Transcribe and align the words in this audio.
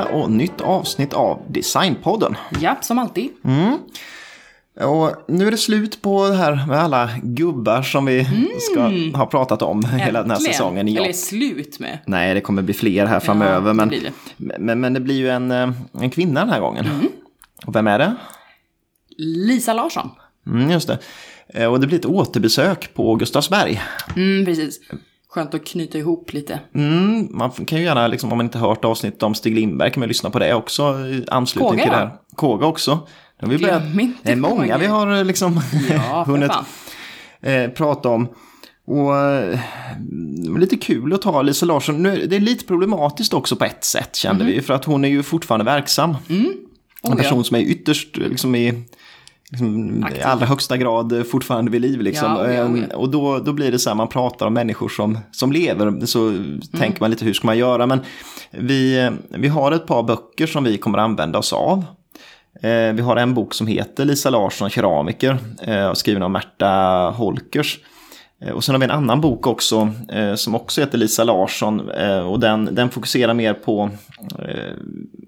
Vecka 0.00 0.14
och 0.14 0.30
nytt 0.30 0.60
avsnitt 0.60 1.12
av 1.12 1.42
Designpodden. 1.48 2.36
Ja, 2.60 2.76
som 2.80 2.98
alltid. 2.98 3.28
Och 4.80 5.12
nu 5.28 5.46
är 5.46 5.50
det 5.50 5.56
slut 5.56 6.02
på 6.02 6.28
det 6.28 6.34
här 6.36 6.66
med 6.66 6.78
alla 6.78 7.10
gubbar 7.22 7.82
som 7.82 8.04
vi 8.06 8.26
ska 8.72 8.80
ha 9.18 9.26
pratat 9.26 9.62
om 9.62 9.84
hela 9.84 9.98
den 9.98 10.04
här 10.14 10.20
Mm. 10.22 10.30
Äntligen. 10.30 10.52
säsongen. 10.52 10.88
Ja. 10.88 11.02
Eller 11.02 11.12
slut 11.12 11.78
med. 11.80 11.98
Nej, 12.06 12.34
det 12.34 12.40
kommer 12.40 12.62
bli 12.62 12.74
fler 12.74 13.06
här 13.06 13.20
framöver. 13.20 13.68
det 13.68 13.74
men, 13.74 13.88
blir 13.88 14.12
Men, 14.58 14.80
men 14.80 14.92
det 14.92 15.00
blir 15.00 15.14
ju 15.14 15.28
en, 15.30 15.50
eh, 15.50 15.70
en 16.00 16.10
kvinna 16.10 16.40
den 16.40 16.50
här 16.50 16.60
gången. 16.60 16.84
Mm. 16.86 17.08
Och 17.66 17.76
vem 17.76 17.86
är 17.86 17.98
det? 17.98 18.14
Lisa 19.18 19.72
Larsson. 19.74 20.10
Mm, 20.46 20.70
just 20.70 20.88
det. 20.88 20.98
Eh, 21.48 21.66
Och 21.72 21.80
det 21.80 21.86
blir 21.86 21.98
ett 21.98 22.06
återbesök 22.06 22.94
på 22.94 23.14
Gustavsberg. 23.14 23.82
Mm, 24.16 24.44
precis. 24.44 24.80
Skönt 25.34 25.54
att 25.54 25.66
knyta 25.66 25.98
ihop 25.98 26.32
lite. 26.32 26.60
Mm, 26.74 27.28
man 27.30 27.50
kan 27.50 27.78
ju 27.78 27.84
gärna, 27.84 28.06
liksom, 28.06 28.32
om 28.32 28.38
man 28.38 28.46
inte 28.46 28.58
hört 28.58 28.84
avsnitt 28.84 29.22
om 29.22 29.34
Stig 29.34 29.54
Lindberg, 29.54 29.90
kan 29.90 30.00
man 30.00 30.08
lyssna 30.08 30.30
på 30.30 30.38
det 30.38 30.54
också 30.54 30.82
i 31.06 31.24
anslutning 31.30 31.70
Kåga, 31.70 31.82
till 31.82 31.90
det 31.90 31.96
här. 31.96 32.10
Kåga 32.36 32.66
också. 32.66 32.90
Har 33.40 33.48
vi 33.48 33.58
börjat, 33.58 33.82
det 34.22 34.32
är 34.32 34.36
många 34.36 34.62
Kåga. 34.62 34.78
vi 34.78 34.86
har 34.86 35.16
eh, 35.18 35.24
liksom 35.24 35.60
Ja, 35.90 36.24
hunnit 36.26 36.50
eh, 37.40 37.68
prata 37.68 38.08
om. 38.08 38.28
Och 38.86 39.16
eh, 39.16 39.58
lite 40.58 40.76
kul 40.76 41.12
att 41.12 41.22
ta 41.22 41.42
Lisa 41.42 41.66
Larsson. 41.66 42.02
Nu, 42.02 42.26
det 42.26 42.36
är 42.36 42.40
lite 42.40 42.64
problematiskt 42.64 43.34
också 43.34 43.56
på 43.56 43.64
ett 43.64 43.84
sätt 43.84 44.16
kände 44.16 44.44
vi. 44.44 44.60
För 44.62 44.74
att 44.74 44.84
hon 44.84 45.04
är 45.04 45.08
ju 45.08 45.22
fortfarande 45.22 45.64
verksam. 45.64 46.16
En 46.28 46.36
Mhm. 46.36 46.52
Oh, 47.02 47.16
person 47.16 47.38
ja. 47.38 47.44
som 47.44 47.56
är 47.56 47.60
ytterst 47.60 48.16
liksom 48.16 48.54
i, 48.54 48.84
liksom, 49.52 50.06
i 50.18 50.22
allra 50.22 50.46
högsta 50.46 50.76
grad 50.76 51.26
fortfarande 51.30 51.70
vid 51.70 51.80
liv. 51.80 52.00
Liksom. 52.00 52.28
Ja, 52.32 52.42
oh 52.46 52.54
ja, 52.54 52.64
oh 52.64 52.78
ja. 52.78 52.84
Eh, 52.90 52.94
Och 52.96 53.08
då, 53.10 53.38
då 53.38 53.52
blir 53.52 53.72
det 53.72 53.78
så 53.78 53.90
här, 53.90 53.94
man 53.94 54.08
pratar 54.08 54.46
om 54.46 54.54
människor 54.54 54.88
som, 54.88 55.18
som 55.32 55.52
lever. 55.52 56.06
Så 56.06 56.28
Mm. 56.28 56.60
tänker 56.78 57.00
man 57.00 57.10
lite 57.10 57.24
hur 57.24 57.32
ska 57.32 57.46
man 57.46 57.58
göra. 57.58 57.86
Men 57.86 58.00
vi, 58.50 59.10
vi 59.30 59.48
har 59.48 59.72
ett 59.72 59.86
par 59.86 60.02
böcker 60.02 60.46
som 60.46 60.64
vi 60.64 60.78
kommer 60.78 60.98
använda 60.98 61.38
oss 61.38 61.52
av. 61.52 61.84
Eh, 62.62 62.92
vi 62.94 63.02
har 63.02 63.16
en 63.16 63.34
bok 63.34 63.54
som 63.54 63.66
heter 63.66 64.04
Lisa 64.04 64.30
Larsson, 64.30 64.70
keramiker, 64.70 65.38
eh, 65.62 65.92
skriven 65.92 66.22
av 66.22 66.30
Märta 66.30 66.68
Holkers. 67.16 67.78
Eh, 68.44 68.50
Och 68.52 68.64
sen 68.64 68.74
har 68.74 68.80
vi 68.80 68.84
en 68.84 68.90
annan 68.90 69.20
bok 69.20 69.46
också 69.46 69.90
eh, 70.08 70.34
som 70.34 70.54
också 70.54 70.80
heter 70.80 70.98
Lisa 70.98 71.24
Larsson 71.24 71.90
eh, 71.90 72.18
och 72.18 72.40
den, 72.40 72.74
den 72.74 72.90
fokuserar 72.90 73.34
mer 73.34 73.54
på 73.54 73.90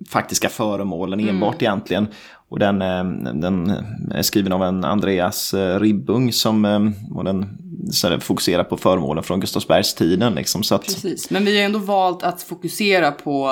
faktiska 0.08 0.48
föremålen 0.48 1.28
enbart 1.28 1.62
egentligen. 1.62 2.06
Och 2.48 2.58
den, 2.58 2.82
eh, 2.82 3.04
den 3.34 3.70
är 4.10 4.22
skriven 4.22 4.52
av 4.52 4.62
en 4.62 4.84
Andreas 4.84 5.54
eh, 5.54 5.80
Ribbung 5.80 6.32
som 6.32 6.64
eh, 6.64 7.16
och 7.16 7.24
den 7.24 7.58
så 7.90 8.20
fokuserar 8.20 8.64
på 8.64 8.76
föremålen 8.76 9.24
från 9.24 9.40
Gustavsbergstiden. 9.40 10.34
Liksom, 10.34 10.62
så 10.62 10.74
att, 10.74 10.84
Precis. 10.84 11.30
Men 11.30 11.44
vi 11.44 11.58
har 11.58 11.64
ändå 11.64 11.78
valt 11.78 12.22
att 12.22 12.42
fokusera 12.42 13.12
på 13.12 13.50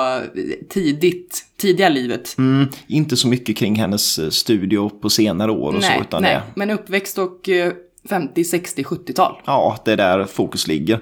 tidigt, 0.69 1.45
tidiga 1.57 1.89
livet. 1.89 2.37
mm, 2.37 2.67
inte 2.87 3.17
så 3.17 3.27
mycket 3.27 3.57
kring 3.57 3.75
hennes 3.75 4.33
studio 4.35 4.89
på 4.89 5.09
senare 5.09 5.51
år 5.51 5.73
och 5.73 5.81
nej, 5.81 5.95
så. 5.97 6.01
Utan 6.01 6.21
nej. 6.21 6.35
Det, 6.35 6.41
Men 6.55 6.69
uppväxt 6.69 7.17
och 7.17 7.49
eh, 7.49 7.73
50, 8.09 8.43
60, 8.43 8.83
70-tal. 8.83 9.35
Ja, 9.45 9.77
det 9.85 9.91
är 9.91 9.97
där 9.97 10.25
fokus 10.25 10.67
ligger. 10.67 10.99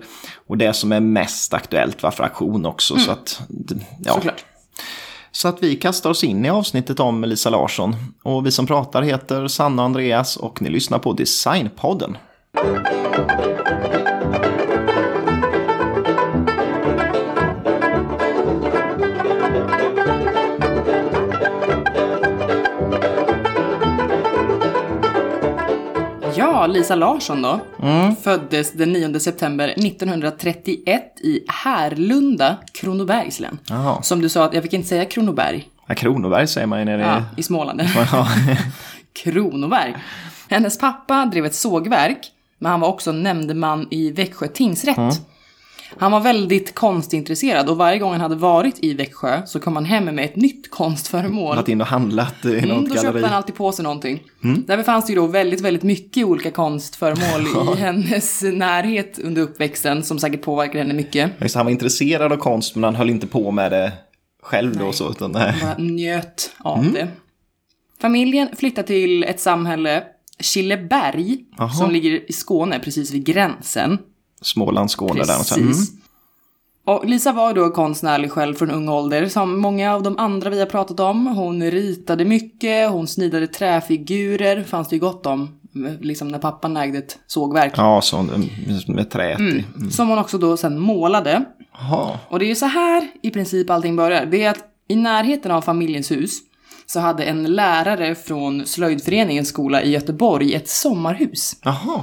Och 0.48 0.58
det 0.58 0.74
som 0.74 0.92
är 0.92 1.00
mest 1.00 1.54
aktuellt 1.54 2.04
var 2.04 2.12
fraktion 2.12 2.66
också. 2.66 2.98
Så, 2.98 3.12
att, 3.12 3.42
ja. 4.04 4.14
Såklart 4.14 4.46
så 5.32 5.48
att 5.48 5.64
vi 5.64 5.76
kastar 5.76 6.10
oss 6.10 6.24
in 6.24 6.46
i 6.46 6.50
avsnittet 6.50 7.00
om 7.00 7.24
Lisa 7.24 7.50
Larsson. 7.50 7.96
Och 8.24 8.46
vi 8.46 8.52
som 8.52 8.68
pratar 8.68 9.02
heter 9.02 9.48
Sanna 9.48 9.82
och 9.82 9.86
Andreas 9.86 10.38
och 10.38 10.62
ni 10.62 10.70
lyssnar 10.70 11.00
på 11.00 11.14
Designpodden. 11.14 12.18
Lisa 26.68 26.96
Larsson 26.96 27.42
då. 27.42 27.60
Mm. 27.84 28.16
Föddes 28.16 28.72
den 28.72 28.94
9 28.94 29.20
september 29.20 29.68
1931 29.68 31.04
i 31.24 31.40
Härlunda, 31.48 32.58
Kronobergs 32.74 33.40
län. 33.40 33.60
Som 34.02 34.22
du 34.22 34.30
sa, 34.30 34.50
jag 34.54 34.64
fick 34.64 34.74
inte 34.74 34.88
säga 34.88 35.06
Kronoberg. 35.06 35.68
Ja, 35.88 35.96
Kronoberg 35.96 36.48
säger 36.48 36.68
man 36.68 36.80
ju 36.80 36.86
nere 36.86 37.02
i... 37.02 37.06
Ja, 37.06 37.24
i 37.38 37.44
Småland. 37.44 37.82
Kronoberg. 39.14 39.96
Hennes 40.50 40.80
pappa 40.80 41.26
drev 41.26 41.46
ett 41.46 41.56
sågverk, 41.56 42.32
men 42.58 42.72
han 42.72 42.80
var 42.80 42.88
också 42.88 43.12
nämndeman 43.12 43.88
i 43.92 44.12
Växjö 44.12 44.48
tingsrätt. 44.48 44.98
Mm. 44.98 45.14
Han 45.98 46.12
var 46.12 46.20
väldigt 46.20 46.76
konstintresserad 46.76 47.70
och 47.70 47.78
varje 47.78 48.00
gång 48.00 48.12
han 48.12 48.22
hade 48.22 48.36
varit 48.36 48.76
i 48.80 48.94
Växjö 48.94 49.42
så 49.46 49.60
kom 49.60 49.76
han 49.76 49.86
hem 49.86 50.06
med 50.06 50.26
ett 50.26 50.36
nytt 50.36 50.72
konstföremål. 50.72 51.56
Varit 51.56 51.68
in 51.70 51.82
och 51.82 51.88
handlat 51.88 52.46
i 52.46 52.58
Mm, 52.58 52.70
något 52.70 52.86
då 52.90 52.94
köpte 52.96 53.06
galleri. 53.08 53.24
han 53.24 53.34
alltid 53.34 53.56
på 53.56 53.72
sig 53.72 53.84
någonting. 53.84 54.24
Där 54.68 54.78
befanns 54.78 55.06
det 55.06 55.14
ju 55.14 55.16
då 55.20 55.28
väldigt, 55.28 55.62
väldigt 55.62 55.84
mycket 55.84 56.26
olika 56.26 56.52
konstföremål 56.52 57.76
i 57.76 57.78
hennes 57.80 58.42
närhet 58.42 59.20
under 59.20 59.42
uppväxten 59.42 60.04
som 60.04 60.20
säkert 60.20 60.42
påverkade 60.42 60.80
henne 60.80 60.94
mycket. 60.94 61.32
Just, 61.42 61.56
han 61.56 61.66
var 61.66 61.72
intresserad 61.72 62.32
av 62.32 62.38
konst 62.38 62.76
men 62.76 62.84
han 62.84 62.96
höll 62.96 63.10
inte 63.10 63.28
på 63.28 63.52
med 63.52 63.72
det 63.72 63.92
själv 64.44 64.78
då. 64.78 64.92
Så, 64.92 65.10
utan, 65.10 65.32
nej. 65.32 65.54
bara 65.62 65.76
njöt 65.78 66.52
av 66.60 66.92
det. 66.94 67.08
Familjen 68.02 68.50
flyttade 68.58 68.88
till 68.88 69.24
ett 69.24 69.40
samhälle, 69.40 70.04
Killeberg, 70.40 71.38
Jaha. 71.58 71.70
som 71.70 71.92
ligger 71.92 72.30
i 72.30 72.34
Skåne, 72.34 72.80
precis 72.80 73.12
vid 73.12 73.26
gränsen. 73.26 73.98
Småland, 74.42 74.92
Skåne 74.92 75.24
där. 75.24 75.44
Sen, 75.44 75.62
mm. 75.62 75.74
Och 76.86 77.06
Lisa 77.06 77.32
var 77.32 77.54
då 77.54 77.70
konstnärlig 77.70 78.32
själv 78.32 78.56
från 78.56 78.72
ung 78.72 78.90
ålder, 78.90 79.28
som 79.28 79.60
många 79.60 79.94
av 79.94 80.04
de 80.04 80.18
andra 80.18 80.50
vi 80.50 80.60
har 80.60 80.66
pratat 80.66 81.00
om. 81.00 81.28
Hon 81.28 81.64
ritade 81.64 82.26
mycket, 82.26 82.90
hon 82.90 83.08
snidade 83.08 83.48
träfigurer, 83.48 84.64
fanns 84.64 84.90
det 84.90 84.96
ju 84.96 85.00
gott 85.00 85.26
om, 85.26 85.60
liksom 86.02 86.28
när 86.28 86.40
pappan 86.40 86.78
ägde 86.78 86.98
ett 86.98 87.20
sågverk. 87.28 87.74
Ja, 87.78 88.02
så, 88.02 88.18
mm, 88.18 88.50
med 88.88 89.10
trät 89.10 89.40
i. 89.40 89.66
Som 89.92 90.10
hon 90.10 90.18
också 90.18 90.38
då 90.38 90.58
sen 90.58 90.80
målade. 90.80 91.46
Jaha. 91.74 92.20
Och 92.30 92.40
det 92.40 92.46
är 92.46 92.50
ju 92.50 92.56
så 92.56 92.66
här 92.66 93.08
i 93.22 93.30
princip 93.30 93.70
allting 93.70 93.96
börjar. 93.96 94.26
Det 94.26 94.44
är 94.44 94.50
att 94.50 94.66
i 94.88 94.96
närheten 94.96 95.52
av 95.52 95.62
familjens 95.62 96.12
hus 96.12 96.40
så 96.86 97.00
hade 97.00 97.24
en 97.24 97.44
lärare 97.44 98.16
från 98.16 98.66
slöjdföreningens 98.66 99.50
skola 99.50 99.82
i 99.84 99.92
Göteborg 99.92 100.54
ett 100.54 100.70
sommarhus. 100.70 101.56
Jaha. 101.64 102.02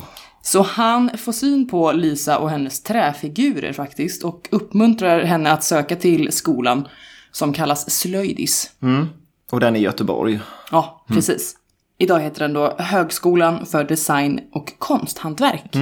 Så 0.53 0.63
han 0.63 1.11
får 1.19 1.33
syn 1.33 1.69
på 1.69 1.93
Lisa 1.93 2.39
och 2.39 2.51
hennes 2.51 2.83
träfigurer 2.83 3.73
faktiskt 3.73 4.25
och 4.25 4.49
uppmuntrar 4.51 5.25
henne 5.25 5.53
att 5.53 5.65
söka 5.65 5.97
till 5.97 6.33
skolan 6.33 6.89
som 7.33 7.53
kallas 7.53 7.91
Slöjdis. 7.91 8.71
Mm. 8.83 9.07
Och 9.53 9.61
den 9.61 9.77
är 9.77 9.81
i 9.81 9.83
Göteborg. 9.83 10.41
Ja, 10.71 11.05
precis. 11.09 11.57
Idag 11.99 12.21
heter 12.21 12.41
den 12.41 12.53
då 12.53 12.75
Högskolan 12.79 13.67
för 13.67 13.85
design 13.85 14.41
och 14.53 14.79
konsthantverk. 14.79 15.77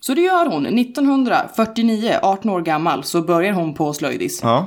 Så 0.00 0.14
det 0.14 0.20
gör 0.20 0.46
hon. 0.46 0.66
1949, 0.66 2.18
18 2.22 2.50
år 2.50 2.60
gammal, 2.60 3.04
så 3.04 3.22
börjar 3.22 3.52
hon 3.52 3.74
på 3.74 3.92
Slöjdis. 3.92 4.40
Ja. 4.42 4.66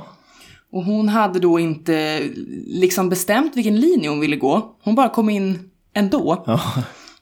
Och 0.72 0.84
hon 0.84 1.08
hade 1.08 1.38
då 1.38 1.60
inte 1.60 2.22
liksom 2.66 3.08
bestämt 3.08 3.56
vilken 3.56 3.80
linje 3.80 4.08
hon 4.08 4.20
ville 4.20 4.36
gå. 4.36 4.76
Hon 4.82 4.94
bara 4.94 5.08
kom 5.08 5.30
in 5.30 5.70
ändå. 5.94 6.44
Ja. 6.46 6.60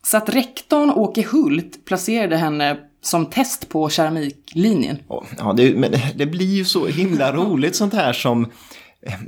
Så 0.03 0.17
att 0.17 0.29
rektorn 0.29 0.91
Åke 0.91 1.23
Hult 1.33 1.85
placerade 1.85 2.37
henne 2.37 2.77
som 3.03 3.27
test 3.27 3.69
på 3.69 3.89
keramiklinjen. 3.89 4.99
Ja, 5.39 5.53
det, 5.57 5.75
men 5.77 5.93
det 6.17 6.27
blir 6.27 6.55
ju 6.57 6.65
så 6.65 6.87
himla 6.87 7.33
roligt 7.37 7.77
sånt 7.77 7.95
här 7.95 8.13
som... 8.13 8.47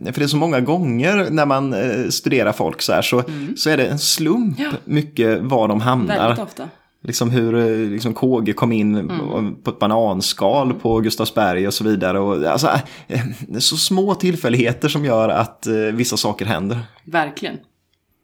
För 0.04 0.12
det 0.14 0.22
är 0.22 0.26
så 0.26 0.36
många 0.36 0.60
gånger 0.60 1.26
när 1.30 1.46
man 1.46 1.74
eh, 1.74 2.08
studerar 2.08 2.52
folk 2.52 2.82
så 2.82 2.92
här 2.92 3.02
så, 3.02 3.22
så 3.56 3.70
är 3.70 3.76
det 3.76 3.86
en 3.86 3.98
slump 3.98 4.58
Ja. 4.60 4.70
mycket 4.84 5.38
var 5.42 5.69
de 5.69 5.80
hamnar. 5.80 6.19
Väldigt 6.19 6.38
ofta. 6.44 6.69
Liksom 7.04 7.30
hur 7.30 7.54
eh, 7.58 7.90
liksom 7.90 8.14
KG 8.14 8.52
kom 8.52 8.72
in 8.72 8.94
Mm. 8.96 9.54
på 9.62 9.70
ett 9.70 9.78
bananskal 9.78 10.75
på 10.75 11.00
Gustavsberg 11.00 11.66
och 11.66 11.75
så 11.75 11.84
vidare. 11.84 12.18
Och, 12.20 12.44
alltså, 12.44 12.68
eh, 13.08 13.20
så 13.58 13.76
små 13.76 14.14
tillfälligheter 14.14 14.88
som 14.88 15.04
gör 15.04 15.28
att 15.28 15.66
vissa 15.92 16.16
saker 16.16 16.46
händer. 16.46 16.78
Verkligen. 17.04 17.56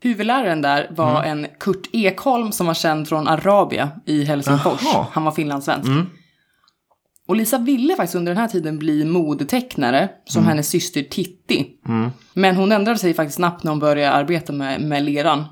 Huvudläraren 0.01 0.63
där 0.63 0.89
var 0.91 1.23
en 1.23 1.47
Kurt 1.61 1.87
Ekholm 1.93 2.53
som 2.53 2.67
var 2.67 2.75
känd 2.75 3.09
från 3.09 3.29
Arabia 3.29 3.91
i 4.05 4.25
Helsingfors. 4.25 4.81
Jaha. 4.85 5.07
Han 5.13 5.25
var 5.25 5.33
finlandssvensk. 5.33 5.91
Och 7.27 7.37
Lisa 7.37 7.59
ville 7.59 7.97
faktiskt 7.97 8.15
under 8.15 8.33
den 8.33 8.41
här 8.41 8.49
tiden 8.49 8.79
bli 8.79 9.05
modetecknare, 9.05 10.09
som 10.25 10.47
hennes 10.47 10.69
syster 10.69 11.03
Titti. 11.03 11.67
Men 12.33 12.57
hon 12.57 12.73
ändrade 12.73 12.99
sig 12.99 13.15
faktiskt 13.15 13.37
snabbt 13.37 13.65
när 13.65 13.73
hon 13.73 13.79
började 13.79 14.13
arbeta 14.13 14.53
med, 14.53 14.81
med 14.81 15.03
leran. 15.03 15.45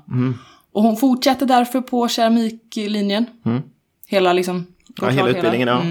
Och 0.71 0.83
hon 0.83 0.97
fortsatte 0.97 1.45
därför 1.45 1.81
på 1.81 2.07
keramiklinjen. 2.07 3.25
Hela 4.07 4.33
liksom... 4.33 4.65
Ja, 5.01 5.09
hela 5.09 5.29
utbildningen, 5.29 5.67
ja. 5.67 5.81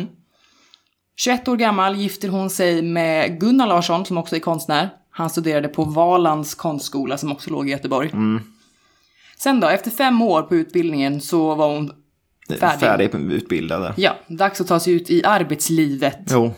21 1.17 1.49
år 1.49 1.57
gammal 1.57 1.97
gifter 1.97 2.29
hon 2.29 2.51
sig 2.51 2.83
med 2.83 3.41
Gunnar 3.41 3.67
Larsson 3.67 4.05
som 4.05 4.19
också 4.19 4.37
är 4.37 4.41
konstnär. 4.41 4.91
Han 5.17 5.31
studerade 5.31 5.69
på 5.69 5.85
Valands 5.85 6.55
konstskola 6.55 7.19
som 7.19 7.33
också 7.33 7.51
låg 7.51 7.69
i 7.69 7.71
Göteborg. 7.73 8.11
Sen 9.39 9.61
då, 9.61 9.69
efter 9.69 9.91
fem 9.91 10.23
år 10.23 10.43
på 10.43 10.57
utbildningen 10.57 11.21
så 11.21 11.55
var 11.55 11.75
hon 11.75 11.93
färdig. 12.61 12.81
Färdig 12.81 13.15
utbildad 13.15 13.83
där. 13.83 13.95
Ja, 13.97 14.17
dags 14.29 14.61
att 14.61 14.67
ta 14.67 14.81
sig 14.81 14.93
ut 14.93 15.11
i 15.11 15.25
arbetslivet. 15.25 16.19
Jo. 16.31 16.53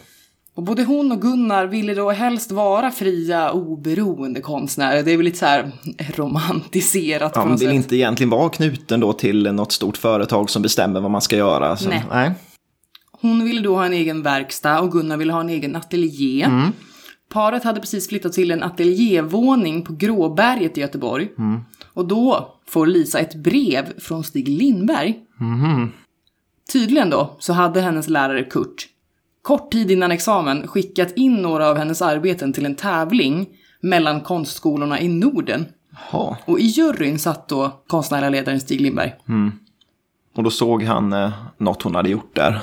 Och 0.55 0.63
både 0.63 0.85
hon 0.85 1.13
och 1.13 1.23
Gunnar 1.23 1.67
ville 1.67 1.95
då 1.95 2.11
helst 2.11 2.51
vara 2.51 2.91
fria, 2.91 3.51
oberoende 3.51 4.41
konstnärer. 4.41 5.03
Det 5.03 5.13
är 5.13 5.17
väl 5.17 5.25
lite 5.25 5.39
så 5.39 5.47
här 5.47 5.73
romantiserat 6.17 7.33
på 7.33 7.41
Han 7.41 7.49
något 7.49 7.61
vill 7.61 7.69
sätt. 7.69 7.75
inte 7.75 7.97
egentligen 7.97 8.31
vara 8.31 8.49
knuten 8.49 9.01
då 9.01 9.13
till 9.13 9.53
något 9.53 9.73
stort 9.73 9.97
företag 9.97 10.51
som 10.51 10.63
bestämmer 10.63 11.01
vad 11.01 11.11
man 11.11 11.21
ska 11.23 11.37
göra. 11.37 11.77
Så, 11.77 11.89
Nej. 11.89 12.05
nej. 12.11 12.31
Hon 13.21 13.45
ville 13.45 13.61
då 13.61 13.77
ha 13.77 13.87
en 13.87 13.93
egen 13.93 14.23
verkstad 14.23 14.81
och 14.81 14.93
Gunnar 14.93 15.17
ville 15.17 15.33
ha 15.33 15.41
en 15.41 15.49
egen 15.49 15.77
ateljé. 15.77 16.43
Mm. 16.43 16.73
Paret 17.29 17.65
hade 17.65 17.81
precis 17.81 18.09
flyttat 18.09 18.33
till 18.33 18.51
en 18.51 18.63
ateljévåning 18.63 19.83
på 19.83 19.93
Gråberget 19.93 20.79
i 20.79 20.81
Göteborg. 20.81 21.29
Mm. 21.39 21.61
Och 21.93 22.09
då 22.09 22.55
får 22.67 22.87
Lisa 22.87 23.19
ett 23.19 23.35
brev 23.35 24.01
från 24.01 24.25
Stig 24.25 24.49
Lindberg. 24.49 25.19
Mhm. 25.37 25.93
Tydligen 26.73 27.11
då 27.11 27.37
så 27.39 27.53
hade 27.53 27.81
hennes 27.81 28.09
lärare 28.09 28.45
Kurt 28.45 28.89
kort 29.49 29.73
tid 29.73 29.91
innan 29.91 30.11
examen 30.11 30.67
skickat 30.67 31.13
in 31.17 31.35
några 31.35 31.69
av 31.69 31.77
hennes 31.77 32.03
arbeten 32.03 32.53
till 32.53 32.67
en 32.67 32.75
tävling 32.75 33.47
mellan 33.81 34.21
konstskolorna 34.21 35.01
i 35.01 35.09
Norden. 35.09 35.67
Jaha. 35.91 36.37
Och 36.45 36.61
i 36.61 36.67
juryn 36.67 37.19
satt 37.19 37.49
då 37.49 37.83
konstnärliga 37.87 38.31
ledaren 38.31 38.61
Stig 38.61 38.81
Lindberg. 38.81 39.15
Och 40.35 40.43
då 40.43 40.51
såg 40.51 40.83
han 40.83 41.13
eh, 41.13 41.31
något 41.59 41.83
hon 41.83 41.95
hade 41.95 42.11
gjort 42.11 42.37
där. 42.37 42.61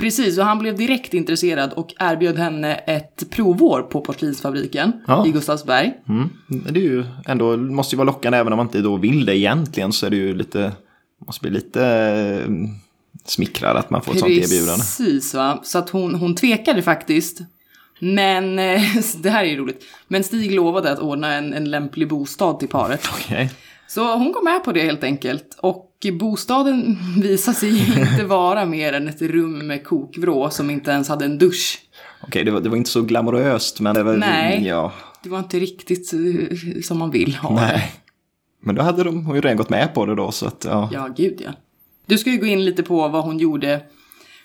Precis, 0.00 0.38
och 0.38 0.44
han 0.44 0.58
blev 0.58 0.76
direkt 0.76 1.14
intresserad 1.14 1.72
och 1.72 1.94
erbjöd 1.98 2.38
henne 2.38 2.74
ett 2.74 3.30
provår 3.30 3.82
på 3.82 4.00
porslinsfabriken 4.00 4.92
Ja. 5.06 5.26
i 5.26 5.30
Gustavsberg. 5.30 5.92
Mm. 6.08 6.28
Det 6.46 6.80
är 6.80 6.84
ju 6.84 7.04
ändå, 7.26 7.56
måste 7.56 7.94
ju 7.94 7.96
vara 7.96 8.06
lockande 8.06 8.38
även 8.38 8.52
om 8.52 8.56
man 8.56 8.66
inte 8.66 8.80
då 8.80 8.96
vill 8.96 9.24
det 9.26 9.36
egentligen 9.38 9.92
så 9.92 10.06
är 10.06 10.10
det 10.10 10.16
ju 10.16 10.34
lite, 10.34 10.72
måste 11.26 11.40
bli 11.40 11.50
lite 11.50 11.84
eh, 11.86 12.50
smickrad 13.24 13.76
att 13.76 13.90
man 13.90 14.02
får 14.02 14.12
ett 14.12 14.18
sånt 14.18 14.32
erbjudande. 14.32 14.76
Precis, 14.76 15.34
va. 15.34 15.60
Så 15.64 15.78
att 15.78 15.90
hon, 15.90 16.14
hon 16.14 16.34
tvekade 16.34 16.82
faktiskt. 16.82 17.38
Men, 17.98 18.56
det 19.22 19.30
här 19.30 19.44
är 19.44 19.48
ju 19.48 19.56
roligt. 19.56 19.84
Men 20.08 20.24
Stig 20.24 20.54
lovade 20.54 20.92
att 20.92 20.98
ordna 20.98 21.34
en, 21.34 21.54
en 21.54 21.70
lämplig 21.70 22.08
bostad 22.08 22.58
till 22.58 22.68
paret. 22.68 23.08
Okej. 23.12 23.50
Så 23.88 24.16
hon 24.16 24.32
kom 24.32 24.44
med 24.44 24.64
på 24.64 24.72
det 24.72 24.82
helt 24.82 25.04
enkelt. 25.04 25.58
Och 25.60 25.86
bostaden 26.08 26.98
visade 27.22 27.56
sig 27.56 28.00
inte 28.00 28.24
vara 28.24 28.64
mer 28.66 28.92
än 28.92 29.08
ett 29.08 29.22
rum 29.22 29.66
med 29.66 29.84
kokvrå 29.84 30.50
som 30.50 30.70
inte 30.70 30.90
ens 30.90 31.08
hade 31.08 31.24
en 31.24 31.38
dusch. 31.38 31.78
Okej, 32.22 32.44
det, 32.44 32.50
var, 32.50 32.60
det 32.60 32.68
var 32.68 32.76
inte 32.76 32.90
så 32.90 33.02
glamoröst 33.02 33.80
men 33.80 33.94
det 33.94 34.02
var, 34.02 34.16
Nej. 34.16 34.66
ja, 34.66 34.92
Det 35.22 35.28
var 35.28 35.38
inte 35.38 35.58
riktigt 35.58 36.12
eh, 36.12 36.80
som 36.82 36.98
man 36.98 37.10
vill 37.10 37.34
ha 37.34 37.48
det. 37.48 37.54
nej. 37.54 37.92
Men 38.62 38.74
då 38.74 38.82
hade 38.82 39.04
de 39.04 39.34
ju 39.34 39.40
redan 39.40 39.56
gått 39.56 39.70
med 39.70 39.94
på 39.94 40.06
det 40.06 40.14
då 40.14 40.32
så 40.32 40.46
att 40.46 40.64
ja. 40.68 40.88
Ja, 40.92 41.08
gud 41.16 41.40
ja. 41.44 41.50
Du 42.06 42.18
ska 42.18 42.30
ju 42.30 42.38
gå 42.38 42.46
in 42.46 42.64
lite 42.64 42.82
på 42.82 43.08
vad 43.08 43.24
hon 43.24 43.38
gjorde 43.38 43.80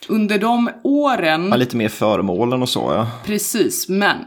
under 0.08 0.40
de 0.40 0.70
åren. 0.84 1.48
ja 1.50 1.56
lite 1.56 1.76
mer 1.78 1.90
föremålen 1.90 2.62
och 2.62 2.70
så 2.70 2.80
ja. 2.80 3.08
Precis, 3.26 3.90
men 3.90 4.18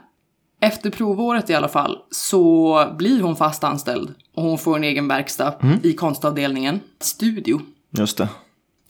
efter 0.60 0.90
provåret 0.90 1.50
i 1.50 1.54
alla 1.54 1.68
fall 1.68 1.96
så 2.10 2.94
blir 2.98 3.20
hon 3.22 3.36
fast 3.36 3.64
anställd 3.64 4.14
och 4.38 4.44
hon 4.44 4.58
får 4.58 4.76
en 4.76 4.84
egen 4.84 5.08
verkstad 5.08 5.54
i 5.82 5.92
konstavdelningen, 5.92 6.80
studio. 7.00 7.60
Just 7.98 8.18
det. 8.18 8.28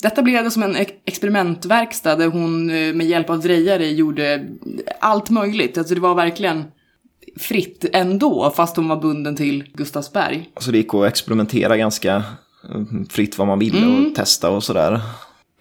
Detta 0.01 0.21
blev 0.21 0.49
som 0.49 0.63
en 0.63 0.75
ex- 0.75 0.91
experimentverkstad 1.05 2.15
där 2.15 2.27
hon 2.27 2.69
eh, 2.69 2.93
med 2.93 3.07
hjälp 3.07 3.29
av 3.29 3.39
drejare 3.39 3.87
gjorde 3.87 4.45
allt 4.99 5.29
möjligt. 5.29 5.77
Alltså 5.77 5.95
det 5.95 6.01
var 6.01 6.15
verkligen 6.15 6.63
fritt 7.39 7.85
ändå, 7.93 8.53
fast 8.55 8.75
hon 8.75 8.87
var 8.87 8.95
bunden 9.01 9.35
till 9.35 9.63
Gustavsberg. 9.73 10.49
Så 10.59 10.71
det 10.71 10.77
gick 10.77 10.93
att 10.93 11.05
experimentera 11.05 11.77
ganska 11.77 12.15
eh, 12.15 12.81
fritt 13.09 13.37
vad 13.37 13.47
man 13.47 13.59
ville 13.59 13.77
Mm. 13.77 14.05
och 14.05 14.15
testa 14.15 14.49
och 14.49 14.63
sådär. 14.63 14.99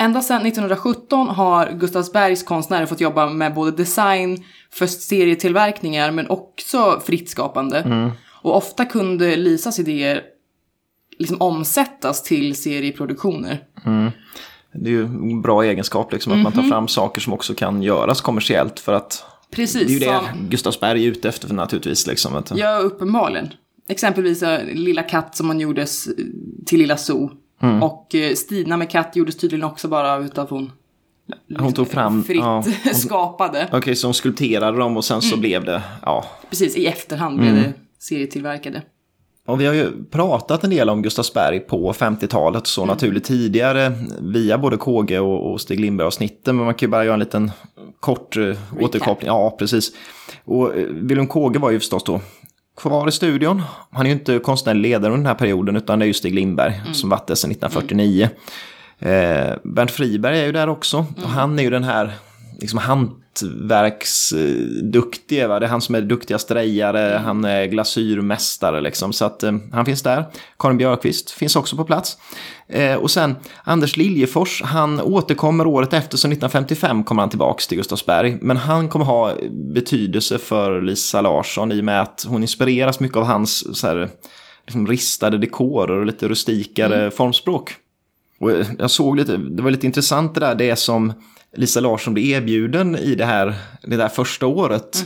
Ända 0.00 0.22
sedan 0.22 0.46
1917 0.46 1.28
har 1.28 1.70
Gustavsbergs 1.72 2.42
konstnärer 2.42 2.86
fått 2.86 3.00
jobba 3.00 3.26
med 3.30 3.54
både 3.54 3.70
design 3.76 4.44
för 4.70 4.86
serietillverkningar 4.86 6.10
men 6.10 6.30
också 6.30 7.00
fritt 7.06 7.30
skapande. 7.30 8.10
Och 8.48 8.56
ofta 8.56 8.84
kunde 8.84 9.36
Lisas 9.36 9.78
idéer 9.78 10.22
liksom 11.18 11.40
omsättas 11.42 12.22
till 12.22 12.54
serieproduktioner. 12.56 13.64
Det 14.72 14.88
är 14.90 14.92
ju 14.92 15.04
en 15.04 15.42
bra 15.42 15.62
egenskap 15.64 16.12
liksom 16.12 16.32
att 16.32 16.38
man 16.38 16.52
tar 16.52 16.62
fram 16.62 16.88
saker 16.88 17.20
som 17.20 17.32
också 17.32 17.54
kan 17.54 17.82
göras 17.82 18.20
kommersiellt 18.20 18.80
för 18.80 18.92
att 18.92 19.24
Precis, 19.50 19.86
det 19.86 19.90
är 19.90 19.94
ju 19.94 19.98
det 19.98 20.04
som- 20.34 20.48
Gustavsberg 20.48 21.04
är 21.04 21.08
ute 21.10 21.28
efter 21.28 21.54
naturligtvis. 21.54 22.06
Liksom, 22.06 22.34
att, 22.36 22.52
Ja, 22.56 22.78
uppenbarligen. 22.78 23.48
Exempelvis 23.88 24.42
eh, 24.42 24.64
Lilla 24.74 25.02
Katt 25.02 25.36
som 25.36 25.46
man 25.46 25.60
gjorde 25.60 25.86
till 26.66 26.78
Lilla 26.78 26.96
Zoo. 26.96 27.30
Och 27.82 28.14
eh, 28.14 28.34
Stina 28.34 28.76
med 28.76 28.90
katt 28.90 29.16
gjordes 29.16 29.36
tydligen 29.36 29.64
också 29.64 29.88
bara 29.88 30.18
utav 30.18 30.50
hon 30.50 30.72
Hon 31.58 31.72
tog 31.72 31.88
fram... 31.88 32.24
fritt 32.24 32.36
ja, 32.36 32.64
hon- 32.84 32.94
skapade. 32.94 33.68
Okej, 33.72 33.96
så 33.96 34.06
hon 34.06 34.14
skulpterade 34.14 34.78
dem 34.78 34.96
och 34.96 35.04
sen 35.04 35.14
Mm. 35.14 35.30
så 35.30 35.36
blev 35.36 35.64
det, 35.64 35.82
ja. 36.02 36.24
Precis, 36.50 36.76
i 36.76 36.86
efterhand 36.86 37.38
blev 37.40 37.54
det 37.54 37.72
serietillverkade. 37.98 38.82
Och 39.46 39.60
vi 39.60 39.66
har 39.66 39.74
ju 39.74 40.04
pratat 40.10 40.64
en 40.64 40.70
del 40.70 40.90
om 40.90 41.02
Gustavsberg 41.02 41.60
på 41.60 41.92
50-talet 41.92 42.66
så 42.66 42.86
naturligt 42.86 43.24
tidigare 43.24 43.92
via 44.20 44.58
både 44.58 44.76
KG 44.76 45.18
och, 45.18 45.52
och 45.52 45.60
Stig 45.60 45.80
Lindberg 45.80 46.06
och 46.06 46.14
snitten. 46.14 46.56
Men 46.56 46.64
man 46.64 46.74
kan 46.74 46.86
ju 46.86 46.90
bara 46.90 47.04
göra 47.04 47.14
en 47.14 47.20
liten 47.20 47.50
kort 48.00 48.36
eh, 48.36 48.56
återkoppling. 48.80 49.26
Ja, 49.26 49.56
precis. 49.58 49.92
Och 50.44 50.76
eh, 50.76 50.86
Willem 50.88 51.26
KG 51.26 51.58
var 51.58 51.70
ju 51.70 51.78
förstås 51.78 52.04
då 52.04 52.20
kvar 52.76 53.08
i 53.08 53.12
studion. 53.12 53.62
Han 53.90 54.06
är 54.06 54.10
ju 54.10 54.16
inte 54.16 54.38
konstnärlig 54.38 54.82
ledare 54.82 55.12
under 55.12 55.16
den 55.16 55.26
här 55.26 55.34
perioden 55.34 55.76
utan 55.76 55.98
det 55.98 56.04
är 56.04 56.06
ju 56.06 56.14
Stig 56.14 56.34
Lindberg 56.34 56.80
som 56.92 57.10
varit 57.10 57.26
där 57.26 57.34
sedan 57.34 57.50
1949. 57.50 58.28
Eh, 58.98 59.56
Bernt 59.64 59.90
Friberg 59.90 60.40
är 60.40 60.46
ju 60.46 60.52
där 60.52 60.68
också. 60.68 61.06
Och 61.22 61.28
han 61.28 61.58
är 61.58 61.62
ju 61.62 61.70
den 61.70 61.84
här 61.84 62.12
liksom 62.60 62.78
hantverksduktige. 63.42 65.46
Va? 65.46 65.58
Det 65.58 65.66
är 65.66 65.70
han 65.70 65.80
som 65.80 65.94
är 65.94 66.00
duktigast 66.00 66.48
drejare, 66.48 67.20
han 67.24 67.44
är 67.44 67.66
glasyrmästare 67.66 68.80
liksom. 68.80 69.12
Så 69.12 69.24
att 69.24 69.42
eh, 69.42 69.52
han 69.72 69.84
finns 69.84 70.02
där. 70.02 70.24
Karin 70.58 70.76
Björkqvist 70.76 71.30
finns 71.30 71.56
också 71.56 71.76
på 71.76 71.84
plats. 71.84 72.18
Eh, 72.68 72.94
och 72.94 73.10
sen 73.10 73.36
Anders 73.64 73.96
Liljefors, 73.96 74.62
han 74.62 75.00
återkommer 75.00 75.66
året 75.66 75.92
efter, 75.92 76.16
så 76.16 76.28
1955 76.28 77.04
kommer 77.04 77.22
han 77.22 77.30
tillbaka 77.30 77.62
till 77.68 77.78
Gustavsberg. 77.78 78.38
Men 78.40 78.56
han 78.56 78.88
kommer 78.88 79.04
ha 79.04 79.34
betydelse 79.74 80.38
för 80.38 80.82
Lisa 80.82 81.20
Larsson 81.20 81.72
i 81.72 81.80
och 81.80 81.84
med 81.84 82.02
att 82.02 82.26
hon 82.28 82.42
inspireras 82.42 83.00
mycket 83.00 83.16
av 83.16 83.24
hans 83.24 83.78
så 83.78 83.86
här, 83.86 84.08
liksom 84.66 84.86
ristade 84.86 85.38
dekorer 85.38 85.98
och 85.98 86.06
lite 86.06 86.28
rustikare 86.28 87.10
formspråk. 87.10 87.74
Och 88.40 88.50
jag 88.78 88.90
såg 88.90 89.16
lite, 89.16 89.36
det 89.36 89.62
var 89.62 89.70
lite 89.70 89.86
intressant 89.86 90.34
det 90.34 90.40
där, 90.40 90.54
det 90.54 90.76
som 90.76 91.12
Lisa 91.56 91.80
Larsson 91.80 92.14
blev 92.14 92.26
erbjuden 92.26 92.96
i 92.96 93.14
det 93.14 93.24
här, 93.24 93.54
det 93.82 93.96
där 93.96 94.08
första 94.08 94.46
året. 94.46 95.04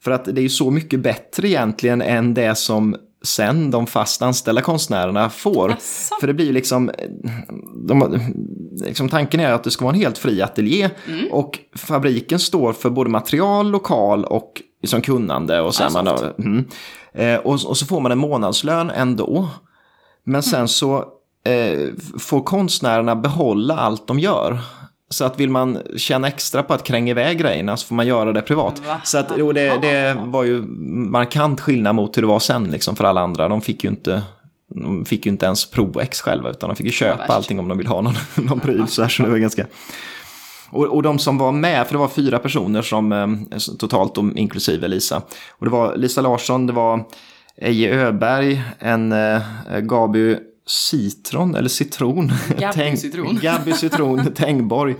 För 0.00 0.10
att 0.10 0.24
det 0.24 0.40
är 0.40 0.42
ju 0.42 0.48
så 0.48 0.70
mycket 0.70 1.00
bättre 1.00 1.48
egentligen 1.48 2.02
än 2.02 2.34
det 2.34 2.54
som 2.54 2.96
sen 3.22 3.70
de 3.70 3.86
fast 3.86 4.22
anställda 4.22 4.62
konstnärerna 4.62 5.30
får. 5.30 5.70
Jaså? 5.70 6.14
För 6.20 6.26
det 6.26 6.34
blir 6.34 6.46
ju 6.46 6.52
liksom, 6.52 6.90
de, 7.88 8.20
liksom, 8.84 9.08
tanken 9.08 9.40
är 9.40 9.52
att 9.52 9.64
det 9.64 9.70
ska 9.70 9.84
vara 9.84 9.94
en 9.94 10.00
helt 10.00 10.18
fri 10.18 10.42
ateljé 10.42 10.90
och 11.30 11.58
fabriken 11.76 12.38
står 12.38 12.72
för 12.72 12.90
både 12.90 13.10
material, 13.10 13.70
lokal 13.70 14.24
och 14.24 14.62
liksom 14.82 15.00
kunnande. 15.00 15.60
Och, 15.60 15.74
så 15.74 15.90
man, 15.92 16.08
mm. 16.38 16.64
eh, 17.12 17.36
och, 17.36 17.52
och 17.52 17.76
så 17.76 17.86
får 17.86 18.00
man 18.00 18.12
en 18.12 18.18
månadslön 18.18 18.90
ändå. 18.90 19.48
Men 20.24 20.42
sen 20.42 20.68
så 20.68 21.04
eh, 21.44 21.88
får 22.18 22.42
konstnärerna 22.42 23.16
behålla 23.16 23.76
allt 23.76 24.06
de 24.06 24.18
gör. 24.18 24.60
Så 25.10 25.24
att 25.24 25.40
vill 25.40 25.50
man 25.50 25.82
känna 25.96 26.28
extra 26.28 26.62
på 26.62 26.74
att 26.74 26.84
kränga 26.84 27.10
iväg 27.10 27.38
grejerna 27.38 27.76
så 27.76 27.86
får 27.86 27.94
man 27.94 28.06
göra 28.06 28.32
det 28.32 28.42
privat. 28.42 28.82
Va? 28.86 29.00
Så 29.04 29.18
att, 29.18 29.30
och 29.30 29.54
det, 29.54 29.78
det 29.82 30.16
var 30.24 30.44
ju 30.44 30.62
markant 31.10 31.60
skillnad 31.60 31.94
mot 31.94 32.16
hur 32.16 32.22
det 32.22 32.28
var 32.28 32.38
sen 32.38 32.64
liksom 32.64 32.96
för 32.96 33.04
alla 33.04 33.20
andra. 33.20 33.48
De 33.48 33.60
fick 33.60 33.84
ju 33.84 33.90
inte, 33.90 34.22
de 34.74 35.04
fick 35.04 35.26
ju 35.26 35.32
inte 35.32 35.46
ens 35.46 35.70
provex 35.70 36.20
själva 36.20 36.50
utan 36.50 36.68
de 36.68 36.76
fick 36.76 36.86
ju 36.86 36.92
köpa 36.92 37.32
allting 37.32 37.58
om 37.58 37.68
de 37.68 37.78
vill 37.78 37.86
ha 37.86 38.00
någon, 38.00 38.14
någon 38.34 38.60
pryl. 38.60 38.88
Så, 38.88 39.02
här, 39.02 39.08
så 39.08 39.22
det 39.22 39.30
var 39.30 39.38
ganska... 39.38 39.66
Och, 40.70 40.84
och 40.84 41.02
de 41.02 41.18
som 41.18 41.38
var 41.38 41.52
med, 41.52 41.86
för 41.86 41.94
det 41.94 41.98
var 41.98 42.08
fyra 42.08 42.38
personer 42.38 42.82
som 42.82 43.12
eh, 43.12 43.58
totalt, 43.78 44.16
inklusive 44.36 44.88
Lisa. 44.88 45.22
Och 45.50 45.66
det 45.66 45.70
var 45.70 45.96
Lisa 45.96 46.20
Larsson, 46.20 46.66
det 46.66 46.72
var 46.72 47.04
Eje 47.56 47.94
Öberg, 47.94 48.62
en 48.78 49.12
eh, 49.12 49.40
Gaby 49.80 50.36
Citron, 50.68 51.54
eller 51.54 51.68
citron. 51.68 52.32
Gabby 52.58 52.96
Citron. 52.96 53.38
Gabby 53.42 53.72
Citron 53.72 54.32
Tengborg. 54.34 54.96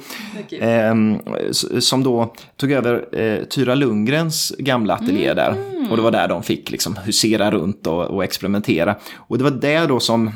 S- 1.50 1.86
som 1.88 2.02
då 2.02 2.34
tog 2.56 2.72
över 2.72 3.20
eh, 3.20 3.44
Tyra 3.44 3.74
Lundgrens 3.74 4.52
gamla 4.58 4.94
ateljé 4.94 5.34
där. 5.34 5.54
Och 5.90 5.96
det 5.96 6.02
var 6.02 6.10
där 6.10 6.28
de 6.28 6.42
fick 6.42 6.70
liksom 6.70 6.96
husera 6.96 7.50
runt 7.50 7.86
och, 7.86 8.04
och 8.04 8.24
experimentera. 8.24 8.96
Och 9.16 9.38
det 9.38 9.44
var 9.44 9.50
där 9.50 9.86
då 9.88 10.00
som, 10.00 10.30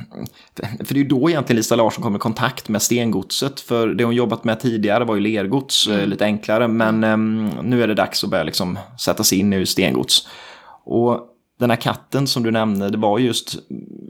för 0.78 0.94
det 0.94 1.00
är 1.00 1.02
ju 1.02 1.08
då 1.08 1.30
egentligen 1.30 1.56
Lisa 1.56 1.76
Larsson 1.76 2.02
kom 2.02 2.16
i 2.16 2.18
kontakt 2.18 2.68
med 2.68 2.82
stengodset. 2.82 3.60
För 3.60 3.86
det 3.88 4.04
hon 4.04 4.14
jobbat 4.14 4.44
med 4.44 4.60
tidigare 4.60 5.04
var 5.04 5.14
ju 5.14 5.20
lergods, 5.20 5.86
eh, 5.88 6.06
lite 6.06 6.24
enklare. 6.24 6.68
Men 6.68 7.04
ehm, 7.04 7.50
nu 7.62 7.82
är 7.82 7.88
det 7.88 7.94
dags 7.94 8.24
att 8.24 8.30
börja 8.30 8.44
liksom 8.44 8.78
sätta 9.04 9.24
sig 9.24 9.38
in 9.38 9.52
i 9.52 9.66
stengods. 9.66 10.28
Och 10.84 11.28
den 11.58 11.70
här 11.70 11.76
katten 11.76 12.26
som 12.26 12.42
du 12.42 12.50
nämnde, 12.50 12.90
det 12.90 12.98
var 12.98 13.18
just 13.18 13.56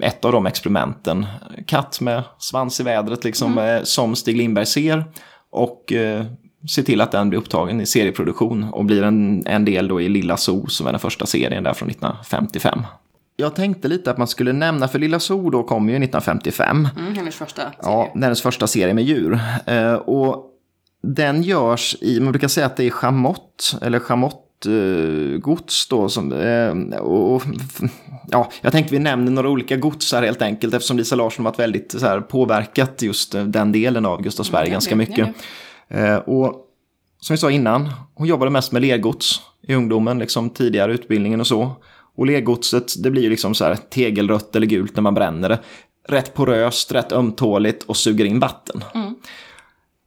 ett 0.02 0.24
av 0.24 0.32
de 0.32 0.46
experimenten. 0.46 1.26
Katt 1.66 2.00
med 2.00 2.22
svans 2.38 2.80
i 2.80 2.82
vädret 2.82 3.24
liksom, 3.24 3.58
eh, 3.58 3.82
som 3.82 4.16
Stig 4.16 4.36
Lindberg 4.36 4.66
ser. 4.66 5.04
Och 5.50 5.92
eh, 5.92 6.24
se 6.68 6.82
till 6.82 7.00
att 7.00 7.12
den 7.12 7.28
blir 7.28 7.38
upptagen 7.38 7.80
i 7.80 7.86
serieproduktion 7.86 8.64
och 8.64 8.84
blir 8.84 9.02
en, 9.02 9.46
en 9.46 9.64
del 9.64 9.88
då 9.88 10.00
i 10.00 10.08
Lilla 10.08 10.36
Zoo 10.36 10.66
som 10.66 10.86
är 10.86 10.92
den 10.92 11.00
första 11.00 11.26
serien 11.26 11.64
där 11.64 11.74
från 11.74 11.90
1955. 11.90 12.82
Jag 13.36 13.54
tänkte 13.54 13.88
lite 13.88 14.10
att 14.10 14.18
man 14.18 14.28
skulle 14.28 14.52
nämna, 14.52 14.88
för 14.88 14.98
Lilla 14.98 15.20
Zoo 15.20 15.50
då 15.50 15.62
kom 15.62 15.88
ju 15.88 15.94
1955. 15.94 16.88
Mm, 16.98 17.14
hennes 17.14 17.34
första 17.34 17.60
serie. 17.62 17.76
Ja, 17.82 18.12
hennes 18.14 18.42
första 18.42 18.66
serie 18.66 18.94
med 18.94 19.04
djur. 19.04 19.40
Eh, 19.66 19.94
och 19.94 20.48
den 21.02 21.42
görs 21.42 21.96
i, 22.00 22.20
man 22.20 22.32
brukar 22.32 22.48
säga 22.48 22.66
att 22.66 22.76
det 22.76 22.84
är 22.84 22.90
chamott, 22.90 23.76
eller 23.82 23.98
chamottgods 24.64 25.88
då. 25.88 26.08
Som, 26.08 26.32
eh, 26.32 26.98
och, 26.98 27.42
ja, 28.28 28.50
jag 28.60 28.72
tänkte 28.72 28.94
vi 28.94 28.98
nämner 28.98 29.32
några 29.32 29.48
olika 29.48 29.76
gods 29.76 30.12
här 30.12 30.22
helt 30.22 30.42
enkelt 30.42 30.74
eftersom 30.74 30.96
Lisa 30.96 31.16
Larsson 31.16 31.44
varit 31.44 31.58
väldigt 31.58 31.92
så 31.92 32.06
här, 32.06 32.20
påverkat 32.20 33.02
just 33.02 33.32
den 33.32 33.72
delen 33.72 34.06
av 34.06 34.22
Gustavsberg 34.22 34.62
Mm, 34.62 34.72
ganska 34.72 34.96
mycket. 34.96 35.28
Eh, 35.88 36.16
och 36.16 36.68
som 37.20 37.34
vi 37.34 37.38
sa 37.38 37.50
innan, 37.50 37.90
hon 38.14 38.26
jobbade 38.26 38.50
mest 38.50 38.72
med 38.72 38.82
lergods 38.82 39.40
i 39.68 39.74
ungdomen, 39.74 40.18
liksom 40.18 40.50
tidigare 40.50 40.92
utbildningen 40.92 41.40
och 41.40 41.46
så. 41.46 41.76
Och 42.16 42.26
lergodset, 42.26 43.02
det 43.02 43.10
blir 43.10 43.22
ju 43.22 43.30
liksom 43.30 43.54
så 43.54 43.64
här 43.64 43.76
tegelrött 43.76 44.56
eller 44.56 44.66
gult 44.66 44.96
när 44.96 45.02
man 45.02 45.14
bränner 45.14 45.48
det. 45.48 45.58
Rätt 46.08 46.34
poröst, 46.34 46.92
rätt 46.92 47.12
ömtåligt 47.12 47.82
och 47.82 47.96
suger 47.96 48.24
in 48.24 48.40
vatten. 48.40 48.84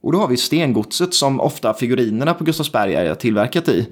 Och 0.02 0.12
då 0.12 0.18
har 0.18 0.28
vi 0.28 0.36
stengodset 0.36 1.14
som 1.14 1.40
ofta 1.40 1.74
figurinerna 1.74 2.34
på 2.34 2.44
Gustavsberg 2.44 2.94
är 2.94 3.14
tillverkat 3.14 3.68
i. 3.68 3.88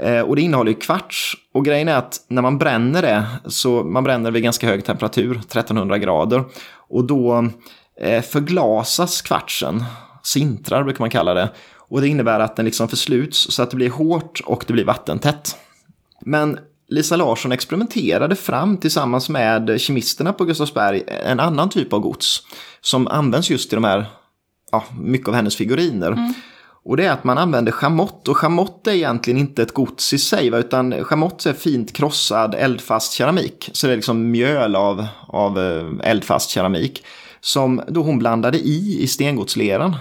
Eh, 0.00 0.20
och 0.20 0.36
det 0.36 0.42
innehåller 0.42 0.70
ju 0.70 0.78
kvarts. 0.78 1.36
Och 1.54 1.64
grejen 1.64 1.88
är 1.88 1.96
att 1.96 2.20
när 2.28 2.42
man 2.42 2.58
bränner 2.58 3.02
det, 3.02 3.24
så 3.46 3.84
man 3.84 4.04
bränner 4.04 4.30
vid 4.30 4.42
ganska 4.42 4.66
hög 4.66 4.84
temperatur, 4.84 5.36
1300 5.36 5.98
grader. 5.98 6.44
Och 6.88 7.04
då 7.04 7.48
eh, 8.00 8.22
förglasas 8.22 9.22
kvartsen, 9.22 9.84
sintrar 10.22 10.84
brukar 10.84 11.00
man 11.00 11.10
kalla 11.10 11.34
det. 11.34 11.50
Och 11.88 12.00
det 12.00 12.08
innebär 12.08 12.40
att 12.40 12.56
den 12.56 12.64
liksom 12.64 12.88
försluts 12.88 13.52
så 13.52 13.62
att 13.62 13.70
det 13.70 13.76
blir 13.76 13.90
hårt 13.90 14.40
och 14.44 14.64
det 14.66 14.72
blir 14.72 14.84
vattentätt. 14.84 15.56
Men 16.20 16.58
Lisa 16.88 17.16
Larsson 17.16 17.52
experimenterade 17.52 18.36
fram 18.36 18.76
tillsammans 18.76 19.28
med 19.28 19.80
kemisterna 19.80 20.32
på 20.32 20.44
Gustavsberg 20.44 21.02
en 21.06 21.40
annan 21.40 21.70
typ 21.70 21.92
av 21.92 22.00
gods 22.00 22.42
som 22.80 23.06
används 23.06 23.50
just 23.50 23.72
i 23.72 23.76
de 23.76 23.84
här, 23.84 24.06
ja, 24.72 24.84
mycket 25.00 25.28
av 25.28 25.34
hennes 25.34 25.56
figuriner. 25.56 26.12
Mm. 26.12 26.34
Och 26.86 26.96
det 26.96 27.04
är 27.04 27.10
att 27.10 27.24
man 27.24 27.38
använder 27.38 27.72
chamott 27.72 28.28
och 28.28 28.36
chamott 28.36 28.86
är 28.86 28.92
egentligen 28.92 29.40
inte 29.40 29.62
ett 29.62 29.72
gods 29.72 30.12
i 30.12 30.18
sig 30.18 30.50
va? 30.50 30.58
utan 30.58 31.04
chamott 31.04 31.46
är 31.46 31.52
fint 31.52 31.92
krossad 31.92 32.54
eldfast 32.54 33.12
keramik. 33.12 33.70
Så 33.72 33.86
det 33.86 33.92
är 33.92 33.96
liksom 33.96 34.30
mjöl 34.30 34.76
av, 34.76 35.06
av 35.28 35.58
eh, 35.58 36.10
eldfast 36.10 36.50
keramik. 36.50 37.04
Som 37.40 37.82
då 37.88 38.02
hon 38.02 38.18
blandade 38.18 38.58
i 38.58 39.02
i 39.02 39.06
stengodsleran 39.06 39.96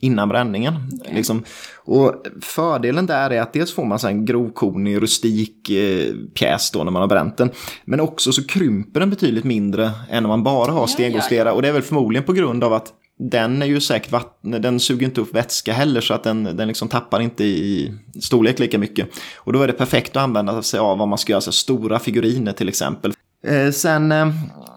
innan 0.00 0.28
bränningen. 0.28 0.74
Liksom. 1.10 1.44
Och 1.84 2.14
fördelen 2.42 3.06
där 3.06 3.30
är 3.30 3.40
att 3.40 3.52
dels 3.52 3.74
får 3.74 3.84
man 3.84 3.98
en 4.06 4.24
grovkornig, 4.24 5.02
rustik 5.02 5.70
eh, 5.70 6.14
pjäs 6.34 6.70
då 6.70 6.84
när 6.84 6.92
man 6.92 7.02
har 7.02 7.08
bränt 7.08 7.36
den. 7.36 7.50
Men 7.84 8.00
också 8.00 8.32
så 8.32 8.46
krymper 8.46 9.00
den 9.00 9.10
betydligt 9.10 9.44
mindre 9.44 9.90
än 10.10 10.24
om 10.24 10.28
man 10.28 10.42
bara 10.42 10.72
har 10.72 10.86
stengodslera. 10.86 11.52
Och 11.52 11.62
det 11.62 11.68
är 11.68 11.72
väl 11.72 11.82
förmodligen 11.82 12.24
på 12.24 12.32
grund 12.32 12.64
av 12.64 12.72
att 12.72 12.92
den 13.18 13.62
är 13.62 13.66
ju 13.66 13.80
säkert 13.80 14.12
vatten, 14.12 14.62
den 14.62 14.80
suger 14.80 15.06
inte 15.06 15.20
upp 15.20 15.34
vätska 15.34 15.72
heller 15.72 16.00
så 16.00 16.14
att 16.14 16.22
den, 16.22 16.44
den 16.44 16.68
liksom 16.68 16.88
tappar 16.88 17.20
inte 17.20 17.44
i 17.44 17.94
storlek 18.20 18.58
lika 18.58 18.78
mycket. 18.78 19.08
Och 19.36 19.52
då 19.52 19.62
är 19.62 19.66
det 19.66 19.72
perfekt 19.72 20.16
att 20.16 20.22
använda 20.22 20.62
sig 20.62 20.80
av 20.80 21.02
om 21.02 21.08
man 21.08 21.18
ska 21.18 21.32
göra 21.32 21.40
så 21.40 21.52
stora 21.52 21.98
figuriner 21.98 22.52
till 22.52 22.68
exempel. 22.68 23.12
Eh, 23.46 23.70
sen 23.70 24.12
eh, 24.12 24.28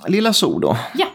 Lilla 0.08 0.34
So 0.34 0.60
då. 0.60 0.77
Ja. 0.96 1.05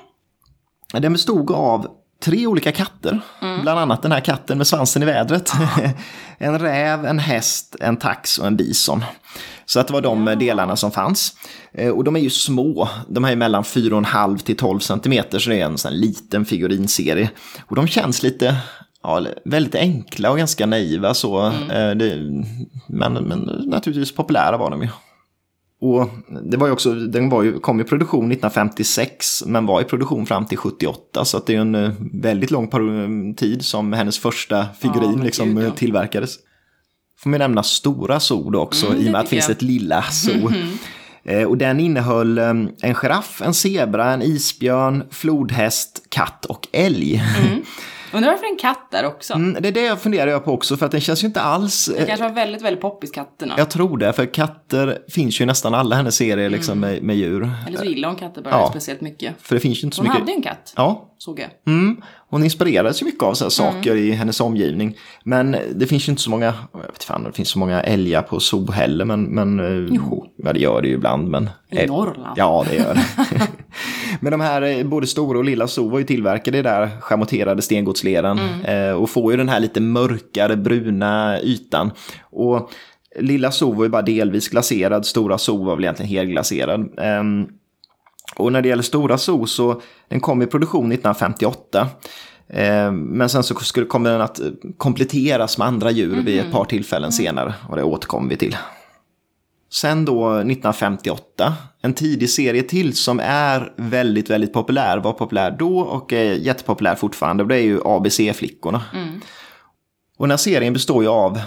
Den 1.01 1.13
bestod 1.13 1.51
av 1.51 1.87
tre 2.21 2.47
olika 2.47 2.73
katter. 2.73 3.21
Bland 3.63 3.79
annat 3.81 4.03
den 4.03 4.13
här 4.13 4.21
katten 4.21 4.59
med 4.59 4.67
svansen 4.67 5.03
i 5.03 5.07
vädret. 5.07 5.53
en 6.39 6.59
räv, 6.59 7.07
en 7.07 7.19
häst, 7.19 7.77
en 7.81 7.97
tax 7.97 8.39
och 8.39 8.47
en 8.47 8.57
bison. 8.57 9.05
Så 9.67 9.81
att 9.81 9.87
det 9.87 9.93
var 9.93 10.01
de 10.01 10.25
delarna 10.25 10.77
som 10.77 10.91
fanns. 10.91 11.35
Eh, 11.73 11.89
Och 11.91 12.05
de 12.05 12.17
är 12.17 12.21
ju 12.21 12.31
små. 12.31 12.89
De 13.09 13.25
här 13.25 13.33
är 13.33 13.37
mellan 13.37 13.63
4,5 13.63 14.39
till 14.39 14.57
12 14.57 14.79
centimeter. 14.79 15.39
Så 15.39 15.51
det 15.51 15.61
är 15.61 15.65
en 15.65 15.79
sån 15.79 15.93
liten 15.93 16.45
figurinserie. 16.45 17.31
Och 17.67 17.77
de 17.77 17.87
känns 17.89 18.23
lite 18.23 18.57
ja, 19.03 19.27
väldigt 19.45 19.75
enkla 19.75 20.31
och 20.31 20.39
ganska 20.39 20.67
naiva. 20.67 21.15
Så, 21.15 21.47
eh, 21.47 21.91
det, 21.91 22.17
men, 22.87 23.13
men 23.13 23.39
naturligtvis 23.67 24.15
populära 24.15 24.57
var 24.57 24.71
de 24.71 24.83
ju. 24.83 24.89
Och 25.85 26.09
det 26.43 26.57
var 26.57 26.67
ju 26.67 26.73
också, 26.73 26.95
den 26.95 27.29
var 27.29 27.43
ju, 27.43 27.59
kom 27.59 27.81
i 27.81 27.85
produktion 27.85 28.33
1956 28.33 29.43
men 29.47 29.67
var 29.67 29.81
i 29.81 29.85
produktion 29.85 30.27
fram 30.27 30.47
till 30.47 30.59
78 30.59 31.25
så 31.25 31.37
att 31.37 31.47
det 31.47 31.55
är 31.55 31.61
en 31.61 31.75
eh, 31.75 31.91
väldigt 32.13 32.51
lång 32.51 32.69
par- 32.69 33.35
tid 33.35 33.65
som 33.65 33.93
hennes 33.93 34.19
första 34.19 34.67
figurin 34.81 35.13
men 35.13 35.25
liksom 35.25 35.49
gud, 35.49 35.59
eh, 35.59 35.65
ja. 35.65 35.71
tillverkades. 35.71 36.35
Får 37.19 37.31
man 37.31 37.39
nämna 37.39 37.63
stora 37.63 38.21
zoo 38.21 38.51
då 38.51 38.61
också 38.61 38.87
Mm, 38.87 38.99
i 39.01 39.07
och 39.09 39.13
med 39.13 39.21
att 39.21 39.27
det 39.27 39.31
finns 39.31 39.51
ett 39.51 39.63
lilla 39.63 40.03
zoo. 40.03 40.51
Eh, 41.25 41.43
Och 41.43 41.59
den 41.59 41.81
innehöll 41.81 42.39
eh, 42.39 42.49
en 42.81 42.95
giraff, 42.95 43.43
en 43.45 43.55
zebra, 43.55 44.13
en 44.13 44.23
isbjörn, 44.23 45.05
flodhäst, 45.11 46.03
katt 46.09 46.45
och 46.45 46.69
älg. 46.73 47.23
Undrar 48.15 48.31
varför 48.31 48.47
en 48.47 48.57
katt 48.57 48.89
där 48.91 49.05
också? 49.07 49.35
Mm, 49.35 49.63
det 49.63 49.69
är 49.69 49.73
det 49.73 49.81
jag 49.85 50.01
funderar 50.01 50.31
jag 50.31 50.45
på 50.45 50.53
också 50.53 50.77
för 50.77 50.87
att 50.87 50.93
den 50.93 51.01
känns 51.01 51.23
ju 51.23 51.27
inte 51.27 51.41
alls... 51.41 51.87
Det 51.87 52.01
eh, 52.01 52.07
kanske 52.07 52.29
var 52.29 52.35
väldigt, 52.35 52.63
väldigt 52.63 52.81
poppis 52.83 53.11
katterna. 53.11 53.55
Jag 53.59 53.71
tror 53.71 53.99
det, 53.99 54.13
för 54.13 54.35
katter 54.35 54.99
finns 55.09 55.41
ju 55.41 55.43
i 55.43 55.47
nästan 55.47 55.75
alla 55.75 55.97
hennes 55.97 56.17
serier 56.17 56.51
liksom, 56.51 56.81
med, 56.81 57.03
med 57.03 57.17
djur. 57.17 57.51
Eller 57.67 57.79
så 57.79 57.85
gillar 57.85 58.09
hon 58.09 58.19
katter 58.19 58.43
bara 58.43 58.55
Ja. 58.55 58.69
speciellt 58.71 59.01
mycket. 59.01 59.35
För 59.39 59.55
det 59.55 59.61
finns 59.61 59.83
ju 59.83 59.85
inte 59.87 59.97
så 59.97 60.03
Hon 60.03 60.09
mycket... 60.09 60.21
hade 60.21 60.33
en 60.33 60.43
katt, 60.43 60.73
Ja, 60.77 61.11
såg 61.25 61.41
jag. 61.41 61.75
Mm, 61.75 61.97
hon 62.31 62.45
inspirerades 62.45 63.03
ju 63.03 63.07
mycket 63.07 63.23
av 63.23 63.35
så 63.35 63.45
här 63.45 63.51
saker 63.51 63.97
i 63.97 64.11
hennes 64.11 64.41
omgivning. 64.41 64.97
Men 65.25 65.57
det 65.75 65.87
finns 65.87 66.09
ju 66.09 66.11
inte 66.11 66.23
så 66.23 66.31
många, 66.31 66.55
jag 66.73 66.81
vet 66.81 67.05
fan 67.05 67.25
det 67.25 67.33
finns 67.33 67.49
så 67.49 67.59
många 67.59 67.83
älgar 67.83 68.23
på 68.23 68.41
zoo 68.41 68.71
heller, 68.71 69.05
men, 69.05 69.23
men 69.23 69.61
eh, 69.61 69.95
Jo. 69.95 70.27
ja, 70.37 70.53
det 70.53 70.59
gör 70.59 70.83
det 70.83 70.89
ju 70.89 70.95
ibland. 70.95 71.29
Men, 71.29 71.51
I 71.71 71.83
eh, 71.83 71.87
Norrland. 71.87 72.35
Ja, 72.37 72.65
det 72.71 72.77
gör 72.77 72.95
det. 72.95 73.07
men 74.21 74.31
de 74.31 74.41
här, 74.41 74.63
eh, 74.63 74.85
både 74.85 75.07
stora 75.07 75.39
och 75.39 75.45
lilla 75.45 75.69
zoo 75.69 75.89
var 75.89 75.99
ju 75.99 76.05
tillverkade 76.05 76.59
i 76.59 76.63
där 76.63 76.91
schamotterade 77.01 77.63
stengodsleran 77.63 78.39
eh, 78.65 78.93
och 78.93 79.11
får 79.11 79.33
ju 79.33 79.37
den 79.37 79.49
här 79.49 79.61
lite 79.61 79.81
mörkare 79.81 80.57
bruna 80.57 81.41
ytan. 81.43 81.91
Och 82.31 82.71
lilla 83.21 83.51
zoo 83.51 83.73
var 83.73 83.85
ju 83.85 83.91
bara 83.91 84.03
delvis 84.03 84.49
glaserad, 84.49 85.07
stora 85.07 85.39
zoo 85.39 85.65
var 85.65 85.75
väl 85.75 85.85
egentligen 85.85 86.11
helglaserad. 86.11 86.99
Ehm, 86.99 87.47
och 88.37 88.53
när 88.53 88.63
det 88.63 88.69
gäller 88.69 88.83
Stora 88.83 89.19
Zoo 89.19 89.47
så 89.47 89.81
den 90.09 90.21
kom 90.21 90.43
i 90.43 90.47
produktion 90.47 90.93
1958. 90.93 91.89
Eh, 92.49 92.93
Men 92.93 93.29
sen 93.29 93.43
så 93.43 93.55
skulle 93.55 93.87
kommer 93.87 94.11
den 94.11 94.21
att 94.21 94.41
eh, 94.41 94.47
kompletteras 94.77 95.59
med 95.59 95.67
andra 95.67 95.91
djur 95.91 96.23
vid 96.23 96.41
ett 96.41 96.53
par 96.53 96.65
tillfällen 96.65 97.13
senare. 97.13 97.55
Och 97.69 97.77
det 97.77 97.83
återkommer 97.83 98.31
vi 98.31 98.37
till. 98.37 98.57
Sen 99.73 100.05
då 100.05 100.31
1958, 100.31 101.55
en 101.83 101.95
tidig 101.95 102.31
serie 102.31 102.63
till 102.63 102.97
som 102.97 103.21
är 103.21 103.73
väldigt, 103.77 104.31
väldigt 104.31 104.53
populär. 104.53 104.99
Var 104.99 105.13
populär 105.13 105.57
då 105.59 105.79
och 105.79 106.13
är 106.13 106.33
jättepopulär 106.33 106.95
fortfarande. 106.95 107.45
Det 107.45 107.57
är 107.57 107.63
ju 107.63 107.81
ABC-flickorna. 107.85 108.81
Och 110.19 110.27
den 110.27 110.31
här 110.31 110.37
serien 110.37 110.73
består 110.73 111.03
ju 111.03 111.09
av 111.09 111.41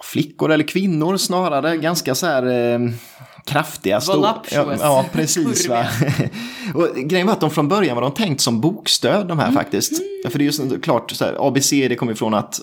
flickor 0.00 0.52
eller 0.52 0.64
kvinnor 0.64 1.16
snarare. 1.16 1.76
Ganska 1.76 2.14
så 2.14 2.26
här 2.26 2.72
eh, 2.74 2.78
kraftiga. 3.46 4.00
stor- 4.00 4.14
Ja, 4.52 4.74
ja, 4.80 5.04
precis. 5.12 5.68
Va? 5.68 5.86
och 6.74 6.88
grejen 6.96 7.26
var 7.26 7.34
att 7.34 7.40
de 7.40 7.50
från 7.50 7.68
början 7.68 7.94
var 7.96 8.02
de 8.02 8.10
tänkt 8.12 8.40
som 8.40 8.60
bokstöd 8.60 9.26
de 9.26 9.38
här 9.38 9.52
faktiskt. 9.52 9.92
För 10.28 10.38
det 10.38 10.42
är 10.44 10.46
ju 10.46 10.52
så, 10.52 10.80
klart, 10.80 11.10
så 11.10 11.24
här, 11.24 11.46
ABC 11.48 11.70
det 11.70 11.96
kommer 11.96 12.12
ifrån 12.12 12.34
att 12.34 12.60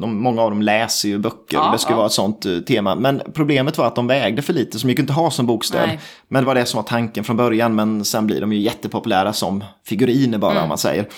de, 0.00 0.22
många 0.22 0.42
av 0.42 0.50
dem 0.50 0.62
läser 0.62 1.08
ju 1.08 1.18
böcker. 1.18 1.56
Ja, 1.56 1.70
det 1.72 1.78
skulle 1.78 1.92
ja. 1.92 1.96
vara 1.96 2.06
ett 2.06 2.12
sånt 2.12 2.46
eh, 2.46 2.58
tema. 2.58 2.94
Men 2.94 3.22
problemet 3.34 3.78
var 3.78 3.86
att 3.86 3.96
de 3.96 4.06
vägde 4.06 4.42
för 4.42 4.52
lite, 4.52 4.78
så 4.78 4.86
de 4.86 4.90
gick 4.90 4.98
inte 4.98 5.12
ha 5.12 5.30
som 5.30 5.46
bokstöd. 5.46 5.88
Nej. 5.88 6.00
Men 6.28 6.42
det 6.42 6.46
var 6.46 6.54
det 6.54 6.66
som 6.66 6.78
var 6.78 6.84
tanken 6.84 7.24
från 7.24 7.36
början. 7.36 7.74
Men 7.74 8.04
sen 8.04 8.26
blir 8.26 8.40
de 8.40 8.52
ju 8.52 8.58
jättepopulära 8.60 9.32
som 9.32 9.64
figuriner 9.86 10.38
bara 10.38 10.62
om 10.62 10.68
man 10.68 10.78
säger. 10.78 11.08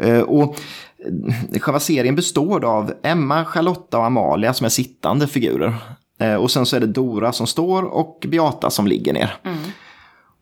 Eh, 0.00 0.18
Och 0.20 0.56
själva 1.60 1.80
serien 1.80 2.14
består 2.16 2.64
av 2.64 2.92
Emma, 3.02 3.44
Charlotta 3.44 3.98
och 3.98 4.04
Amalia 4.06 4.54
som 4.54 4.64
är 4.64 4.68
sittande 4.68 5.26
figurer. 5.26 5.74
Eh, 6.20 6.34
Och 6.34 6.50
sen 6.50 6.66
så 6.66 6.76
är 6.76 6.80
det 6.80 6.86
Dora 6.86 7.32
som 7.32 7.46
står 7.46 7.82
och 7.82 8.26
Beata 8.28 8.70
som 8.70 8.86
ligger 8.86 9.12
ner. 9.12 9.36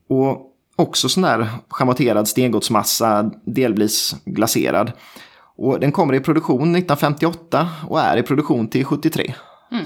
Och 0.08 0.48
också 0.76 1.08
sån 1.08 1.22
där 1.22 1.48
schamotterad 1.68 2.28
stengodsmassa, 2.28 3.30
delvis 3.44 4.16
glaserad. 4.24 4.92
Och 5.56 5.80
den 5.80 5.92
kommer 5.92 6.14
i 6.14 6.20
produktion 6.20 6.60
1958 6.60 7.68
och 7.88 8.00
är 8.00 8.16
i 8.16 8.22
produktion 8.22 8.68
till 8.68 8.84
73. 8.84 9.34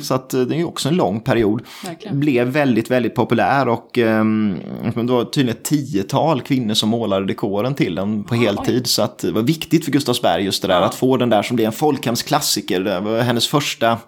Så 0.01 0.15
att 0.15 0.35
eh, 0.35 0.41
det 0.41 0.57
är 0.57 0.65
också 0.65 0.89
en 0.89 0.97
lång 0.97 1.21
period. 1.21 1.63
Verkligen. 1.85 2.21
Blev 2.21 2.47
väldigt, 2.47 2.91
väldigt 2.91 3.15
populär 3.15 3.69
och 3.69 3.99
um, 3.99 4.59
det 4.95 5.03
var 5.03 5.25
tydligen 5.25 5.59
ett 5.59 5.65
tiotal 5.65 6.43
kvinnor 6.43 6.75
som 6.75 6.89
målade 6.89 7.27
dekoren 7.27 7.75
till 7.75 7.95
den 7.95 8.25
på 8.25 8.35
heltid. 8.35 8.87
Så 8.87 9.03
att 9.03 9.19
det 9.19 9.33
var 9.33 9.43
viktigt 9.43 9.85
för 9.85 9.93
Gustavsberg 9.93 10.45
just 10.45 10.63
det 10.63 10.69
där 10.69 10.81
att 10.81 10.95
få 10.95 11.17
den 11.17 11.31
där 11.31 11.43
som 11.43 11.57
blir 11.57 11.67
en 11.67 11.73
folkhemsklassiker. 11.73 12.81
Det 12.81 13.01
var 13.01 13.21
hennes 13.21 13.49
första 13.49 13.99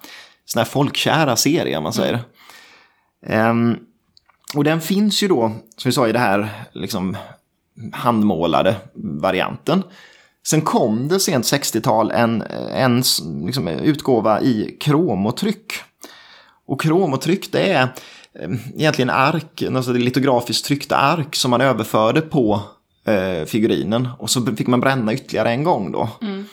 sån 0.44 0.60
här 0.60 0.64
folkkära 0.64 1.36
serie 1.36 1.76
om 1.76 1.82
man 1.82 1.92
säger. 1.92 2.20
Ehm, 3.26 3.76
och 4.54 4.64
den 4.64 4.80
finns 4.80 5.22
ju 5.22 5.28
då, 5.28 5.52
som 5.76 5.88
vi 5.88 5.92
sa, 5.92 6.08
i 6.08 6.12
det 6.12 6.18
här 6.18 6.48
liksom 6.72 7.16
handmålade 7.92 8.76
varianten. 8.94 9.82
Sen 10.50 10.60
kom 10.60 11.08
det 11.08 11.20
sent 11.20 11.44
60-tal 11.44 12.10
en, 12.10 12.42
en 12.72 13.02
liksom, 13.46 13.68
utgåva 13.68 14.40
i 14.40 14.76
kromotryck. 14.80 15.72
Och 16.66 16.80
kromotryck 16.80 17.52
det 17.52 17.72
är 17.72 17.82
eh, 18.40 18.50
egentligen 18.76 19.10
ark, 19.10 19.62
alltså 19.62 19.92
det 19.92 19.98
litografiskt 19.98 20.64
tryckta 20.64 20.96
ark 20.96 21.36
som 21.36 21.50
man 21.50 21.60
överförde 21.60 22.20
på 22.20 22.60
eh, 23.04 23.44
figurinen. 23.46 24.08
Och 24.18 24.30
så 24.30 24.56
fick 24.56 24.66
man 24.66 24.80
bränna 24.80 25.14
ytterligare 25.14 25.50
en 25.50 25.64
gång 25.64 25.92
då. 25.92 26.08
Mm. 26.22 26.44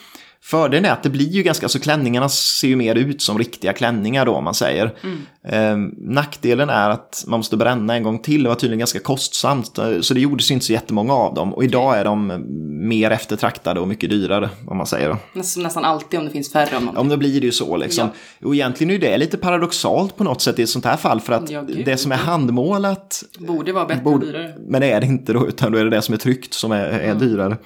Fördelen 0.46 0.84
är 0.84 0.90
att 0.90 1.02
det 1.02 1.10
blir 1.10 1.28
ju 1.28 1.42
ganska, 1.42 1.66
alltså 1.66 1.78
klänningarna 1.78 2.28
ser 2.28 2.68
ju 2.68 2.76
mer 2.76 2.94
ut 2.94 3.22
som 3.22 3.38
riktiga 3.38 3.72
klänningar 3.72 4.26
då 4.26 4.32
om 4.32 4.44
man 4.44 4.54
säger. 4.54 4.94
Mm. 5.02 5.18
Eh, 5.44 5.92
nackdelen 5.98 6.70
är 6.70 6.90
att 6.90 7.24
man 7.26 7.38
måste 7.38 7.56
bränna 7.56 7.96
en 7.96 8.02
gång 8.02 8.18
till, 8.18 8.42
det 8.42 8.48
var 8.48 8.56
tydligen 8.56 8.78
ganska 8.78 8.98
kostsamt. 8.98 9.78
Eh, 9.78 10.00
så 10.00 10.14
det 10.14 10.20
gjordes 10.20 10.50
inte 10.50 10.66
så 10.66 10.72
jättemånga 10.72 11.14
av 11.14 11.34
dem. 11.34 11.54
Och 11.54 11.64
idag 11.64 11.98
är 11.98 12.04
de 12.04 12.44
mer 12.88 13.10
eftertraktade 13.10 13.80
och 13.80 13.88
mycket 13.88 14.10
dyrare 14.10 14.50
om 14.66 14.76
man 14.76 14.86
säger. 14.86 15.16
Nästan, 15.32 15.62
nästan 15.62 15.84
alltid 15.84 16.20
om 16.20 16.26
det 16.26 16.32
finns 16.32 16.52
färre. 16.52 16.76
Om 16.76 16.90
ja, 16.96 17.02
då 17.02 17.16
blir 17.16 17.40
det 17.40 17.46
ju 17.46 17.52
så 17.52 17.76
liksom. 17.76 18.08
Ja. 18.38 18.46
Och 18.46 18.54
egentligen 18.54 18.94
är 18.94 18.98
det 18.98 19.18
lite 19.18 19.36
paradoxalt 19.36 20.16
på 20.16 20.24
något 20.24 20.42
sätt 20.42 20.58
i 20.58 20.62
ett 20.62 20.68
sånt 20.68 20.84
här 20.84 20.96
fall. 20.96 21.20
För 21.20 21.32
att 21.32 21.50
ja, 21.50 21.62
det 21.62 21.96
som 21.96 22.12
är 22.12 22.16
handmålat 22.16 23.24
borde 23.38 23.72
vara 23.72 23.84
bättre 23.84 24.02
borde, 24.02 24.26
och 24.26 24.32
dyrare. 24.32 24.54
Men 24.68 24.80
det 24.80 24.90
är 24.90 25.00
det 25.00 25.06
inte 25.06 25.32
då, 25.32 25.48
utan 25.48 25.72
då 25.72 25.78
är 25.78 25.84
det 25.84 25.90
det 25.90 26.02
som 26.02 26.14
är 26.14 26.18
tryckt 26.18 26.54
som 26.54 26.72
är, 26.72 26.84
är 26.84 27.04
mm. 27.04 27.18
dyrare. 27.18 27.56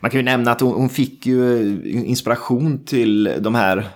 Man 0.00 0.10
kan 0.10 0.20
ju 0.20 0.24
nämna 0.24 0.52
att 0.52 0.60
hon, 0.60 0.72
hon 0.72 0.88
fick 0.88 1.26
ju 1.26 1.80
inspiration 1.84 2.84
till 2.84 3.34
de 3.40 3.54
här 3.54 3.88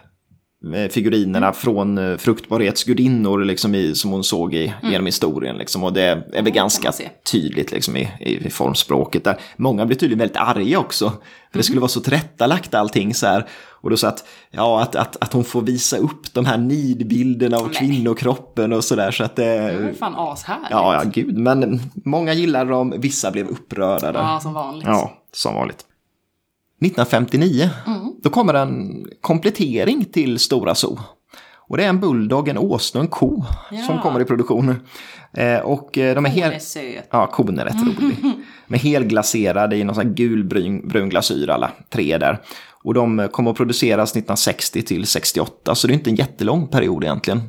figurinerna 0.91 1.47
mm. 1.47 1.55
från 1.55 1.99
eh, 1.99 2.17
fruktbarhetsgudinnor 2.17 3.45
liksom 3.45 3.75
i, 3.75 3.95
som 3.95 4.11
hon 4.11 4.25
såg 4.25 4.55
i, 4.55 4.67
mm. 4.67 4.93
genom 4.93 5.07
historien. 5.07 5.57
Liksom. 5.57 5.85
Och 5.85 5.93
det 5.93 6.03
är 6.03 6.15
väl 6.17 6.39
mm, 6.39 6.53
ganska 6.53 6.93
tydligt 7.33 7.73
liksom, 7.73 7.97
i, 7.97 8.09
i, 8.21 8.51
formspråket. 8.51 9.25
Där. 9.25 9.41
Många 9.57 9.87
blir 9.87 9.97
tydligen 9.97 10.19
väldigt 10.19 10.37
arga 10.37 10.79
också. 10.79 11.11
För 11.51 11.59
det 11.59 11.63
skulle 11.63 11.77
mm. 11.77 11.81
vara 11.81 11.89
så 11.89 12.01
tillrättalagt 12.01 12.75
allting 12.75 13.15
så 13.15 13.27
här. 13.27 13.47
Och 13.83 13.91
då 13.91 13.97
så 13.97 14.07
att, 14.07 14.25
ja, 14.51 14.83
att, 14.83 14.97
att, 14.97 15.17
att 15.21 15.33
hon 15.33 15.45
får 15.45 15.63
visa 15.63 15.97
upp 15.97 16.35
de 16.35 16.47
här 16.47 16.59
nidbilderna 16.59 17.57
av 17.57 17.67
Nej. 17.67 17.77
kvinnokroppen 17.77 18.73
och 18.73 18.85
sådär. 18.85 19.11
Så 19.11 19.25
att 19.25 19.37
det... 19.37 19.45
Det 19.45 19.89
är 19.89 19.93
fan 19.93 20.15
ashärligt. 20.17 20.71
Ja, 20.71 20.95
ja, 20.95 21.11
gud. 21.15 21.39
Men 21.39 21.81
många 22.05 22.33
gillar 22.33 22.65
dem, 22.65 22.95
vissa 22.99 23.31
blev 23.31 23.49
upprörda. 23.49 24.13
Ja, 24.15 24.41
som 24.43 24.55
vanligt. 24.55 24.87
Ja, 24.87 25.13
som 25.33 25.55
vanligt. 25.55 25.87
1959, 26.81 27.71
mm. 27.87 28.13
då 28.23 28.31
kommer 28.31 28.55
en 28.55 29.07
komplettering 29.21 30.05
till 30.05 30.39
Stora 30.39 30.75
Zoo. 30.75 30.99
Och 31.71 31.77
det 31.77 31.85
är 31.85 31.89
en 31.89 32.01
bulldog, 32.01 32.49
en 32.49 32.59
åsna 32.59 33.01
och 33.01 33.05
en 33.05 33.11
ko 33.11 33.45
ja. 33.71 33.83
som 33.83 33.99
kommer 33.99 34.21
i 34.21 34.25
produktion. 34.25 34.75
Eh, 35.33 35.59
och 35.59 35.99
eh, 35.99 36.15
de 36.15 36.27
är 36.27 36.31
helt... 36.31 36.77
Ja, 37.11 37.27
kon 37.27 37.59
är 37.59 37.65
rätt 37.65 37.75
rolig. 37.75 38.17
De 38.69 38.75
är 38.75 38.79
helglaserade 38.79 39.77
i 39.77 39.85
någon 39.85 39.95
sån 39.95 40.07
här 40.07 40.15
gulbrun 40.15 40.89
brun 40.89 41.09
glasyr 41.09 41.51
alla 41.51 41.71
tre 41.89 42.19
där. 42.19 42.41
Och 42.85 42.95
de 42.95 43.29
kommer 43.33 43.51
att 43.51 43.57
produceras 43.57 44.11
1960 44.11 44.83
till 44.83 45.07
68, 45.07 45.75
så 45.75 45.87
det 45.87 45.93
är 45.93 45.95
inte 45.95 46.11
en 46.11 46.17
jättelång 46.17 46.69
period 46.69 47.05
egentligen. 47.05 47.41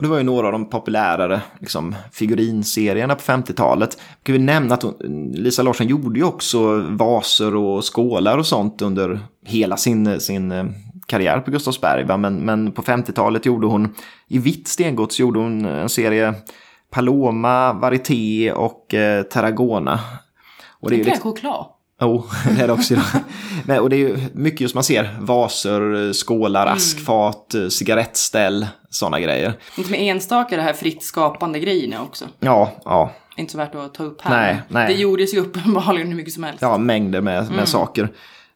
Och 0.00 0.04
det 0.04 0.10
var 0.10 0.18
ju 0.18 0.24
några 0.24 0.46
av 0.46 0.52
de 0.52 0.70
populärare 0.70 1.40
liksom, 1.58 1.94
figurinserierna 2.12 3.14
på 3.14 3.20
50-talet. 3.20 3.98
Kan 4.22 4.32
vi 4.32 4.38
nämna 4.38 4.74
att 4.74 4.82
hon, 4.82 5.32
Lisa 5.34 5.62
Larsson 5.62 5.86
gjorde 5.86 6.18
ju 6.18 6.24
också 6.24 6.78
vaser 6.88 7.54
och 7.54 7.94
skålar 7.94 8.38
och 8.38 8.46
sånt 8.46 8.82
under 8.82 9.20
hela 9.46 9.76
sin, 9.76 10.20
sin 10.20 10.52
eh, 10.52 10.64
karriär 11.06 11.40
på 11.40 11.50
Gustavsberg. 11.50 12.04
Va? 12.04 12.16
Men, 12.16 12.36
men 12.36 12.72
på 12.72 12.82
50-talet 12.82 13.46
gjorde 13.46 13.66
hon, 13.66 13.94
i 14.28 14.38
vitt 14.38 14.68
stengods 14.68 15.20
gjorde 15.20 15.38
hon 15.38 15.64
en 15.64 15.88
serie 15.88 16.34
Paloma, 16.90 17.72
Varieté 17.72 18.52
och 18.52 18.94
eh, 18.94 19.22
Tarragona. 19.22 20.00
Och 20.80 20.90
det 20.90 20.96
är 20.96 20.98
ju 20.98 21.04
liksom... 21.04 21.22
choklad. 21.22 21.66
Jo, 22.00 22.08
oh, 22.08 22.24
det 22.56 22.62
är 22.62 22.66
det 22.66 22.72
också. 22.72 22.94
Nej, 23.64 23.80
och 23.80 23.90
det 23.90 23.96
är 23.96 23.98
ju 23.98 24.18
mycket 24.32 24.60
just 24.60 24.74
man 24.74 24.84
ser 24.84 25.16
vaser, 25.20 26.12
skålar, 26.12 26.62
mm. 26.62 26.74
askfat, 26.74 27.54
cigarettställ, 27.70 28.66
sådana 28.90 29.20
grejer. 29.20 29.54
Inte 29.78 29.90
med 29.90 30.00
enstaka 30.00 30.56
det 30.56 30.62
här 30.62 30.72
fritt 30.72 31.02
skapande 31.02 31.58
grejerna 31.58 32.02
också. 32.02 32.24
Ja, 32.40 32.72
ja. 32.84 33.12
Inte 33.36 33.52
så 33.52 33.58
värt 33.58 33.74
att 33.74 33.94
ta 33.94 34.04
upp 34.04 34.20
här. 34.20 34.52
Nej, 34.52 34.62
nej. 34.68 34.94
Det 34.94 35.00
gjordes 35.00 35.34
ju 35.34 35.38
uppenbarligen 35.38 36.08
hur 36.08 36.16
mycket 36.16 36.34
som 36.34 36.44
helst. 36.44 36.62
Ja, 36.62 36.78
mängder 36.78 37.20
med, 37.20 37.42
med 37.42 37.52
mm. 37.52 37.66
saker. 37.66 38.08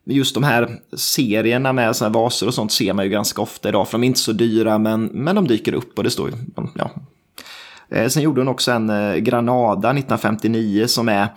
Just 0.04 0.34
de 0.34 0.44
här 0.44 0.78
serierna 0.96 1.72
med 1.72 1.96
såna 1.96 2.08
här 2.08 2.14
vaser 2.14 2.46
och 2.46 2.54
sånt 2.54 2.72
ser 2.72 2.92
man 2.92 3.04
ju 3.04 3.10
ganska 3.10 3.42
ofta 3.42 3.68
idag. 3.68 3.88
För 3.88 3.92
de 3.92 4.04
är 4.04 4.06
inte 4.06 4.20
så 4.20 4.32
dyra 4.32 4.78
men, 4.78 5.04
men 5.04 5.36
de 5.36 5.46
dyker 5.46 5.72
upp 5.74 5.98
och 5.98 6.04
det 6.04 6.10
står 6.10 6.30
ju, 6.30 6.36
ja. 6.74 6.90
Eh, 7.88 8.08
sen 8.08 8.22
gjorde 8.22 8.40
hon 8.40 8.48
också 8.48 8.72
en 8.72 8.90
eh, 8.90 9.16
Granada 9.16 9.88
1959 9.88 10.86
som 10.86 11.08
är 11.08 11.28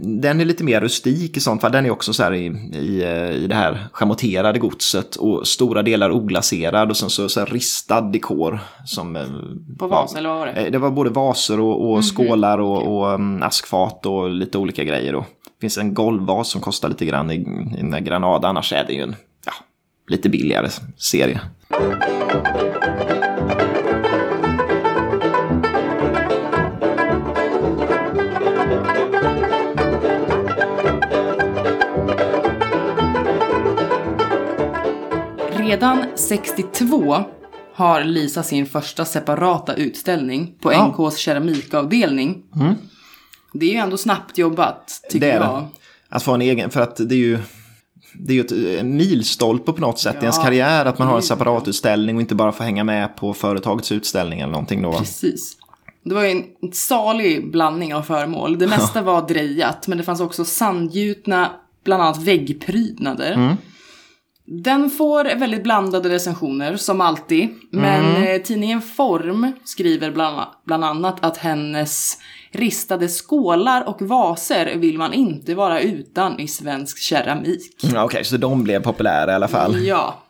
den 0.00 0.40
är 0.40 0.44
lite 0.44 0.64
mer 0.64 0.80
rustik 0.80 1.36
i 1.36 1.40
sånt 1.40 1.60
fall. 1.60 1.72
Den 1.72 1.86
är 1.86 1.90
också 1.90 2.12
så 2.12 2.22
här 2.22 2.34
i, 2.34 2.46
i, 2.72 3.04
i 3.44 3.46
det 3.46 3.54
här 3.54 3.88
schamotterade 3.92 4.58
godset 4.58 5.16
och 5.16 5.46
stora 5.46 5.82
delar 5.82 6.10
oglaserad 6.10 6.90
och 6.90 6.96
sen 6.96 7.10
så, 7.10 7.28
så 7.28 7.40
här 7.40 7.46
ristad 7.46 8.00
dekor. 8.00 8.60
Som, 8.84 9.16
eh, 9.16 9.22
På 9.78 9.86
vas 9.86 10.14
eller 10.14 10.28
vad 10.28 10.38
var 10.38 10.46
det? 10.46 10.52
Eh, 10.52 10.72
det 10.72 10.78
var 10.78 10.90
både 10.90 11.10
vaser 11.10 11.60
och, 11.60 11.80
och 11.80 11.90
mm 11.90 12.00
-hmm. 12.00 12.14
skålar 12.14 12.58
och, 12.58 12.98
och 12.98 13.14
um, 13.14 13.42
askfat 13.42 14.06
och 14.06 14.30
lite 14.30 14.58
olika 14.58 14.84
grejer. 14.84 15.12
Då. 15.12 15.20
Det 15.20 15.60
finns 15.60 15.78
en 15.78 15.94
golvvas 15.94 16.48
som 16.48 16.60
kostar 16.60 16.88
lite 16.88 17.04
grann 17.04 17.30
i, 17.30 17.34
i 17.34 18.00
Granada, 18.00 18.48
annars 18.48 18.72
är 18.72 18.84
det 18.86 18.92
ju 18.92 19.02
en 19.02 19.16
ja, 19.46 19.52
lite 20.08 20.28
billigare 20.28 20.68
serie. 20.96 21.40
Redan 35.68 36.04
62 36.14 37.24
har 37.74 38.04
Lisa 38.04 38.42
sin 38.42 38.66
första 38.66 39.04
separata 39.04 39.74
utställning 39.74 40.54
på 40.60 40.72
ja. 40.72 40.86
NKs 40.86 41.16
keramikavdelning. 41.16 42.42
Mm. 42.56 42.74
Det 43.52 43.66
är 43.66 43.70
ju 43.70 43.76
ändå 43.76 43.96
snabbt 43.96 44.38
jobbat, 44.38 45.00
tycker 45.10 45.26
det 45.26 45.32
är 45.32 45.40
jag. 45.40 45.62
Det. 45.62 45.66
Att 46.08 46.22
få 46.22 46.34
en 46.34 46.42
egen, 46.42 46.70
för 46.70 46.80
att 46.80 46.96
det 46.96 47.14
är 47.14 47.18
ju 47.18 47.38
det 48.12 48.32
är 48.32 48.34
ju 48.34 48.40
ett, 48.40 48.80
en 48.80 48.96
milstolpe 48.96 49.72
på 49.72 49.80
något 49.80 49.98
sätt 49.98 50.14
ja, 50.14 50.20
i 50.20 50.24
ens 50.24 50.38
karriär 50.38 50.84
att 50.84 50.98
man 50.98 51.08
har 51.08 51.16
en 51.16 51.22
separat 51.22 51.68
utställning 51.68 52.16
och 52.16 52.20
inte 52.22 52.34
bara 52.34 52.52
får 52.52 52.64
hänga 52.64 52.84
med 52.84 53.16
på 53.16 53.34
företagets 53.34 53.92
utställning 53.92 54.40
eller 54.40 54.52
någonting 54.52 54.82
då. 54.82 54.92
Precis. 54.92 55.56
Det 56.04 56.14
var 56.14 56.24
ju 56.24 56.30
en 56.30 56.44
salig 56.72 57.50
blandning 57.50 57.94
av 57.94 58.02
föremål. 58.02 58.58
Det 58.58 58.66
mesta 58.66 59.02
var 59.02 59.28
drejat, 59.28 59.88
men 59.88 59.98
det 59.98 60.04
fanns 60.04 60.20
också 60.20 60.44
sandgjutna, 60.44 61.50
bland 61.84 62.02
annat 62.02 62.22
väggprydnader. 62.22 63.32
Mm. 63.32 63.56
Den 64.50 64.90
får 64.90 65.24
väldigt 65.24 65.62
blandade 65.62 66.08
recensioner 66.08 66.76
som 66.76 67.00
alltid. 67.00 67.48
Men 67.70 68.04
mm. 68.04 68.22
Eh, 68.22 68.42
tidningen 68.42 68.82
Form 68.82 69.52
skriver 69.64 70.10
bland, 70.10 70.46
bland 70.64 70.84
annat 70.84 71.24
att 71.24 71.36
hennes 71.36 72.18
ristade 72.50 73.08
skålar 73.08 73.88
och 73.88 74.02
vaser 74.02 74.76
vill 74.76 74.98
man 74.98 75.12
inte 75.12 75.54
vara 75.54 75.80
utan 75.80 76.40
i 76.40 76.48
svensk 76.48 76.98
keramik. 76.98 77.84
Mm, 77.84 77.94
Okej, 77.94 78.04
okay, 78.04 78.24
så 78.24 78.36
de 78.36 78.64
blev 78.64 78.82
populära 78.82 79.32
i 79.32 79.34
alla 79.34 79.48
fall. 79.48 79.84
Ja. 79.84 80.22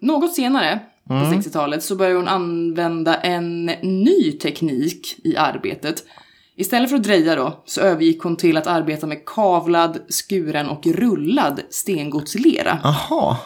Något 0.00 0.34
senare, 0.34 0.80
på 1.08 1.14
mm. 1.14 1.32
60-talet, 1.32 1.82
så 1.82 1.96
började 1.96 2.16
hon 2.16 2.28
använda 2.28 3.14
en 3.14 3.66
ny 3.82 4.32
teknik 4.32 5.16
i 5.24 5.36
arbetet. 5.36 6.04
Istället 6.60 6.90
för 6.90 6.96
att 6.96 7.02
dreja 7.02 7.36
då, 7.36 7.62
så 7.66 7.80
övergick 7.80 8.22
hon 8.22 8.36
till 8.36 8.56
att 8.56 8.66
arbeta 8.66 9.06
med 9.06 9.24
kavlad, 9.26 9.98
skuren 10.08 10.68
och 10.68 10.86
rullad 10.86 11.60
stengodslera. 11.70 12.78
Aha. 12.84 13.38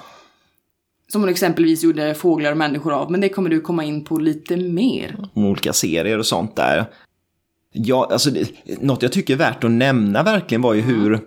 Som 1.09 1.21
hon 1.21 1.31
exempelvis 1.31 1.85
gjorde 1.85 2.15
fåglar 2.15 2.51
och 2.51 2.57
människor 2.57 2.93
av, 2.93 3.11
men 3.11 3.21
det 3.21 3.29
kommer 3.29 3.51
du 3.51 3.61
komma 3.61 3.85
in 3.85 4.05
på 4.05 4.17
lite 4.17 4.57
mer. 4.57 5.17
Olika 5.35 5.73
serier 5.73 6.19
och 6.19 6.27
sånt 6.27 6.57
där. 6.57 6.85
Ja, 7.73 8.09
alltså 8.13 8.31
det, 8.31 8.49
något 8.81 9.03
jag 9.03 9.13
tycker 9.13 9.35
är 9.35 9.39
värt 9.39 9.65
att 9.65 9.71
nämna 9.71 10.23
verkligen 10.23 10.63
var 10.63 10.75
ju 10.75 10.81
hur 10.81 11.21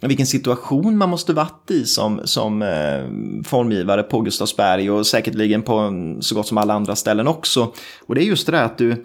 vilken 0.00 0.26
situation 0.26 0.96
man 0.96 1.10
måste 1.10 1.32
varit 1.32 1.70
i 1.70 1.84
som, 1.84 2.20
som 2.24 2.62
eh, 2.62 3.44
formgivare 3.44 4.02
på 4.02 4.20
Gustavsberg 4.20 4.90
och 4.90 5.06
säkerligen 5.06 5.62
på 5.62 5.90
så 6.20 6.34
gott 6.34 6.46
som 6.46 6.58
alla 6.58 6.74
andra 6.74 6.96
ställen 6.96 7.28
också. 7.28 7.72
Och 8.06 8.14
det 8.14 8.22
är 8.22 8.26
just 8.26 8.46
det 8.46 8.52
där 8.52 8.64
att 8.64 8.78
du, 8.78 9.04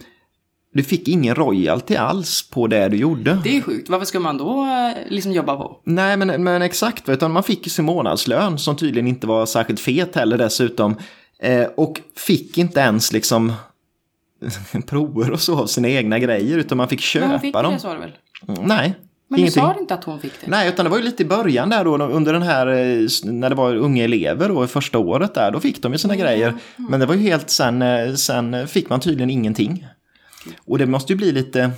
du 0.74 0.84
fick 0.84 1.08
ingen 1.08 1.36
royalty 1.36 1.96
alls 1.96 2.50
på 2.50 2.68
det 2.68 2.90
du 2.90 2.98
gjorde. 2.98 3.42
Det 3.44 3.58
är 3.58 3.62
sjukt. 3.62 3.90
Varför 3.90 4.06
ska 4.06 4.20
man 4.20 4.38
då 4.38 4.66
eh, 4.66 5.12
liksom 5.12 5.32
jobba 5.32 5.56
på? 5.56 5.82
Nej, 5.84 6.18
men, 6.18 6.44
men 6.44 6.62
exakt. 6.62 7.10
Utan 7.10 7.32
man 7.32 7.44
fick 7.44 7.72
sin 7.72 7.86
månadslön 7.86 8.60
som 8.60 8.76
tydligen 8.76 9.08
inte 9.08 9.28
var 9.28 9.46
särskilt 9.46 9.80
fet 9.80 10.16
heller 10.16 10.38
dessutom. 10.38 10.96
Eh, 11.40 11.68
och 11.78 12.02
fick 12.16 12.58
inte 12.58 12.80
ens 12.80 13.12
liksom 13.12 13.54
prover 14.88 15.32
och 15.32 15.40
så 15.40 15.60
av 15.60 15.66
sina 15.66 15.90
egna 15.90 16.20
grejer 16.20 16.58
utan 16.58 16.78
man 16.78 16.88
fick 16.88 17.02
köpa 17.02 17.26
men 17.26 17.32
hon 17.32 17.40
fick 17.40 17.54
dem. 17.54 17.74
det 17.74 17.80
sa 17.80 17.94
du 17.94 18.00
väl? 18.00 18.12
Mm, 18.48 18.64
nej. 18.64 18.96
Men 19.28 19.40
Ingenting. 19.40 19.64
du 19.64 19.70
sa 19.70 19.80
inte 19.80 19.94
att 19.94 20.04
hon 20.04 20.20
fick 20.20 20.32
det? 20.42 20.48
Nej, 20.50 20.70
utan 20.70 20.86
det 20.86 20.90
var 20.90 20.98
ju 20.98 21.04
lite 21.04 21.24
i 21.24 21.26
början 21.26 21.70
där 21.70 21.86
då 21.86 21.98
under 21.98 22.34
den 22.34 22.42
här, 22.42 22.68
eh, 22.68 23.08
när 23.24 23.50
det 23.50 23.56
var 23.56 23.76
unga 23.76 24.04
elever 24.04 24.50
då 24.50 24.68
första 24.68 24.98
året 24.98 25.34
där, 25.34 25.52
då 25.52 25.60
fick 25.60 25.82
de 25.82 25.92
ju 25.92 25.98
sina 25.98 26.14
mm. 26.14 26.26
grejer. 26.26 26.54
Men 26.76 27.00
det 27.00 27.06
var 27.06 27.16
ju 27.16 27.22
helt 27.22 27.50
sen, 27.50 27.82
eh, 27.82 28.14
sen 28.14 28.68
fick 28.68 28.90
man 28.90 29.00
tydligen 29.00 29.30
ingenting. 29.30 29.86
Och 30.66 30.78
det 30.78 30.86
måste 30.86 31.14
ju 31.14 31.18
bli 31.18 31.32
lite, 31.32 31.72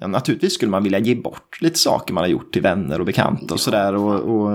ja, 0.00 0.06
naturligtvis 0.06 0.54
skulle 0.54 0.70
man 0.70 0.82
vilja 0.82 0.98
ge 0.98 1.14
bort 1.14 1.58
lite 1.60 1.78
saker 1.78 2.14
man 2.14 2.22
har 2.24 2.28
gjort 2.28 2.52
till 2.52 2.62
vänner 2.62 2.98
och 3.00 3.06
bekanta 3.06 3.54
och 3.54 3.60
sådär. 3.60 3.94
Och, 3.94 4.14
och, 4.14 4.50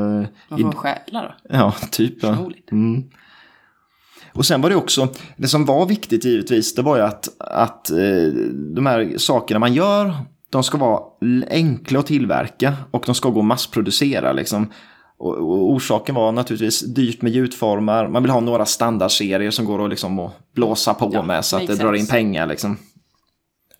Man 0.49 0.59
får 0.59 0.71
stjäla 0.71 1.21
då. 1.21 1.31
ja, 1.49 1.73
typ. 1.91 2.23
Ja. 2.23 2.29
Roligt. 2.41 2.71
Mm. 2.71 3.03
Och 4.33 4.45
sen 4.45 4.61
var 4.61 4.69
det 4.69 4.75
också, 4.75 5.07
det 5.37 5.47
som 5.47 5.65
var 5.65 5.85
viktigt 5.85 6.25
givetvis, 6.25 6.75
det 6.75 6.81
var 6.81 6.97
ju 6.97 7.03
att, 7.03 7.29
att 7.39 7.89
eh, 7.89 7.97
de 8.75 8.85
här 8.85 9.13
sakerna 9.17 9.59
man 9.59 9.73
gör, 9.73 10.13
de 10.49 10.63
ska 10.63 10.77
vara 10.77 11.01
enkla 11.49 11.99
att 11.99 12.05
tillverka 12.05 12.73
och 12.91 13.03
de 13.05 13.15
ska 13.15 13.29
gå 13.29 13.41
massproducera. 13.41 14.31
Liksom. 14.31 14.71
Och, 15.19 15.33
och 15.37 15.71
orsaken 15.71 16.15
var 16.15 16.31
naturligtvis 16.31 16.81
dyrt 16.93 17.21
med 17.21 17.31
gjutformar, 17.31 18.07
man 18.07 18.23
vill 18.23 18.31
ha 18.31 18.39
några 18.39 18.65
standardserier 18.65 19.51
som 19.51 19.65
går 19.65 19.83
att, 19.83 19.89
liksom, 19.89 20.29
blåsa 20.55 20.93
på 20.93 21.09
Ja, 21.13 21.23
med 21.23 21.45
så 21.45 21.55
att 21.55 21.61
det 21.61 21.67
makes 21.67 21.79
drar 21.79 21.93
in 21.93 21.99
sense. 21.99 22.11
pengar. 22.11 22.47
Liksom. 22.47 22.77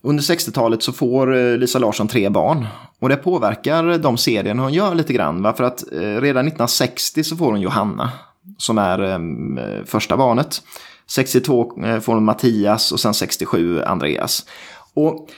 Under 0.08 0.22
60-talet 0.22 0.82
så 0.82 0.92
får 0.92 1.36
eh, 1.36 1.56
Lisa 1.56 1.78
Larsson 1.78 2.08
tre 2.08 2.28
barn. 2.28 2.66
Och 2.98 3.08
det 3.08 3.16
påverkar 3.16 3.90
eh, 3.90 3.96
de 3.96 4.18
serierna 4.18 4.62
hon 4.62 4.72
gör 4.72 4.94
lite 4.94 5.12
grann. 5.12 5.42
Va? 5.42 5.52
För 5.52 5.64
att 5.64 5.92
eh, 5.92 5.98
redan 5.98 6.46
1960 6.46 7.24
så 7.24 7.36
får 7.36 7.50
hon 7.50 7.60
Johanna, 7.60 8.10
som 8.58 8.78
är 8.78 9.84
första 9.84 10.16
barnet. 10.16 10.62
62 11.06 11.72
får 12.02 12.14
hon 12.14 12.24
Mattias 12.24 12.92
och 12.92 13.00
sen 13.00 13.14
67 13.14 13.82
Andreas. 13.82 14.44
Och 14.94 15.28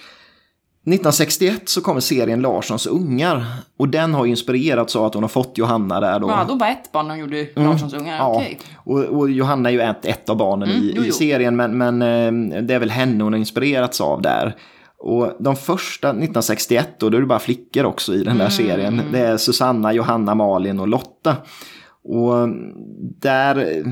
1961 0.86 1.68
så 1.68 1.80
kommer 1.80 2.00
serien 2.00 2.40
Larssons 2.42 2.86
ungar. 2.86 3.46
Och 3.76 3.88
den 3.88 4.14
har 4.14 4.26
inspirerats 4.26 4.96
av 4.96 5.04
att 5.04 5.14
hon 5.14 5.22
har 5.22 5.28
fått 5.28 5.58
Johanna 5.58 6.00
där 6.00 6.20
då. 6.20 6.28
Ja, 6.28 6.44
då 6.48 6.54
var 6.54 6.66
ett 6.66 6.92
barn 6.92 7.08
när 7.08 7.14
hon 7.14 7.20
gjorde 7.20 7.46
Larssons 7.56 7.94
ungar. 7.94 8.14
Mm. 8.14 8.16
Ja, 8.18 8.34
Okej. 8.36 8.58
och, 8.74 8.98
och 8.98 9.30
Johanna 9.30 9.68
är 9.68 9.72
ju 9.72 9.80
ett, 9.80 10.04
ett 10.04 10.28
av 10.28 10.36
barnen 10.36 10.68
i, 10.68 10.72
Mm, 10.72 10.90
jo, 10.96 11.02
i 11.02 11.06
jo. 11.06 11.12
serien, 11.12 11.56
men, 11.56 11.78
men 11.78 12.02
eh, 12.02 12.62
det 12.62 12.74
är 12.74 12.78
väl 12.78 12.90
henne 12.90 13.24
hon 13.24 13.32
har 13.32 13.38
inspirerats 13.40 14.00
av 14.00 14.22
där. 14.22 14.56
Och 14.98 15.32
de 15.38 15.56
första, 15.56 16.08
1961, 16.08 16.88
då, 16.98 17.08
då 17.10 17.16
är 17.16 17.20
det 17.20 17.26
bara 17.26 17.38
flickor 17.38 17.84
också 17.84 18.14
i 18.14 18.18
den 18.18 18.26
Mm, 18.26 18.38
där 18.38 18.48
serien. 18.48 19.02
Det 19.12 19.18
är 19.18 19.36
Susanna, 19.36 19.92
Johanna, 19.92 20.34
Malin 20.34 20.80
och 20.80 20.88
Lotta. 20.88 21.36
Och 22.02 22.48
där, 23.20 23.84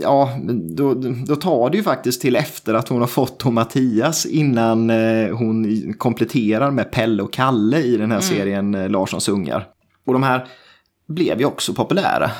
ja, 0.00 0.38
då, 0.76 0.94
då 1.26 1.36
tar 1.36 1.70
det 1.70 1.76
ju 1.76 1.82
faktiskt 1.82 2.20
till 2.20 2.36
efter 2.36 2.74
att 2.74 2.88
hon 2.88 3.00
har 3.00 3.06
fått 3.06 3.42
hon 3.42 3.54
Mattias 3.54 4.26
innan 4.26 4.90
eh, 4.90 5.36
hon 5.36 5.92
kompletterar 5.98 6.70
med 6.70 6.90
Pelle 6.90 7.22
och 7.22 7.32
Kalle 7.32 7.78
i 7.78 7.96
den 7.96 8.10
här 8.10 8.18
Mm. 8.18 8.36
serien 8.36 8.74
eh, 8.74 8.88
Larssons 8.88 9.28
ungar. 9.28 9.66
Och 10.06 10.12
de 10.12 10.22
här 10.22 10.46
blev 11.08 11.38
ju 11.40 11.44
också 11.44 11.74
populära. 11.74 12.30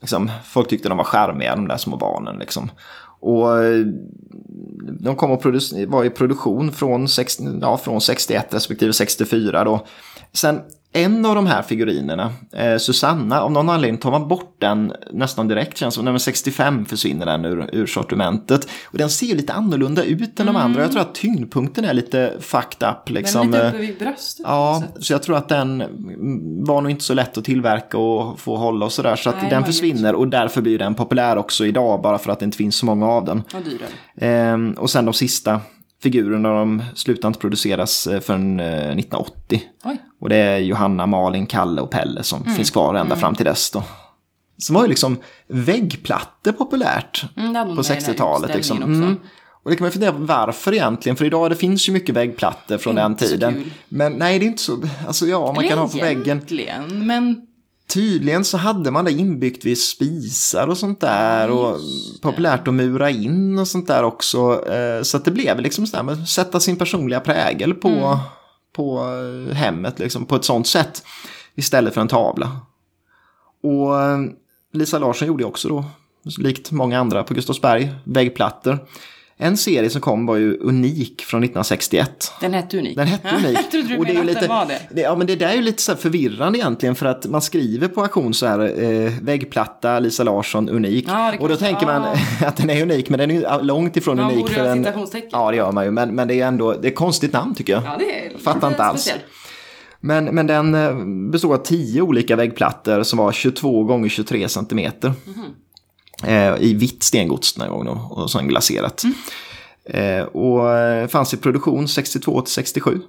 Liksom, 0.00 0.30
folk 0.44 0.68
tyckte 0.68 0.88
de 0.88 0.98
var 0.98 1.04
charmiga, 1.04 1.56
de 1.56 1.68
där 1.68 1.76
små 1.76 1.96
barnen. 1.96 2.38
Liksom. 2.38 2.70
Och 3.20 3.64
eh, 3.64 3.86
de 5.00 5.16
kom 5.16 5.30
och 5.30 5.44
var 5.88 6.04
i 6.04 6.10
produktion 6.10 6.72
från, 6.72 7.08
sex, 7.08 7.38
ja, 7.60 7.76
från 7.76 8.00
61 8.00 8.54
respektive 8.54 8.92
64. 8.92 9.64
Då. 9.64 9.86
Sen 10.32 10.60
en 10.96 11.26
av 11.26 11.34
de 11.34 11.46
här 11.46 11.62
figurinerna, 11.62 12.32
eh, 12.52 12.76
Susanna, 12.76 13.40
av 13.40 13.52
någon 13.52 13.68
anledning 13.68 14.00
tar 14.00 14.10
man 14.10 14.28
bort 14.28 14.56
den 14.58 14.92
nästan 15.12 15.48
direkt. 15.48 15.78
Känns 15.78 15.94
som 15.94 16.04
nummer 16.04 16.18
65 16.18 16.84
försvinner 16.86 17.26
den 17.26 17.44
ur, 17.44 17.70
ur 17.72 17.86
sortimentet. 17.86 18.68
Och 18.84 18.98
den 18.98 19.10
ser 19.10 19.36
lite 19.36 19.52
annorlunda 19.52 20.04
ut 20.04 20.40
än 20.40 20.46
de 20.46 20.56
andra. 20.56 20.82
Jag 20.82 20.92
tror 20.92 21.02
att 21.02 21.14
tyngdpunkten 21.14 21.84
är 21.84 21.94
lite 21.94 22.32
fucked 22.40 22.88
up. 22.88 23.10
Liksom. 23.10 23.50
Den 23.50 23.60
är 23.60 23.64
eh, 23.64 23.72
lite 23.72 23.76
uppe 23.76 23.86
vid 23.86 23.98
bröstet. 23.98 24.46
Ja, 24.48 24.82
så 24.98 25.12
jag 25.12 25.22
tror 25.22 25.36
att 25.36 25.48
den 25.48 25.80
mm, 25.80 26.64
var 26.64 26.80
nog 26.80 26.90
inte 26.90 27.04
så 27.04 27.14
lätt 27.14 27.38
att 27.38 27.44
tillverka 27.44 27.98
och 27.98 28.40
få 28.40 28.56
hålla 28.56 28.86
och 28.86 28.92
sådär. 28.92 29.16
Så 29.16 29.30
att 29.30 29.42
Nej, 29.42 29.50
den 29.50 29.64
försvinner 29.64 30.14
och 30.14 30.28
därför 30.28 30.60
blir 30.62 30.78
den 30.78 30.94
populär 30.94 31.38
också 31.38 31.66
idag 31.66 32.02
bara 32.02 32.18
för 32.18 32.32
att 32.32 32.38
det 32.38 32.44
inte 32.44 32.58
finns 32.58 32.76
så 32.76 32.86
många 32.86 33.06
av 33.06 33.24
den. 33.24 33.42
Vad 33.52 33.64
dyrare. 33.64 33.88
Ehm, 34.16 34.72
och 34.72 34.90
sen 34.90 35.04
de 35.04 35.14
sista 35.14 35.60
figurerna, 36.04 36.48
de 36.48 36.82
slutar 36.94 37.28
inte 37.28 37.40
produceras 37.40 38.06
eh, 38.06 38.20
förrän 38.20 38.60
eh, 38.60 38.66
1980. 38.66 39.62
Oj. 39.84 39.96
Och 40.20 40.28
det 40.28 40.36
är 40.36 40.58
Johanna, 40.58 41.06
Malin, 41.06 41.46
Kalle 41.46 41.80
och 41.80 41.90
Pelle 41.90 42.22
som 42.22 42.44
finns 42.44 42.70
kvar 42.70 42.94
ända 42.94 43.16
fram 43.16 43.34
till 43.34 43.44
dess 43.44 43.70
då. 43.70 43.82
Så 44.58 44.74
var 44.74 44.82
ju 44.82 44.88
liksom 44.88 45.16
väggplattor 45.46 46.52
populärt 46.52 47.24
Mm, 47.36 47.54
på 47.54 47.74
med 47.74 47.84
i 47.84 47.88
den 47.88 47.94
här 47.94 48.00
60-talet. 48.00 48.54
Liksom. 48.54 48.82
Mm. 48.82 49.16
Och 49.62 49.70
det 49.70 49.76
kan 49.76 49.84
man 49.84 49.92
fundera 49.92 50.12
på 50.12 50.18
varför 50.18 50.72
egentligen, 50.72 51.16
för 51.16 51.24
idag 51.24 51.50
det 51.50 51.56
finns 51.56 51.88
ju 51.88 51.92
mycket 51.92 52.14
väggplattor 52.14 52.78
från 52.78 52.94
den 52.94 53.16
tiden. 53.16 53.70
Men 53.88 54.12
nej, 54.12 54.38
det 54.38 54.44
är 54.44 54.46
inte 54.46 54.62
så, 54.62 54.82
alltså 55.06 55.26
ja, 55.26 55.52
man 55.52 55.68
kan 55.68 55.78
ha 55.78 55.88
på 55.88 55.98
väggen. 55.98 56.40
Men 57.06 57.46
Tydligen 57.88 58.44
så 58.44 58.56
hade 58.58 58.90
man 58.90 59.04
det 59.04 59.12
inbyggt 59.12 59.64
vid 59.64 59.78
spisar 59.78 60.68
och 60.68 60.78
sånt 60.78 61.00
där 61.00 61.50
och 61.50 61.78
populärt 62.22 62.68
att 62.68 62.74
mura 62.74 63.10
in 63.10 63.58
och 63.58 63.68
sånt 63.68 63.86
där 63.86 64.02
också. 64.02 64.68
Eh, 64.72 65.02
Så 65.02 65.16
att 65.16 65.24
det 65.24 65.30
blev 65.30 65.60
liksom 65.60 65.86
sådär 65.86 66.02
med 66.02 66.14
att 66.22 66.28
sätta 66.28 66.60
sin 66.60 66.76
personliga 66.76 67.20
prägel 67.20 67.74
på, 67.74 67.88
Mm. 67.88 68.18
på 68.76 68.98
eh, 69.48 69.54
hemmet 69.54 69.98
liksom 69.98 70.26
på 70.26 70.36
ett 70.36 70.44
sånt 70.44 70.66
sätt 70.66 71.02
istället 71.54 71.94
för 71.94 72.00
en 72.00 72.08
tavla. 72.08 72.50
Och 73.62 74.00
eh, 74.02 74.18
Lisa 74.72 74.98
Larsson 74.98 75.28
gjorde 75.28 75.44
också 75.44 75.68
då, 75.68 75.84
likt 76.38 76.70
många 76.70 76.98
andra 77.00 77.22
på 77.24 77.34
Gustavsberg, 77.34 77.94
väggplattor. 78.04 78.78
En 79.36 79.56
serie 79.56 79.90
som 79.90 80.00
kom 80.00 80.26
var 80.26 80.36
ju 80.36 80.56
unik 80.56 81.22
från 81.24 81.42
1961. 81.44 82.32
den 82.40 82.54
hette 82.54 82.78
Unik. 82.78 82.96
Den 82.96 83.06
hette 83.06 83.28
Unik. 83.36 83.54
Jag 83.58 83.70
trodde 83.70 83.88
du 83.88 83.98
Och 83.98 84.04
det 84.06 84.16
är 84.16 84.24
lite, 84.24 84.40
den 84.40 84.48
var 84.48 84.66
det. 84.66 84.80
det, 84.90 85.00
ja, 85.00 85.16
men 85.16 85.26
det 85.26 85.36
där 85.36 85.48
är 85.48 85.54
ju 85.54 85.62
lite 85.62 85.82
så 85.82 85.96
förvirrande 85.96 86.58
egentligen 86.58 86.94
för 86.94 87.06
att 87.06 87.26
man 87.26 87.42
skriver 87.42 87.88
på 87.88 88.02
auktion 88.02 88.34
så 88.34 88.46
här 88.46 88.82
eh, 88.82 89.12
väggplatta 89.22 89.98
Lisa 89.98 90.24
Larsson 90.24 90.68
unik. 90.68 91.04
Ja, 91.08 91.32
och 91.40 91.48
då 91.48 91.56
tänker 91.56 91.86
man 91.86 92.02
att 92.46 92.56
den 92.56 92.70
är 92.70 92.82
unik 92.82 93.08
men 93.10 93.18
den 93.18 93.30
är 93.30 93.34
ju 93.34 93.62
långt 93.62 93.96
ifrån 93.96 94.16
Man 94.16 94.32
unik. 94.32 94.48
för 94.48 94.64
den, 94.64 94.86
ja 95.30 95.50
det 95.50 95.56
gör 95.56 95.72
man 95.72 95.84
ju 95.84 95.90
men, 95.90 96.14
men 96.14 96.28
det 96.28 96.40
är 96.40 96.46
ändå 96.46 96.72
det 96.72 96.88
är 96.88 96.90
ett 96.92 96.96
konstigt 96.98 97.32
namn 97.32 97.54
tycker 97.54 97.72
jag. 97.72 97.82
Ja, 97.84 97.96
det 97.98 98.26
är 98.26 98.38
Fattar 98.38 98.68
inte 98.68 98.82
alls. 98.82 99.00
speciellt. 99.00 99.24
Men, 100.00 100.24
men 100.24 100.46
den 100.46 100.74
eh, 100.74 100.94
består 101.30 101.54
av 101.54 101.58
tio 101.58 102.02
olika 102.02 102.36
väggplattor 102.36 103.02
som 103.02 103.18
var 103.18 103.32
22 103.32 103.84
gånger 103.84 104.08
23 104.08 104.48
centimeter. 104.48 105.12
Eh, 106.22 106.54
I 106.60 106.74
vitt 106.74 107.02
stengods 107.02 107.52
den 107.52 107.62
här 107.62 107.70
gången 107.70 107.86
då, 107.86 108.08
och 108.10 108.30
sen 108.30 108.48
glaserat. 108.48 109.02
Eh, 109.84 110.22
och 110.22 110.72
eh, 110.72 111.08
fanns 111.08 111.34
i 111.34 111.36
produktion 111.36 111.88
62 111.88 112.40
till 112.40 112.52
67. 112.52 113.00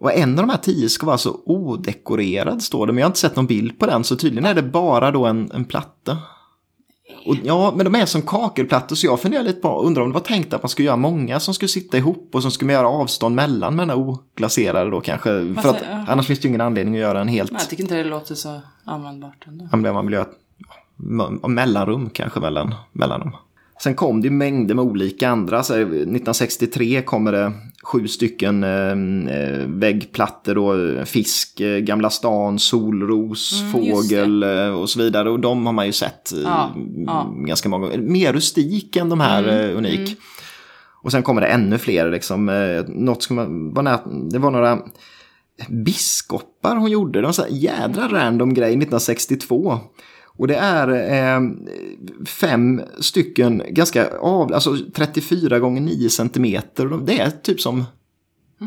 Och 0.00 0.12
en 0.12 0.30
av 0.30 0.46
de 0.46 0.50
här 0.50 0.58
tio 0.58 0.88
ska 0.88 1.06
vara 1.06 1.18
så 1.18 1.40
odekorerad 1.44 2.62
står 2.62 2.86
det, 2.86 2.92
men 2.92 3.00
jag 3.00 3.06
har 3.06 3.10
inte 3.10 3.20
sett 3.20 3.36
någon 3.36 3.46
bild 3.46 3.78
på 3.78 3.86
den, 3.86 4.04
så 4.04 4.16
tydligen 4.16 4.44
är 4.44 4.54
det 4.54 4.62
bara 4.62 5.10
då 5.10 5.26
en, 5.26 5.50
en 5.54 5.64
platta. 5.64 6.18
Och, 7.26 7.36
ja, 7.42 7.72
men 7.76 7.84
de 7.84 7.94
är 7.94 8.06
som 8.06 8.22
kakelplattor, 8.22 8.96
så 8.96 9.06
jag 9.06 9.20
funderar 9.20 9.42
lite 9.42 9.60
på, 9.60 9.82
undrar 9.82 10.02
om 10.02 10.08
det 10.08 10.14
var 10.14 10.20
tänkt 10.20 10.52
att 10.52 10.62
man 10.62 10.68
skulle 10.68 10.86
göra 10.86 10.96
många 10.96 11.40
som 11.40 11.54
skulle 11.54 11.68
sitta 11.68 11.96
ihop 11.96 12.30
och 12.32 12.42
som 12.42 12.50
skulle 12.50 12.72
göra 12.72 12.88
avstånd 12.88 13.34
mellan 13.34 13.76
med 13.76 13.88
den 13.88 13.98
här 13.98 14.08
oglaserade 14.08 14.90
då 14.90 15.00
kanske. 15.00 15.54
För 15.62 15.68
att, 15.68 15.82
ja. 15.90 16.04
annars 16.08 16.26
finns 16.26 16.38
det 16.38 16.44
ju 16.44 16.48
ingen 16.48 16.60
anledning 16.60 16.94
att 16.94 17.00
göra 17.00 17.20
en 17.20 17.28
helt, 17.28 17.52
Nej, 17.52 17.60
jag 17.60 17.70
tycker 17.70 17.82
inte 17.82 17.94
det 17.94 18.04
låter 18.04 18.34
så 18.34 18.60
användbart 18.84 19.44
ändå. 19.46 19.68
men 19.72 19.94
man 19.94 20.06
vill 20.06 20.12
göra 20.12 20.26
mellanrum 21.48 22.10
kanske 22.10 22.40
mellan, 22.40 22.74
mellan 22.92 23.20
dem. 23.20 23.32
Sen 23.82 23.94
kom 23.94 24.20
det 24.22 24.30
mängder 24.30 24.74
med 24.74 24.84
olika 24.84 25.28
andra. 25.28 25.62
Så 25.62 25.74
här, 25.74 25.80
1963 25.80 27.02
kommer 27.02 27.32
det 27.32 27.52
sju 27.82 28.08
stycken 28.08 28.64
eh, 28.64 28.90
eh, 29.36 29.66
väggplattor 29.66 30.54
då. 30.54 31.04
Fisk, 31.04 31.60
eh, 31.60 31.78
Gamla 31.78 32.10
stan, 32.10 32.58
solros, 32.58 33.60
Mm, 33.62 33.72
fågel 33.72 34.42
eh, 34.42 34.68
och 34.68 34.90
så 34.90 34.98
vidare. 34.98 35.30
Och 35.30 35.40
de 35.40 35.66
har 35.66 35.72
man 35.72 35.86
ju 35.86 35.92
sett 35.92 36.32
eh, 36.32 36.38
Ja, 36.40 36.74
ja. 37.06 37.22
Mm, 37.30 37.46
ganska 37.46 37.68
många 37.68 37.86
gånger. 37.86 37.98
Mer 37.98 38.32
rustik 38.32 38.96
än 38.96 39.08
de 39.08 39.20
här 39.20 39.48
eh, 39.70 39.76
unik. 39.78 40.16
Och 41.02 41.12
sen 41.12 41.22
kommer 41.22 41.40
det 41.40 41.46
ännu 41.46 41.78
fler. 41.78 42.10
Liksom, 42.10 42.48
eh, 42.48 42.84
något 42.88 43.22
man, 43.36 43.74
var 43.74 43.82
nä- 43.82 44.28
det 44.32 44.38
var 44.38 44.50
några 44.50 44.78
biskopar 45.68 46.76
hon 46.76 46.90
gjorde. 46.90 47.20
Det 47.20 47.26
var 47.26 47.32
här 47.42 47.48
jädra 47.50 48.08
random 48.08 48.54
grej 48.54 48.68
1962. 48.70 49.78
Och 50.36 50.48
det 50.48 50.56
är 50.56 50.88
eh, 50.88 51.40
fem 52.26 52.82
stycken 53.00 53.62
ganska 53.68 54.18
av, 54.18 54.52
alltså 54.52 54.76
34 54.94 55.58
gånger 55.58 55.80
9 55.80 56.10
centimeter. 56.10 57.00
Det 57.06 57.20
är 57.20 57.30
typ 57.30 57.60
som 57.60 57.84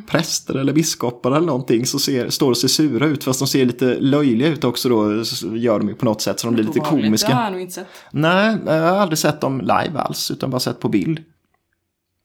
präster 0.08 0.55
eller 0.55 0.73
biskopar 0.73 1.32
eller 1.32 1.47
någonting 1.47 1.86
som 1.86 1.99
ser, 1.99 2.29
står 2.29 2.49
och 2.49 2.58
ser 2.58 2.67
sura 2.67 3.05
ut. 3.05 3.23
Fast 3.23 3.39
de 3.39 3.47
ser 3.47 3.65
lite 3.65 3.95
löjliga 3.99 4.47
ut 4.47 4.63
också 4.63 4.89
då. 4.89 5.23
Gör 5.58 5.79
de 5.79 5.89
ju 5.89 5.95
på 5.95 6.05
något 6.05 6.21
sätt 6.21 6.39
så 6.39 6.47
de 6.47 6.53
blir 6.53 6.63
lite 6.63 6.79
komiska. 6.79 7.27
Det 7.27 7.34
har 7.34 7.43
jag 7.43 7.51
nog 7.51 7.62
inte 7.62 7.73
sett. 7.73 7.88
Nej, 8.12 8.58
jag 8.65 8.73
har 8.73 8.97
aldrig 8.97 9.17
sett 9.17 9.41
dem 9.41 9.62
live 9.62 9.99
alls, 9.99 10.32
utan 10.32 10.49
bara 10.49 10.60
sett 10.60 10.79
på 10.79 10.89
bild. 10.89 11.19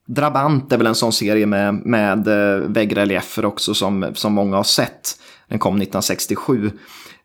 Drabant 0.07 0.73
är 0.73 0.79
väl 0.79 0.87
en 0.87 0.95
sån 0.95 1.13
serie 1.13 1.47
med, 1.47 1.75
med 1.75 2.29
eh, 2.29 2.69
väggreliefer 2.69 3.45
också 3.45 3.75
som, 3.75 4.07
som 4.15 4.33
många 4.33 4.57
har 4.57 4.65
sett. 4.65 5.19
Den 5.49 5.59
kom 5.59 5.75
1967. 5.75 6.71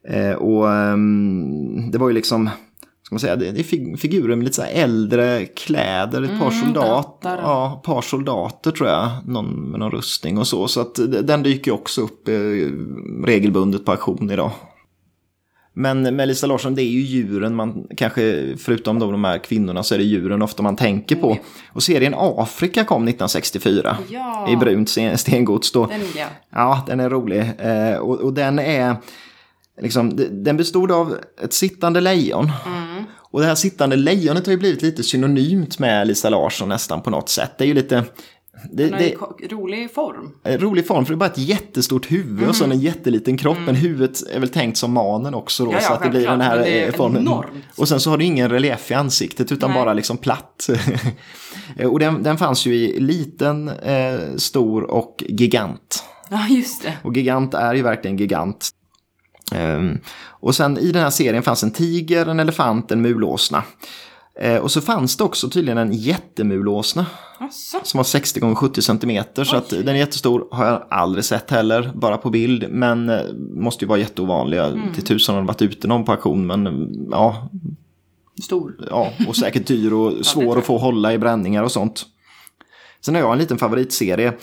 Eh, 0.10 0.32
och 0.34 0.72
ehm, 0.74 1.91
det 1.91 1.98
var 1.98 2.08
ju 2.08 2.13
liksom, 2.13 2.50
ska 3.04 3.15
man 3.15 3.19
säga, 3.19 3.36
det, 3.36 3.52
det 3.52 3.60
är 3.60 3.63
fig- 3.63 3.98
figurer 3.98 4.36
med 4.36 4.43
lite 4.43 4.56
så 4.56 4.63
äldre 4.63 5.45
kläder, 5.45 6.22
ett 6.22 6.39
par 6.39 6.52
Mm, 6.52 6.65
soldater. 6.65 7.38
Ja, 7.43 7.82
par 7.86 8.02
soldater 8.02 8.72
tror 8.72 8.89
jag, 8.89 9.10
någon 9.26 9.72
med 9.72 9.80
någon 9.80 9.91
rustning 9.91 10.38
och 10.38 10.48
så. 10.48 10.67
Så 10.67 10.82
att 10.82 11.00
den 11.24 11.43
dyker 11.43 11.72
också 11.74 12.02
upp 12.02 12.28
eh, 12.28 12.34
regelbundet 13.26 13.86
på 13.86 13.91
auktion 13.91 14.32
idag. 14.32 14.52
Men 15.74 16.15
med 16.15 16.28
Lisa 16.28 16.48
Larsson, 16.48 16.76
det 16.76 16.82
är 16.82 16.89
ju 16.89 17.00
djuren 17.00 17.56
man 17.56 17.88
kanske, 17.98 18.54
förutom 18.58 19.00
då 19.00 19.12
de 19.12 19.24
här 19.24 19.38
kvinnorna, 19.38 19.84
så 19.84 19.93
är 19.95 20.00
det 20.00 20.04
djuren 20.04 20.41
ofta 20.41 20.63
man 20.63 20.76
tänker 20.76 21.15
på. 21.15 21.38
Och 21.74 21.84
serien 21.84 22.13
Afrika 22.17 22.84
kom 22.84 23.04
1964 23.04 23.98
Ja. 24.10 24.48
i 24.52 24.56
brunt 24.56 24.89
sten- 24.89 25.17
stengods. 25.17 25.72
Då. 25.72 25.86
Den 25.86 26.02
ja. 26.17 26.26
Ja, 26.52 26.84
den 26.88 27.00
är 27.00 27.10
rolig. 27.10 27.52
Eh, 27.60 27.98
och, 27.98 28.19
och 28.19 28.34
den 28.34 28.60
är... 28.60 28.95
Liksom, 29.82 30.20
den 30.44 30.58
bestod 30.58 30.92
av 30.92 31.18
ett 31.44 31.54
sittande 31.54 32.02
lejon. 32.02 32.52
Och 33.32 33.39
det 33.39 33.46
här 33.46 33.56
sittande 33.56 33.96
lejonet 33.96 34.46
har 34.46 34.52
ju 34.52 34.58
blivit 34.60 34.82
lite 34.82 35.04
synonymt 35.04 35.80
med 35.80 36.08
Lisa 36.08 36.30
Larsson 36.30 36.70
nästan 36.70 37.02
på 37.02 37.10
något 37.10 37.30
sätt. 37.30 37.52
Det 37.58 37.63
är 37.63 37.68
ju 37.68 37.74
lite... 37.74 38.04
Det, 38.72 38.84
Den 38.84 38.94
har 38.94 39.00
ju 39.00 39.10
det, 39.10 39.15
ko- 39.15 39.38
rolig 39.50 39.94
form. 39.94 40.32
en 40.44 40.58
rolig 40.60 40.88
form, 40.88 41.06
för 41.06 41.13
det 41.13 41.15
är 41.15 41.18
bara 41.18 41.30
ett 41.30 41.38
jättestort 41.38 42.12
huvud 42.12 42.50
och 42.50 42.56
så 42.56 42.63
en 42.63 42.80
jätteliten 42.80 43.38
kropp. 43.38 43.58
Men 43.65 43.76
huvudet 43.76 44.22
är 44.34 44.39
väl 44.39 44.50
tänkt 44.50 44.78
som 44.78 44.92
manen 44.94 45.34
också 45.34 45.65
då, 45.65 45.72
Ja, 45.72 45.78
ja, 45.82 45.88
så 45.88 45.94
att 45.94 46.04
det 46.04 46.10
blir 46.10 46.28
den 46.28 46.42
här 46.42 46.58
det 46.58 46.84
eh, 46.88 46.94
formen. 46.94 47.22
enormt. 47.22 47.50
Och 47.78 47.88
sen 47.88 48.00
så 48.00 48.10
har 48.10 48.18
du 48.18 48.26
ingen 48.26 48.50
relief 48.50 48.92
i 48.92 48.94
ansiktet 48.94 49.52
utan 49.52 49.70
Nej. 49.72 49.80
bara 49.80 49.94
liksom 49.94 50.18
platt. 50.18 50.70
och 51.92 52.00
den, 52.00 52.24
den 52.24 52.38
fanns 52.38 52.65
ju 52.65 52.76
i 52.76 53.00
liten, 53.00 53.70
eh, 53.70 54.20
stor 54.38 54.84
och 54.84 55.24
gigant. 55.28 56.04
Ja, 56.30 56.48
just 56.50 56.84
det. 56.84 56.98
Och 57.04 57.15
gigant 57.18 57.54
är 57.54 57.74
ju 57.74 57.82
verkligen 57.82 58.18
gigant. 58.18 58.70
Ehm, 59.52 59.99
och 60.25 60.56
sen 60.56 60.78
i 60.78 60.91
den 60.91 61.04
här 61.04 61.10
serien 61.10 61.43
fanns 61.43 61.63
en 61.63 61.71
tiger, 61.71 62.25
en 62.25 62.39
elefant, 62.39 62.91
en 62.91 63.02
mulåsna. 63.02 63.63
Eh, 64.39 64.58
och 64.58 64.71
så 64.71 64.82
fanns 64.82 65.17
det 65.17 65.23
också 65.23 65.49
tydligen 65.49 65.78
en 65.78 65.93
jättemulåsna 65.93 67.06
Asså. 67.39 67.80
som 67.84 67.97
var 67.97 68.04
60 68.04 68.52
x 68.52 68.60
70 68.60 68.82
cm. 68.82 69.23
Så 69.43 69.56
att 69.56 69.69
den 69.69 69.88
är 69.88 69.93
jättestor, 69.93 70.47
har 70.52 70.65
jag 70.65 70.88
aldrig 70.89 71.25
sett 71.25 71.52
heller, 71.52 71.91
bara 71.95 72.17
på 72.17 72.30
bild. 72.30 72.65
Men 72.69 73.10
eh, 73.10 73.21
måste 73.56 73.86
ju 73.86 73.89
vara 73.89 73.99
jätteovanlig. 73.99 74.60
Mm. 74.60 74.93
Till 74.93 75.04
tusan 75.04 75.36
har 75.36 75.41
det 75.41 75.47
varit 75.47 75.62
ute 75.62 75.88
någon 75.88 76.06
på 76.06 76.12
auktion, 76.12 76.47
men 76.47 76.89
ja, 77.12 77.49
Stor. 78.43 78.88
ja, 78.89 79.12
och 79.28 79.36
säkert 79.36 79.67
dyr 79.67 79.93
och 79.93 80.13
svår 80.25 80.58
att 80.58 80.65
få 80.65 80.78
hålla 80.78 81.13
i 81.13 81.17
bränningar 81.17 81.63
och 81.63 81.71
sånt. 81.71 82.06
Sen 83.02 83.15
har 83.15 83.21
jag 83.21 83.32
en 83.32 83.39
liten 83.39 83.58
favoritserie, 83.58 84.34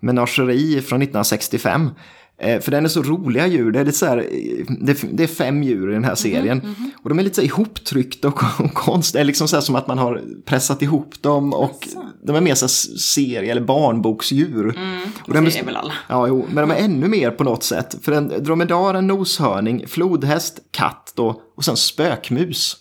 Menageri 0.00 0.80
från 0.80 1.02
1965. 1.02 1.90
Eh, 2.38 2.60
För 2.60 2.70
den 2.70 2.84
är 2.84 2.88
så 2.88 3.02
roliga 3.02 3.46
djur. 3.46 3.72
Det 3.72 3.80
är, 3.80 3.84
lite 3.84 3.98
så 3.98 4.06
här, 4.06 4.18
eh, 4.18 4.64
det, 5.12 5.22
är 5.22 5.26
fem 5.26 5.62
djur 5.62 5.90
i 5.90 5.94
den 5.94 6.04
här 6.04 6.14
serien. 6.14 6.74
Och 7.02 7.08
de 7.08 7.18
är 7.18 7.22
lite 7.22 7.36
så 7.36 7.42
ihoptryckta 7.42 8.28
och, 8.28 8.42
och 8.60 8.74
konstiga. 8.74 9.20
Det 9.20 9.24
är 9.24 9.26
liksom 9.26 9.48
så 9.48 9.56
här 9.56 9.60
som 9.60 9.74
att 9.74 9.86
man 9.86 9.98
har 9.98 10.22
pressat 10.44 10.82
ihop 10.82 11.22
dem. 11.22 11.52
Och 11.54 11.88
de 12.22 12.36
är 12.36 12.40
mer 12.40 12.54
så 12.54 12.68
serie 12.98 13.50
eller 13.50 13.62
barnboksdjur. 13.62 14.78
och 15.26 15.32
den 15.32 15.44
det 15.44 15.58
är 15.58 15.64
väl 15.64 15.76
alla. 15.76 15.92
Ja, 16.08 16.26
jo, 16.28 16.46
men 16.48 16.68
de 16.68 16.74
är 16.74 16.84
ännu 16.84 17.08
mer 17.08 17.30
på 17.30 17.44
något 17.44 17.62
sätt. 17.62 17.96
För 18.02 18.12
en 18.12 18.28
dromedar, 18.44 18.94
en 18.94 19.06
noshörning, 19.06 19.86
flodhäst, 19.88 20.58
katt 20.70 21.12
då, 21.16 21.42
och 21.56 21.64
sen 21.64 21.76
spökmus. 21.76 22.76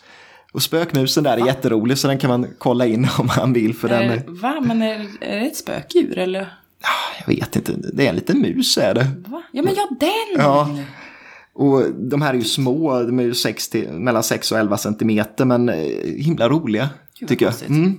Och 0.54 0.62
spökmusen 0.62 1.24
där 1.24 1.38
är 1.38 1.46
jätterolig 1.46 1.98
så 1.98 2.08
den 2.08 2.18
kan 2.18 2.30
man 2.30 2.48
kolla 2.58 2.86
in 2.86 3.08
om 3.20 3.30
man 3.38 3.54
vill. 3.54 3.76
För 3.76 3.88
den, 3.88 4.10
Eh, 4.10 4.22
va? 4.28 4.62
Men 4.62 4.82
är, 4.82 5.08
är 5.22 5.39
det 5.39 5.46
ett 5.46 5.56
spökdjur 5.56 6.18
eller? 6.18 6.54
Jag 7.19 7.36
vet 7.36 7.56
inte, 7.56 7.74
det 7.93 8.06
är 8.06 8.10
en 8.10 8.15
liten 8.15 8.41
mus 8.41 8.78
är 8.78 8.93
det. 8.93 9.08
Va? 9.28 9.43
Ja, 9.52 9.63
men 9.63 9.74
ja, 9.76 9.88
den! 10.00 10.43
Ja. 10.43 10.69
Och 11.54 11.84
de 11.93 12.21
här 12.21 12.30
är 12.30 12.38
ju 12.38 12.43
små, 12.43 13.04
de 13.04 13.19
är 13.19 13.24
ju 13.24 13.34
6 13.34 13.69
till, 13.69 13.91
mellan 13.91 14.24
6 14.24 14.52
och 14.52 14.58
11 14.58 14.78
centimeter, 14.78 15.45
men 15.45 15.69
eh, 15.69 15.76
himla 16.17 16.50
roliga. 16.50 16.89
Gud, 17.19 17.30
tycker 17.30 17.45
jag. 17.45 17.54
Mm. 17.67 17.98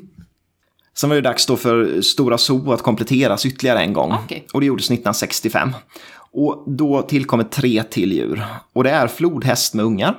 Sen 0.95 1.11
var 1.11 1.17
det 1.17 1.23
dags 1.23 1.47
då 1.47 1.57
för 1.57 2.01
Stora 2.01 2.39
Zoo 2.39 2.73
att 2.73 2.83
kompletteras 2.83 3.47
ytterligare 3.47 3.81
en 3.81 3.93
gång. 3.93 4.13
Okej. 4.25 4.47
Och 4.53 4.61
det 4.61 4.67
gjordes 4.67 4.85
1965. 4.85 5.71
Och 6.33 6.65
då 6.67 7.03
tillkommer 7.03 7.45
tre 7.45 7.83
till 7.83 8.13
djur. 8.13 8.45
Och 8.73 8.85
det 8.85 8.91
är 8.91 9.07
flodhäst 9.07 9.75
med 9.75 9.85
ungar. 9.85 10.17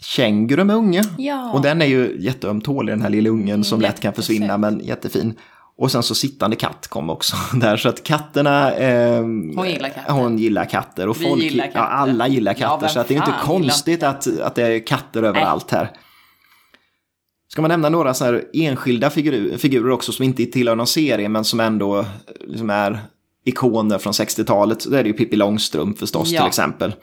Känguru 0.00 0.64
med 0.64 0.76
unge. 0.76 1.02
Ja. 1.18 1.52
Och 1.52 1.62
den 1.62 1.82
är 1.82 1.86
ju 1.86 2.16
jätteömtålig 2.18 2.92
den 2.92 3.02
här 3.02 3.10
lilla 3.10 3.30
ungen 3.30 3.64
som 3.64 3.80
lätt 3.80 4.00
kan 4.00 4.12
försvinna 4.12 4.58
men 4.58 4.80
jättefin. 4.84 5.34
Och 5.78 5.90
sen 5.92 6.02
så 6.02 6.14
sittande 6.14 6.56
katt 6.56 6.88
kom 6.88 7.10
också 7.10 7.36
där. 7.54 7.76
Så 7.76 7.88
att 7.88 8.02
katterna... 8.02 8.72
Eh, 8.74 9.20
Hon 9.20 9.68
gillar 9.68 9.88
katter. 9.88 10.12
Hon 10.12 10.38
gillar 10.38 10.64
katter. 10.64 11.08
Och 11.08 11.20
Vi 11.20 11.24
folk, 11.24 11.42
gillar 11.42 11.64
katter. 11.64 11.78
Ja, 11.80 11.86
alla 11.86 12.28
gillar 12.28 12.56
Ja, 12.58 12.68
katter. 12.68 12.80
vem 12.86 12.88
så 12.94 13.00
att 13.00 13.08
det 13.08 13.14
är 13.14 13.16
inte 13.16 13.34
konstigt 13.42 14.02
att, 14.02 14.40
att 14.40 14.54
det 14.54 14.62
är 14.62 14.86
katter 14.86 15.22
överallt 15.22 15.70
här. 15.70 15.90
Ska 17.48 17.62
man 17.62 17.68
nämna 17.68 17.88
några 17.88 18.14
så 18.14 18.24
här 18.24 18.44
enskilda 18.52 19.10
figurer, 19.10 19.56
figurer 19.58 19.90
också 19.90 20.12
som 20.12 20.24
inte 20.24 20.46
tillhör 20.46 20.76
någon 20.76 20.86
serie 20.86 21.28
men 21.28 21.44
som 21.44 21.60
ändå 21.60 22.04
liksom 22.46 22.70
är 22.70 23.00
ikoner 23.44 23.98
från 23.98 24.12
60-talet. 24.12 24.84
Då 24.84 24.96
är 24.96 25.02
det 25.02 25.08
ju 25.08 25.12
Pippi 25.14 25.36
Långstrump 25.36 25.98
förstås 25.98 26.30
Ja. 26.30 26.40
till 26.40 26.48
exempel. 26.48 26.94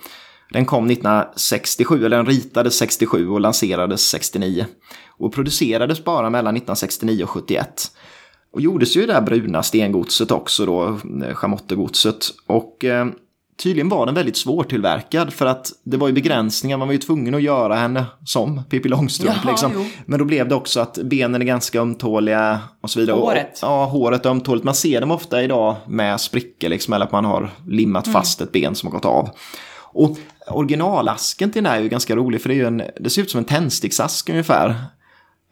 Den 0.54 0.66
kom 0.66 0.86
1967, 0.90 2.06
eller 2.06 2.18
den 2.18 2.26
ritades 2.26 2.78
67 2.78 3.30
och 3.30 3.42
lanserades 3.42 4.10
69. 4.10 4.66
Och 5.18 5.34
producerades 5.34 6.04
bara 6.04 6.30
mellan 6.30 6.56
1969 6.56 7.24
och 7.24 7.30
71. 7.30 7.92
Och 8.54 8.62
gjordes 8.62 8.98
ju 8.98 9.04
i 9.04 9.06
det 9.06 9.14
där 9.14 9.22
bruna 9.22 9.64
stengodset 9.64 10.32
också 10.32 10.66
då, 10.66 10.88
eh, 11.26 11.34
Chamottegodset. 11.36 12.26
Och 12.48 12.86
eh, 12.86 13.08
tydligen 13.64 13.90
var 13.90 14.06
den 14.06 14.16
väldigt 14.16 14.38
svårtillverkad 14.38 15.34
för 15.34 15.46
att 15.46 15.72
det 15.84 15.98
var 15.98 16.08
ju 16.08 16.14
begränsningar, 16.14 16.78
man 16.78 16.88
var 16.88 16.94
ju 16.94 16.98
tvungen 17.00 17.36
att 17.36 17.42
göra 17.42 17.76
henne 17.76 18.06
som 18.26 18.64
Pippi 18.70 18.90
Långstrump. 18.90 19.36
Jaha, 19.44 19.52
liksom. 19.52 19.72
jo. 19.76 19.86
Men 20.06 20.20
då 20.20 20.26
blev 20.26 20.48
det 20.48 20.56
också 20.56 20.80
att 20.80 20.98
benen 21.04 21.42
är 21.42 21.46
ganska 21.46 21.82
ömtåliga 21.82 22.60
och 22.82 22.90
så 22.90 23.00
vidare. 23.00 23.16
Och- 23.18 23.22
Håret. 23.28 23.60
ja, 23.62 23.86
håret 23.86 24.26
är 24.26 24.30
ömtåligt. 24.30 24.64
Man 24.66 24.76
ser 24.76 25.02
dem 25.02 25.12
ofta 25.12 25.44
idag 25.44 25.76
med 25.88 26.22
sprickor, 26.22 26.70
liksom, 26.70 26.94
eller 26.94 27.06
att 27.06 27.12
man 27.12 27.26
har 27.26 27.50
limmat 27.68 28.08
Mm. 28.08 28.14
fast 28.14 28.42
ett 28.42 28.52
ben 28.52 28.76
som 28.76 28.88
har 28.88 28.94
gått 28.94 29.06
av. 29.06 29.30
Och 29.92 30.18
originalasken 30.48 31.52
till 31.52 31.64
den 31.64 31.72
här 31.72 31.78
är 31.80 31.84
ju 31.84 31.90
ganska 31.90 32.16
rolig, 32.16 32.42
för 32.42 32.50
det, 32.50 32.56
är 32.56 32.60
ju 32.60 32.68
en, 32.68 32.84
det 33.00 33.10
ser 33.10 33.22
ut 33.22 33.32
som 33.32 33.38
en 33.38 33.46
tändsticksask 33.46 34.30
ungefär. 34.30 34.76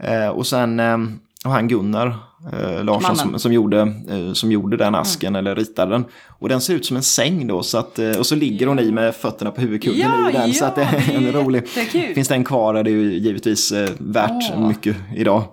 Eh, 0.04 0.28
och 0.28 0.48
sen 0.48 0.80
eh, 0.80 0.98
har 1.44 1.52
han 1.52 1.68
Gunnar 1.68 2.16
eh, 2.54 2.84
Larsson 2.84 3.16
som, 3.16 3.40
som, 3.40 3.54
gjorde, 3.54 3.80
eh, 4.10 4.34
som 4.34 4.52
gjorde 4.52 4.78
den 4.78 4.96
asken, 4.96 5.36
eller 5.36 5.56
ritade 5.56 5.92
den. 5.92 6.06
Och 6.28 6.50
den 6.50 6.62
ser 6.62 6.74
ut 6.74 6.86
som 6.86 6.98
en 6.98 7.04
säng 7.04 7.48
då, 7.48 7.64
så 7.64 7.78
att, 7.78 8.00
eh, 8.00 8.18
och 8.18 8.26
så 8.26 8.36
ligger 8.36 8.68
hon 8.68 8.80
i 8.80 8.92
med 8.92 9.16
fötterna 9.16 9.52
på 9.52 9.62
huvudkudden 9.62 10.00
Ja, 10.00 10.30
i 10.30 10.34
den. 10.34 10.54
så 10.54 10.64
ja, 10.64 10.68
att 10.68 10.76
det 10.76 10.82
är 10.84 11.16
en 11.18 11.32
rolig. 11.32 11.64
jättekul. 11.76 12.14
Finns 12.16 12.28
den 12.28 12.44
kvar 12.44 12.76
är 12.76 12.84
det 12.84 12.92
ju 12.92 13.14
givetvis 13.14 13.72
eh, 13.72 13.90
värt 13.98 14.52
Åh. 14.56 14.68
mycket 14.68 14.98
idag. 15.16 15.44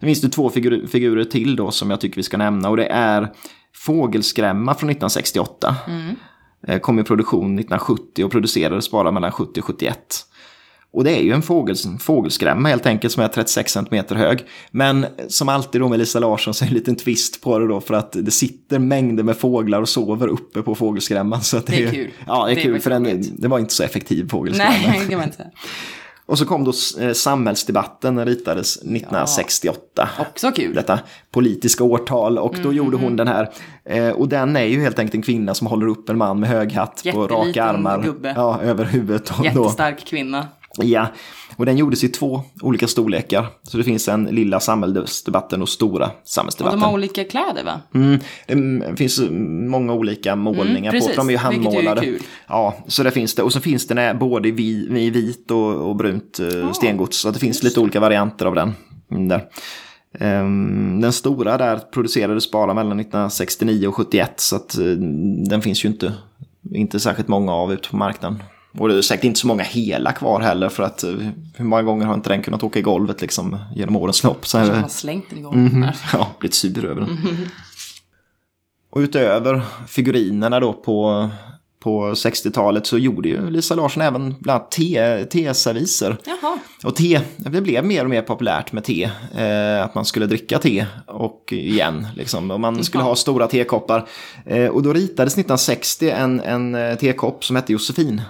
Det 0.00 0.06
finns 0.06 0.20
det 0.20 0.28
två 0.28 0.50
figur, 0.50 0.86
figurer 0.86 1.24
till 1.24 1.56
då 1.56 1.70
som 1.70 1.90
jag 1.90 2.00
tycker 2.00 2.16
vi 2.16 2.22
ska 2.22 2.36
nämna 2.36 2.68
och 2.70 2.76
det 2.76 2.86
är 2.86 3.28
Fågelskrämma 3.74 4.74
från 4.74 4.90
1968. 4.90 5.76
Eh, 6.66 6.78
Kom 6.78 6.98
i 6.98 7.02
produktion 7.04 7.44
1970 7.58 8.24
och 8.24 8.30
producerades 8.30 8.90
bara 8.90 9.10
mellan 9.10 9.32
70 9.32 9.60
och 9.60 9.66
71. 9.66 9.98
Och 10.92 11.04
det 11.04 11.10
är 11.18 11.22
ju 11.22 11.32
en 11.32 11.42
fågel, 11.42 11.76
fågelskrämma 12.00 12.68
helt 12.68 12.86
enkelt 12.86 13.12
som 13.12 13.22
är 13.22 13.28
36 13.28 13.72
cm 13.72 14.04
hög. 14.10 14.44
Men 14.70 15.06
som 15.28 15.48
alltid 15.48 15.80
då 15.80 15.88
med 15.88 15.98
Lisa 15.98 16.18
Larsson 16.18 16.54
så 16.54 16.64
är 16.64 16.66
det 16.66 16.70
en 16.72 16.78
liten 16.78 16.96
twist 16.96 17.40
på 17.40 17.58
det 17.58 17.66
då 17.68 17.80
för 17.80 17.94
att 17.94 18.12
det 18.12 18.30
sitter 18.30 18.78
mängder 18.78 19.22
med 19.24 19.36
fåglar 19.36 19.80
och 19.80 19.88
sover 19.88 20.28
uppe 20.28 20.62
på 20.62 20.74
fågelskrämman. 20.74 21.42
Så 21.42 21.58
Det 21.66 21.72
är 21.76 21.80
ju- 21.80 21.90
kul. 21.90 22.10
Ja, 22.26 22.46
det 22.46 22.52
är 22.52 22.54
Det 22.54 22.60
är 22.60 22.64
kul 22.64 22.80
för 22.80 22.90
den, 22.90 23.22
det 23.36 23.48
var 23.48 23.58
inte 23.58 23.74
så 23.74 23.82
effektiv 23.82 24.28
fågelskrämma. 24.28 24.70
Nej, 24.86 25.02
det 25.08 25.16
man 25.16 25.24
inte. 25.24 25.50
Och 26.26 26.38
så 26.38 26.44
kom 26.46 26.64
då 26.64 26.72
eh, 27.00 27.12
Samhällsdebatten, 27.12 28.14
den 28.14 28.26
ritades 28.26 28.76
1968. 28.76 30.08
Också 30.18 30.52
kul. 30.52 30.74
Detta 30.74 31.00
politiska 31.30 31.84
årtal 31.84 32.38
och 32.38 32.54
då 32.62 32.72
gjorde 32.72 32.96
hon 32.96 33.16
den 33.16 33.28
här. 33.28 33.50
Eh, 33.84 34.08
och 34.08 34.28
den 34.28 34.56
är 34.56 34.64
ju 34.64 34.80
helt 34.80 34.98
enkelt 34.98 35.14
en 35.14 35.22
kvinna 35.22 35.54
som 35.54 35.66
håller 35.66 35.86
upp 35.86 36.08
en 36.08 36.18
man 36.18 36.40
med 36.40 36.48
hög 36.48 36.72
hatt 36.72 37.02
på 37.12 37.26
raka 37.26 37.64
armar. 37.64 38.02
gubbe. 38.02 38.32
Ja, 38.36 38.60
över 38.62 38.84
huvudet. 38.84 39.30
Och 39.30 39.36
då, 39.38 39.44
Jättestark 39.44 40.06
kvinna. 40.06 40.46
Ja, 40.84 41.06
och 41.56 41.66
den 41.66 41.76
gjordes 41.76 42.04
i 42.04 42.08
två 42.08 42.42
olika 42.62 42.86
storlekar. 42.88 43.46
Så 43.62 43.76
det 43.78 43.84
finns 43.84 44.08
en 44.08 44.24
lilla 44.24 44.60
samhällsdebatten 44.60 45.62
och 45.62 45.68
stora 45.68 46.06
Och 46.06 46.12
samhällsdebatten. 46.28 46.80
de 46.80 46.84
har 46.86 46.92
olika 46.92 47.24
kläder 47.24 47.64
va? 47.64 47.80
Mm, 48.48 48.78
det 48.90 48.96
finns 48.96 49.20
många 49.70 49.92
olika 49.92 50.36
målningar 50.36 50.68
Mm, 50.76 50.84
på, 50.84 50.90
precis, 50.90 51.08
för 51.08 51.16
de 51.16 51.26
är 51.28 51.30
ju 51.30 51.36
är 51.36 51.40
handmålade. 51.40 52.00
kul. 52.00 52.22
Ja, 52.48 52.74
så 52.86 53.02
det 53.02 53.10
finns 53.10 53.34
det. 53.34 53.42
Och 53.42 53.52
så 53.52 53.60
finns 53.60 53.86
det 53.86 53.94
när- 53.94 54.14
både 54.14 54.48
i, 54.48 54.50
vi- 54.50 55.00
i 55.00 55.10
vit 55.10 55.50
och, 55.50 55.88
och 55.88 55.96
brunt 55.96 56.38
eh, 56.40 56.72
stengods. 56.72 57.16
Så 57.20 57.30
det 57.30 57.38
finns 57.38 57.62
lite 57.62 57.80
olika 57.80 58.00
varianter 58.00 58.46
av 58.46 58.54
den. 58.54 58.72
Mm, 59.10 59.28
där. 59.28 59.44
Ehm, 60.20 61.00
den 61.00 61.12
stora 61.12 61.58
där 61.58 61.78
producerades 61.78 62.50
bara 62.50 62.74
mellan 62.74 63.00
1969 63.00 63.86
och 63.88 63.94
71 63.94 64.32
så 64.40 64.56
att 64.56 64.78
eh, 64.78 64.84
den 65.48 65.62
finns 65.62 65.84
ju 65.84 65.88
inte, 65.88 66.12
inte 66.74 67.00
särskilt 67.00 67.28
många 67.28 67.52
av 67.52 67.72
ute 67.72 67.88
på 67.88 67.96
marknaden. 67.96 68.42
Och 68.78 68.88
det 68.88 68.98
är 68.98 69.02
säkert 69.02 69.24
inte 69.24 69.40
så 69.40 69.46
många 69.46 69.62
hela 69.62 70.12
kvar 70.12 70.40
heller 70.40 70.68
för 70.68 70.82
att 70.82 71.02
eh, 71.04 71.10
hur 71.56 71.64
många 71.64 71.82
gånger 71.82 72.06
har 72.06 72.14
inte 72.14 72.28
den 72.28 72.42
kunnat 72.42 72.62
åka 72.62 72.78
i 72.78 72.82
golvet 72.82 73.20
liksom 73.20 73.58
genom 73.76 73.96
årens 73.96 74.24
lopp. 74.24 74.46
Så 74.46 74.58
här, 74.58 74.70
har 74.70 74.88
slängt 74.88 75.24
den 75.30 75.38
igång. 75.38 75.64
Mhm. 75.64 75.82
Här. 75.82 75.96
Ja, 76.12 76.28
blivit 76.40 76.54
sur 76.54 76.84
över 76.84 77.00
den. 77.00 77.18
Och 78.90 78.98
utöver 79.00 79.62
figurinerna 79.86 80.60
då 80.60 80.72
på, 80.72 81.28
på 81.80 82.10
60-talet 82.12 82.86
så 82.86 82.98
gjorde 82.98 83.28
ju 83.28 83.50
Lisa 83.50 83.74
Larsson 83.74 84.02
även 84.02 84.34
bland 84.40 84.60
annat 84.60 84.70
te- 84.70 85.24
teserviser. 85.24 86.16
Jaha. 86.24 86.58
Och 86.84 86.96
te, 86.96 87.20
det 87.36 87.60
blev 87.60 87.84
mer 87.84 88.04
och 88.04 88.10
mer 88.10 88.22
populärt 88.22 88.72
med 88.72 88.84
te. 88.84 89.10
Eh, 89.36 89.84
att 89.84 89.94
man 89.94 90.04
skulle 90.04 90.26
dricka 90.26 90.58
te 90.58 90.86
och 91.06 91.52
igen. 91.52 92.06
Liksom. 92.16 92.50
Och 92.50 92.60
man 92.60 92.84
skulle 92.84 93.04
ha 93.04 93.16
stora 93.16 93.46
tekoppar. 93.46 94.08
Eh, 94.46 94.66
och 94.66 94.82
då 94.82 94.92
ritades 94.92 95.32
1960 95.32 96.10
en, 96.10 96.40
en 96.40 96.74
eh, 96.74 96.94
tekopp 96.94 97.44
som 97.44 97.56
hette 97.56 97.72
Josefin. 97.72 98.22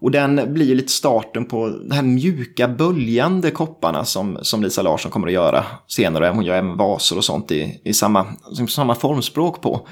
Och 0.00 0.10
den 0.10 0.54
blir 0.54 0.66
ju 0.66 0.74
lite 0.74 0.92
starten 0.92 1.44
på 1.44 1.68
de 1.68 1.94
här 1.94 2.02
mjuka 2.02 2.68
böljande 2.68 3.50
kopparna 3.50 4.04
som, 4.04 4.38
som 4.42 4.62
Lisa 4.62 4.82
Larsson 4.82 5.10
kommer 5.10 5.26
att 5.26 5.32
göra 5.32 5.64
senare. 5.86 6.32
Hon 6.34 6.44
gör 6.44 6.54
även 6.54 6.76
vaser 6.76 7.16
och 7.16 7.24
sånt 7.24 7.50
i, 7.50 7.80
i 7.84 7.92
samma, 7.92 8.26
samma 8.68 8.94
formspråk 8.94 9.62
på. 9.62 9.88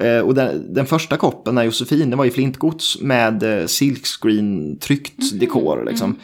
Eh, 0.00 0.18
och 0.18 0.34
den, 0.34 0.74
den, 0.74 0.86
första 0.86 1.16
koppen, 1.16 1.54
när 1.54 1.62
Josefin, 1.62 2.10
den 2.10 2.18
var 2.18 2.24
ju 2.24 2.30
flintgods 2.30 3.00
med 3.00 3.42
eh, 3.42 3.66
silkscreen 3.66 4.78
tryckt 4.78 5.22
mm. 5.22 5.38
dekor. 5.38 5.84
Liksom. 5.86 6.16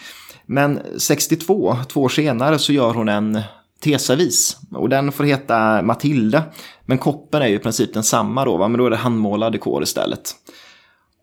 Men 0.47 0.81
62, 0.99 1.77
två 1.89 2.03
år 2.03 2.09
senare, 2.09 2.59
så 2.59 2.73
gör 2.73 2.95
hon 2.95 3.09
en 3.09 3.41
teservis. 3.81 4.57
Och 4.75 4.89
den 4.89 5.13
får 5.13 5.25
heta 5.25 5.83
Matilda. 5.83 6.43
Men 6.87 6.99
koppen 6.99 7.43
är 7.43 7.47
ju 7.47 7.55
i 7.55 7.59
princip 7.59 7.95
densamma 7.95 8.45
då, 8.45 8.57
va? 8.57 8.69
men 8.69 8.79
då 8.79 8.87
är 8.87 8.91
det 8.91 8.97
handmålad 8.97 9.53
dekor 9.53 9.83
istället. 9.83 10.35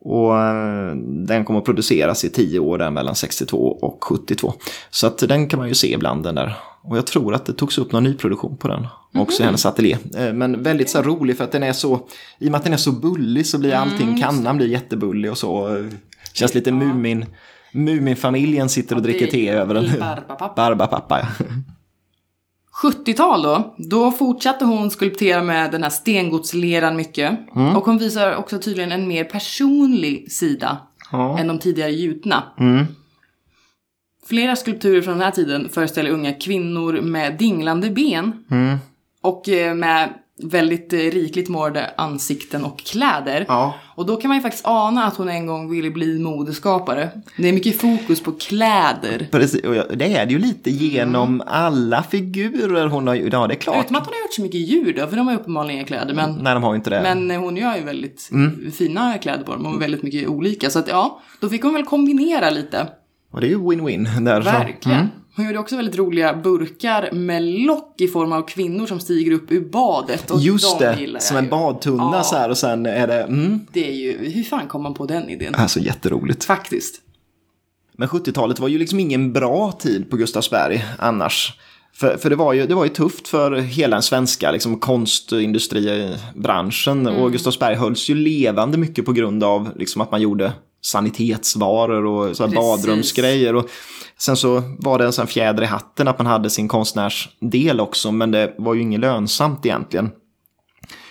Och 0.01 0.37
eh, 0.37 0.95
den 1.05 1.45
kommer 1.45 1.59
att 1.59 1.65
produceras 1.65 2.23
i 2.25 2.29
tio 2.29 2.59
år 2.59 2.77
där 2.77 2.91
mellan 2.91 3.15
62 3.15 3.57
och 3.81 4.03
72. 4.03 4.53
Så 4.89 5.07
att 5.07 5.17
den 5.17 5.47
kan 5.47 5.59
man 5.59 5.67
ju 5.67 5.73
se 5.73 5.93
ibland 5.93 6.23
den 6.23 6.35
där. 6.35 6.55
Och 6.81 6.97
jag 6.97 7.07
tror 7.07 7.33
att 7.33 7.45
det 7.45 7.53
togs 7.53 7.77
upp 7.77 7.91
någon 7.91 8.03
nyproduktion 8.03 8.57
på 8.57 8.67
den. 8.67 8.87
Också 9.13 9.41
mm. 9.41 9.43
i 9.43 9.45
hennes 9.45 9.65
ateljé. 9.65 9.97
Eh, 10.17 10.33
men 10.33 10.63
väldigt 10.63 10.89
så 10.89 11.01
rolig 11.01 11.37
för 11.37 11.43
att 11.43 11.51
den 11.51 11.63
är 11.63 11.73
så, 11.73 12.07
i 12.39 12.47
och 12.47 12.51
med 12.51 12.57
att 12.57 12.63
den 12.63 12.73
är 12.73 12.77
så 12.77 12.91
bullig 12.91 13.45
så 13.45 13.57
blir 13.57 13.73
allting, 13.73 14.07
mm. 14.07 14.19
kannan 14.19 14.57
blir 14.57 14.67
jättebullig 14.67 15.31
och 15.31 15.37
så. 15.37 15.83
Känns 16.33 16.55
lite 16.55 16.71
Mumin, 16.71 17.25
Muminfamiljen 17.71 18.69
sitter 18.69 18.95
och 18.95 19.01
dricker 19.01 19.27
te 19.27 19.49
över 19.49 19.73
den. 19.73 19.99
Barbapappa. 19.99 20.53
Barbapappa, 20.55 21.19
ja. 21.19 21.45
70-tal 22.81 23.41
då, 23.41 23.75
då 23.77 24.11
fortsatte 24.11 24.65
hon 24.65 24.91
skulptera 24.91 25.43
med 25.43 25.71
den 25.71 25.83
här 25.83 25.89
stengodsleran 25.89 26.95
mycket. 26.95 27.39
Mm. 27.55 27.75
Och 27.75 27.85
hon 27.85 27.97
visar 27.97 28.35
också 28.35 28.59
tydligen 28.59 28.91
en 28.91 29.07
mer 29.07 29.23
personlig 29.23 30.31
sida 30.31 30.77
ja. 31.11 31.39
än 31.39 31.47
de 31.47 31.59
tidigare 31.59 31.91
gjutna. 31.91 32.43
Mm. 32.59 32.85
Flera 34.25 34.55
skulpturer 34.55 35.01
från 35.01 35.13
den 35.13 35.23
här 35.23 35.31
tiden 35.31 35.69
föreställer 35.69 36.11
unga 36.11 36.33
kvinnor 36.33 37.01
med 37.01 37.37
dinglande 37.37 37.89
ben. 37.89 38.45
Mm. 38.51 38.77
Och 39.21 39.49
eh, 39.49 39.75
med 39.75 40.13
väldigt 40.43 40.93
eh, 40.93 40.97
rikligt 40.97 41.49
målade 41.49 41.93
ansikten 41.97 42.65
och 42.65 42.79
kläder. 42.79 43.45
Ja. 43.47 43.73
Och 43.95 44.05
då 44.05 44.15
kan 44.15 44.27
man 44.27 44.37
ju 44.37 44.41
faktiskt 44.41 44.65
ana 44.65 45.05
att 45.05 45.17
hon 45.17 45.29
en 45.29 45.45
gång 45.45 45.69
ville 45.69 45.91
bli 45.91 46.19
modeskapare. 46.19 47.09
Det 47.37 47.49
är 47.49 47.53
mycket 47.53 47.81
fokus 47.81 48.23
på 48.23 48.31
kläder. 48.31 49.27
Precis, 49.31 49.63
och 49.63 49.97
det 49.97 50.15
är 50.15 50.25
det 50.25 50.31
ju 50.31 50.39
lite 50.39 50.71
genom 50.71 51.27
mm. 51.27 51.47
alla 51.47 52.03
figurer 52.03 52.87
hon 52.87 53.07
har 53.07 53.15
gjort. 53.15 53.33
Ja, 53.33 53.47
det 53.47 53.53
är 53.53 53.55
klart. 53.55 53.85
Utom 53.85 53.95
att 53.95 54.05
hon 54.05 54.13
har 54.13 54.21
gjort 54.21 54.33
så 54.33 54.41
mycket 54.41 54.61
djur 54.61 54.93
då, 54.97 55.07
för 55.07 55.17
de 55.17 55.27
har 55.27 55.33
ju 55.33 55.39
uppenbarligen 55.39 55.75
inga 55.75 55.87
kläder. 55.87 56.13
Men, 56.13 56.33
Nej, 56.33 56.53
de 56.53 56.63
har 56.63 56.73
ju 56.73 56.75
inte 56.75 56.89
det. 56.89 57.01
Men 57.01 57.31
hon 57.31 57.57
gör 57.57 57.75
ju 57.75 57.83
väldigt 57.83 58.29
mm. 58.31 58.71
fina 58.71 59.17
kläder 59.17 59.43
på 59.43 59.51
dem 59.51 59.65
och 59.65 59.81
väldigt 59.81 60.03
mycket 60.03 60.27
olika. 60.27 60.69
Så 60.69 60.79
att 60.79 60.87
ja, 60.87 61.21
då 61.39 61.49
fick 61.49 61.63
hon 61.63 61.73
väl 61.73 61.85
kombinera 61.85 62.49
lite. 62.49 62.87
Och 63.31 63.41
det 63.41 63.47
är 63.47 63.49
ju 63.49 63.57
win-win 63.57 64.25
där. 64.25 64.41
Verkligen. 64.41 64.99
Mm. 64.99 65.11
Hon 65.39 65.45
gjorde 65.45 65.59
också 65.59 65.75
väldigt 65.75 65.97
roliga 65.97 66.33
burkar 66.33 67.11
med 67.11 67.43
lock 67.43 68.01
i 68.01 68.07
form 68.07 68.31
av 68.31 68.41
kvinnor 68.41 68.85
som 68.85 68.99
stiger 68.99 69.31
upp 69.31 69.51
ur 69.51 69.69
badet. 69.69 70.31
Och 70.31 70.39
Just 70.39 70.79
de 70.79 70.85
det, 70.85 71.21
som 71.21 71.37
en 71.37 71.49
badtunna 71.49 72.11
ja. 72.13 72.23
så 72.23 72.35
här 72.35 72.49
och 72.49 72.57
sen 72.57 72.85
är 72.85 73.07
det... 73.07 73.23
Mm. 73.23 73.59
Det 73.73 73.89
är 73.89 73.93
ju, 73.93 74.29
hur 74.29 74.43
fan 74.43 74.67
kom 74.67 74.83
man 74.83 74.93
på 74.93 75.05
den 75.05 75.29
idén? 75.29 75.55
Alltså 75.55 75.79
jätteroligt. 75.79 76.45
Faktiskt. 76.45 77.01
Men 77.97 78.07
70-talet 78.07 78.59
var 78.59 78.67
ju 78.67 78.77
liksom 78.77 78.99
ingen 78.99 79.33
bra 79.33 79.71
tid 79.71 80.09
på 80.09 80.17
Gustavsberg 80.17 80.85
annars. 80.97 81.53
För, 81.93 82.17
för 82.17 82.29
det, 82.29 82.35
var 82.35 82.53
ju, 82.53 82.67
det 82.67 82.75
var 82.75 82.83
ju 82.83 82.89
tufft 82.89 83.27
för 83.27 83.51
hela 83.51 83.95
den 83.95 84.03
svenska 84.03 84.51
liksom, 84.51 84.79
konstindustribranschen. 84.79 87.07
Mm. 87.07 87.21
Och 87.21 87.31
Gustavsberg 87.31 87.75
hölls 87.75 88.09
ju 88.09 88.15
levande 88.15 88.77
mycket 88.77 89.05
på 89.05 89.11
grund 89.11 89.43
av 89.43 89.69
liksom, 89.75 90.01
att 90.01 90.11
man 90.11 90.21
gjorde 90.21 90.51
sanitetsvaror 90.81 92.05
och 92.05 92.37
så 92.37 92.47
badrumsgrejer. 92.47 93.55
Och 93.55 93.69
sen 94.17 94.37
så 94.37 94.63
var 94.79 94.97
det 94.97 95.05
en 95.05 95.13
sån 95.13 95.27
fjäder 95.27 95.63
i 95.63 95.65
hatten 95.65 96.07
att 96.07 96.17
man 96.17 96.27
hade 96.27 96.49
sin 96.49 96.67
konstnärsdel 96.67 97.79
också, 97.79 98.11
men 98.11 98.31
det 98.31 98.55
var 98.57 98.73
ju 98.73 98.81
inget 98.81 98.99
lönsamt 98.99 99.65
egentligen. 99.65 100.09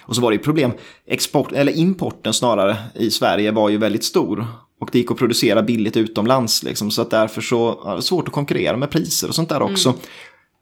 Och 0.03 0.15
så 0.15 0.23
var 0.23 0.31
det 0.31 0.37
ju 0.37 0.43
problem, 0.43 0.73
export, 1.07 1.53
eller 1.53 1.73
importen 1.73 2.33
snarare 2.33 2.77
i 2.95 3.11
Sverige 3.11 3.51
var 3.51 3.69
ju 3.69 3.79
väldigt 3.79 4.05
stor. 4.05 4.47
Och 4.81 4.89
det 4.93 4.99
gick 4.99 5.11
att 5.11 5.17
producera 5.17 5.63
billigt 5.63 5.97
utomlands, 5.97 6.63
liksom, 6.63 6.91
så 6.91 7.03
att 7.03 7.11
därför 7.11 7.41
så 7.41 7.81
ja, 7.85 7.95
det 7.95 8.03
svårt 8.03 8.29
att 8.29 8.35
konkurrera 8.35 8.77
med 8.77 8.91
priser 8.91 9.29
och 9.29 9.35
sånt 9.35 9.49
där 9.49 9.63
också. 9.63 9.89
Mm. 9.89 10.01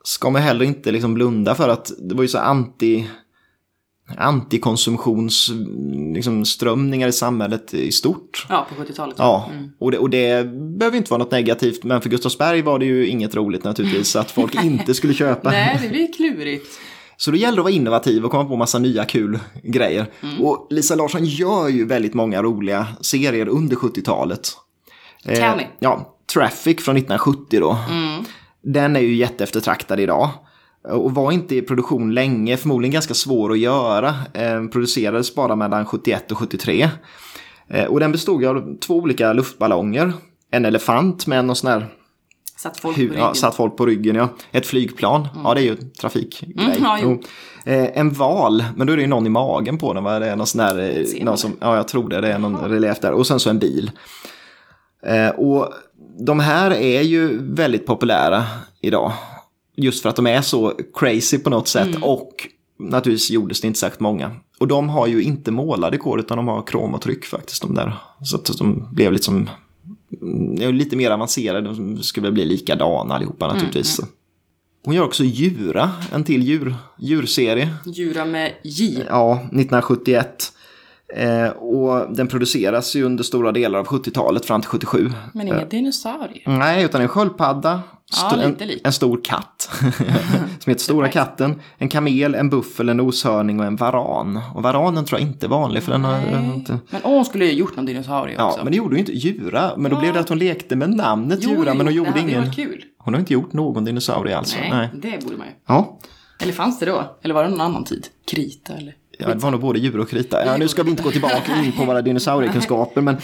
Ska 0.04 0.30
man 0.30 0.42
heller 0.42 0.64
inte 0.64 0.92
liksom 0.92 1.14
blunda 1.14 1.54
för 1.54 1.68
att 1.68 1.92
det 1.98 2.14
var 2.14 2.22
ju 2.22 2.28
så 2.28 2.38
anti 2.38 3.06
antikonsumtionsströmningar 4.16 7.06
liksom, 7.06 7.08
i 7.08 7.12
samhället 7.12 7.74
i 7.74 7.92
stort. 7.92 8.46
Ja, 8.48 8.66
på 8.68 8.74
70-talet. 8.82 9.16
Ja, 9.18 9.50
mm. 9.52 9.70
och, 9.78 9.90
det, 9.90 9.98
och 9.98 10.10
det 10.10 10.46
behöver 10.78 10.96
inte 10.96 11.10
vara 11.10 11.22
något 11.22 11.30
negativt, 11.30 11.84
men 11.84 12.00
för 12.00 12.10
Gustavsberg 12.10 12.62
var 12.62 12.78
det 12.78 12.84
ju 12.84 13.06
inget 13.06 13.34
roligt 13.34 13.64
naturligtvis 13.64 14.16
att 14.16 14.30
folk 14.30 14.54
inte 14.64 14.94
skulle 14.94 15.14
köpa. 15.14 15.50
Nej, 15.50 15.78
det 15.82 15.88
blir 15.88 16.12
klurigt. 16.12 16.66
Så 17.16 17.30
då 17.30 17.36
gäller 17.36 17.56
det 17.56 17.60
att 17.60 17.64
vara 17.64 17.74
innovativ 17.74 18.24
och 18.24 18.30
komma 18.30 18.44
på 18.44 18.56
massa 18.56 18.78
nya 18.78 19.04
kul 19.04 19.38
grejer. 19.62 20.06
Mm. 20.22 20.42
Och 20.42 20.66
Lisa 20.70 20.94
Larsson 20.94 21.24
gör 21.24 21.68
ju 21.68 21.86
väldigt 21.86 22.14
många 22.14 22.42
roliga 22.42 22.86
serier 23.00 23.48
under 23.48 23.76
70-talet. 23.76 24.48
Tell 25.24 25.42
eh, 25.42 25.56
me. 25.56 25.66
Ja, 25.78 26.16
Traffic 26.34 26.84
från 26.84 26.96
1970 26.96 27.60
då. 27.60 27.78
Mm. 27.90 28.24
Den 28.62 28.96
är 28.96 29.00
ju 29.00 29.14
jätteeftertraktad 29.14 30.00
idag. 30.00 30.30
Och 30.90 31.14
var 31.14 31.33
inte 31.33 31.57
i 31.57 31.62
produktion 31.62 32.14
länge, 32.14 32.57
förmodligen 32.57 32.92
ganska 32.92 33.14
svår 33.14 33.53
att 33.53 33.59
göra. 33.59 34.14
Eh, 34.35 34.66
producerades 34.66 35.35
bara 35.35 35.57
mellan 35.57 35.87
71 35.87 36.33
och 36.33 36.38
73. 36.38 36.90
Eh, 37.68 37.85
och 37.85 38.01
den 38.01 38.12
bestod 38.12 38.44
av 38.44 38.79
två 38.79 38.94
olika 38.94 39.33
luftballonger. 39.33 40.12
En 40.51 40.64
elefant 40.64 41.27
med 41.27 41.44
någon 41.44 41.57
sån 41.57 41.70
här 41.70 41.87
Satt 42.57 42.79
folk 42.79 42.96
på 42.96 43.01
ryggen. 43.01 43.18
Ja, 43.18 43.35
satt 43.35 43.55
folk 43.55 43.77
på 43.77 43.87
ryggen, 43.87 44.16
ja. 44.16 44.29
Ett 44.53 44.66
flygplan, 44.66 45.20
mm. 45.20 45.44
ja 45.44 45.55
det 45.55 45.61
är 45.61 45.64
ju 45.64 45.77
trafikgrej. 45.77 46.55
Mm, 46.59 46.72
ja, 46.83 47.18
eh, 47.72 47.99
en 47.99 48.11
val, 48.11 48.64
men 48.77 48.87
då 48.87 48.92
är 48.92 48.96
det 48.96 49.03
ju 49.03 49.09
någon 49.09 49.27
i 49.27 49.31
magen 49.31 49.79
på 49.79 49.94
den, 49.94 50.05
va? 50.05 50.18
Det 50.18 50.27
är 50.27 50.37
någon 50.37 50.46
sån 50.46 50.59
där, 50.59 50.79
eh, 50.79 51.25
någon 51.25 51.38
som, 51.38 51.57
ja 51.61 51.77
jag 51.77 51.88
tror 51.88 52.09
det, 52.09 52.20
det 52.20 52.33
är 52.33 52.38
någon 52.38 52.57
relief 52.57 53.01
där. 53.01 53.12
Och 53.12 53.27
sen 53.27 53.40
så 53.40 53.51
en 53.51 53.59
bil. 53.59 53.90
Eh, 55.07 55.29
och 55.29 55.72
de 56.27 56.40
här 56.40 56.70
är 56.70 57.03
ju 57.03 57.38
väldigt 57.55 57.87
populära 57.87 58.44
idag. 58.81 59.12
Just 59.76 60.02
för 60.02 60.08
att 60.08 60.16
de 60.16 60.26
är 60.26 60.42
så 60.42 60.72
crazy 60.94 61.38
på 61.38 61.50
något 61.50 61.68
sätt 61.68 61.86
mm. 61.86 62.02
och 62.02 62.48
naturligtvis 62.78 63.30
gjordes 63.30 63.60
det 63.60 63.66
inte 63.66 63.78
särskilt 63.78 64.00
många. 64.00 64.30
Och 64.58 64.68
de 64.68 64.88
har 64.88 65.06
ju 65.06 65.22
inte 65.22 65.50
målade 65.50 65.98
kår 65.98 66.20
utan 66.20 66.36
de 66.36 66.48
har 66.48 66.62
krom 66.62 66.94
och 66.94 67.00
tryck 67.00 67.24
faktiskt 67.24 67.62
de 67.62 67.74
där. 67.74 67.94
Så 68.22 68.36
att 68.36 68.58
de 68.58 68.88
blev 68.94 69.12
liksom 69.12 69.50
lite 70.72 70.96
mer 70.96 71.10
avancerade, 71.10 71.60
de 71.60 72.02
skulle 72.02 72.32
bli 72.32 72.44
likadana 72.44 73.14
allihopa 73.14 73.46
naturligtvis. 73.46 73.98
Mm, 73.98 74.08
mm. 74.08 74.16
Hon 74.84 74.94
gör 74.94 75.04
också 75.04 75.24
Djura, 75.24 75.90
en 76.12 76.24
till 76.24 76.42
djur, 76.42 76.74
djurserie. 76.98 77.68
Djura 77.86 78.24
med 78.24 78.52
J. 78.62 79.02
Ja, 79.08 79.34
1971. 79.34 80.52
Eh, 81.14 81.48
och 81.48 82.14
den 82.16 82.28
produceras 82.28 82.96
ju 82.96 83.02
under 83.02 83.24
stora 83.24 83.52
delar 83.52 83.78
av 83.78 83.86
70-talet 83.86 84.46
fram 84.46 84.60
till 84.60 84.68
77. 84.68 85.12
Men 85.32 85.46
inga 85.46 85.60
eh, 85.60 85.68
dinosaurier? 85.68 86.42
Nej, 86.46 86.84
utan 86.84 87.00
en 87.00 87.08
sköldpadda, 87.08 87.82
ja, 88.22 88.36
en, 88.42 88.56
en, 88.84 88.92
stor 88.92 89.20
katt 89.24 89.70
som 90.58 90.70
heter 90.70 90.82
Stora 90.82 91.08
katten, 91.08 91.60
en 91.78 91.88
kamel, 91.88 92.34
en 92.34 92.50
buffel, 92.50 92.88
en 92.88 92.96
noshörning 92.96 93.60
och 93.60 93.66
en 93.66 93.76
varan. 93.76 94.40
Och 94.54 94.62
varanen 94.62 95.04
tror 95.04 95.20
jag 95.20 95.28
inte 95.28 95.46
är 95.46 95.50
vanlig 95.50 95.82
för 95.82 95.98
Nej. 95.98 96.24
den 96.24 96.44
har 96.44 96.54
inte... 96.54 96.78
Men 96.90 97.00
hon 97.04 97.24
skulle 97.24 97.44
ju 97.44 97.52
gjort 97.52 97.76
någon 97.76 97.86
dinosaurie 97.86 98.34
också. 98.34 98.58
Ja, 98.58 98.64
men 98.64 98.72
det 98.72 98.76
gjorde 98.76 98.94
ju 98.94 99.00
inte. 99.00 99.12
Djura. 99.12 99.70
Men 99.76 99.90
då 99.90 99.96
ja. 99.96 100.00
blev 100.00 100.14
det 100.14 100.20
att 100.20 100.28
hon 100.28 100.38
lekte 100.38 100.76
med 100.76 100.90
namnet 100.90 101.38
jo, 101.42 101.50
Djura, 101.50 101.74
men 101.74 101.86
hon 101.86 101.94
gjorde 101.94 102.20
ingen... 102.20 102.52
Kul. 102.52 102.84
Hon 102.98 103.14
har 103.14 103.20
inte 103.20 103.32
gjort 103.32 103.52
någon 103.52 103.84
dinosaurie 103.84 104.36
alltså. 104.36 104.56
Nej, 104.60 104.70
Nej, 104.70 104.90
det 104.94 105.24
borde 105.24 105.36
man 105.36 105.46
ju. 105.46 105.52
Ja. 105.66 105.98
Eller 106.40 106.52
fanns 106.52 106.78
det 106.78 106.86
då? 106.86 107.16
Eller 107.22 107.34
var 107.34 107.44
det 107.44 107.50
någon 107.50 107.60
annan 107.60 107.84
tid? 107.84 108.06
Krita 108.30 108.72
eller? 108.72 108.94
Ja, 109.18 109.29
det 109.29 109.35
var 109.35 109.50
nog 109.50 109.61
både 109.61 109.79
djur 109.79 110.00
och 110.00 110.11
krita. 110.11 110.46
Ja, 110.46 110.57
nu 110.57 110.68
ska 110.68 110.83
vi 110.83 110.90
inte 110.90 111.02
gå 111.02 111.11
tillbaka 111.11 111.57
in 111.64 111.72
på 111.72 111.85
våra 111.85 112.02
dinosauriekunskaper, 112.02 113.00
men 113.00 113.16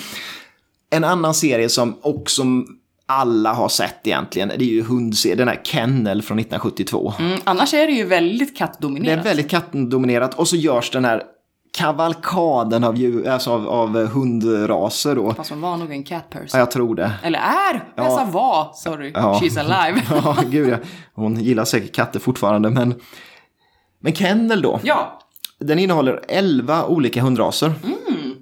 en 0.91 1.05
annan 1.05 1.35
serie 1.35 1.69
som 1.69 1.97
också 2.03 2.45
alla 3.07 3.53
har 3.53 3.69
sett 3.69 4.07
egentligen, 4.07 4.49
det 4.49 4.65
är 4.65 4.69
ju 4.69 4.83
hundserien, 4.83 5.39
den 5.39 5.49
här 5.49 5.61
Kennel 5.65 6.23
från 6.23 6.39
1972. 6.39 7.13
Mm, 7.19 7.39
annars 7.45 7.75
är 7.75 7.87
det 7.87 7.93
ju 7.93 8.05
väldigt 8.05 8.57
kattdominerat. 8.57 9.23
Det 9.23 9.29
är 9.29 9.35
väldigt 9.35 9.51
kattdominerat 9.51 10.35
och 10.35 10.49
så 10.49 10.57
görs 10.57 10.91
den 10.91 11.05
här 11.05 11.23
kavalkaden 11.73 12.85
av, 12.85 12.97
djur, 12.97 13.29
alltså 13.29 13.51
av, 13.51 13.69
av 13.69 14.07
hundraser 14.07 15.15
då. 15.15 15.35
Fast 15.35 15.51
hon 15.51 15.61
var 15.61 15.77
nog 15.77 15.93
en 15.93 16.05
cat 16.05 16.31
person. 16.31 16.49
Ja, 16.53 16.59
jag 16.59 16.71
tror 16.71 16.95
det. 16.95 17.13
Eller 17.23 17.39
är! 17.39 17.85
Jag 17.97 18.13
sa 18.13 18.25
var, 18.25 18.71
sorry. 18.75 19.13
Ja. 19.15 19.41
She's 19.43 19.61
alive. 19.61 20.03
ja, 20.11 20.37
gud 20.47 20.69
ja. 20.69 20.77
Hon 21.15 21.41
gillar 21.41 21.65
säkert 21.65 21.95
katter 21.95 22.21
fortfarande, 22.21 22.71
men... 22.71 22.95
Men 24.01 24.15
Kennel 24.15 24.63
då? 24.63 24.81
Ja. 24.83 25.19
Den 25.63 25.79
innehåller 25.79 26.21
11 26.29 26.87
olika 26.87 27.23
hundraser. 27.23 27.73
Mm. 27.85 28.33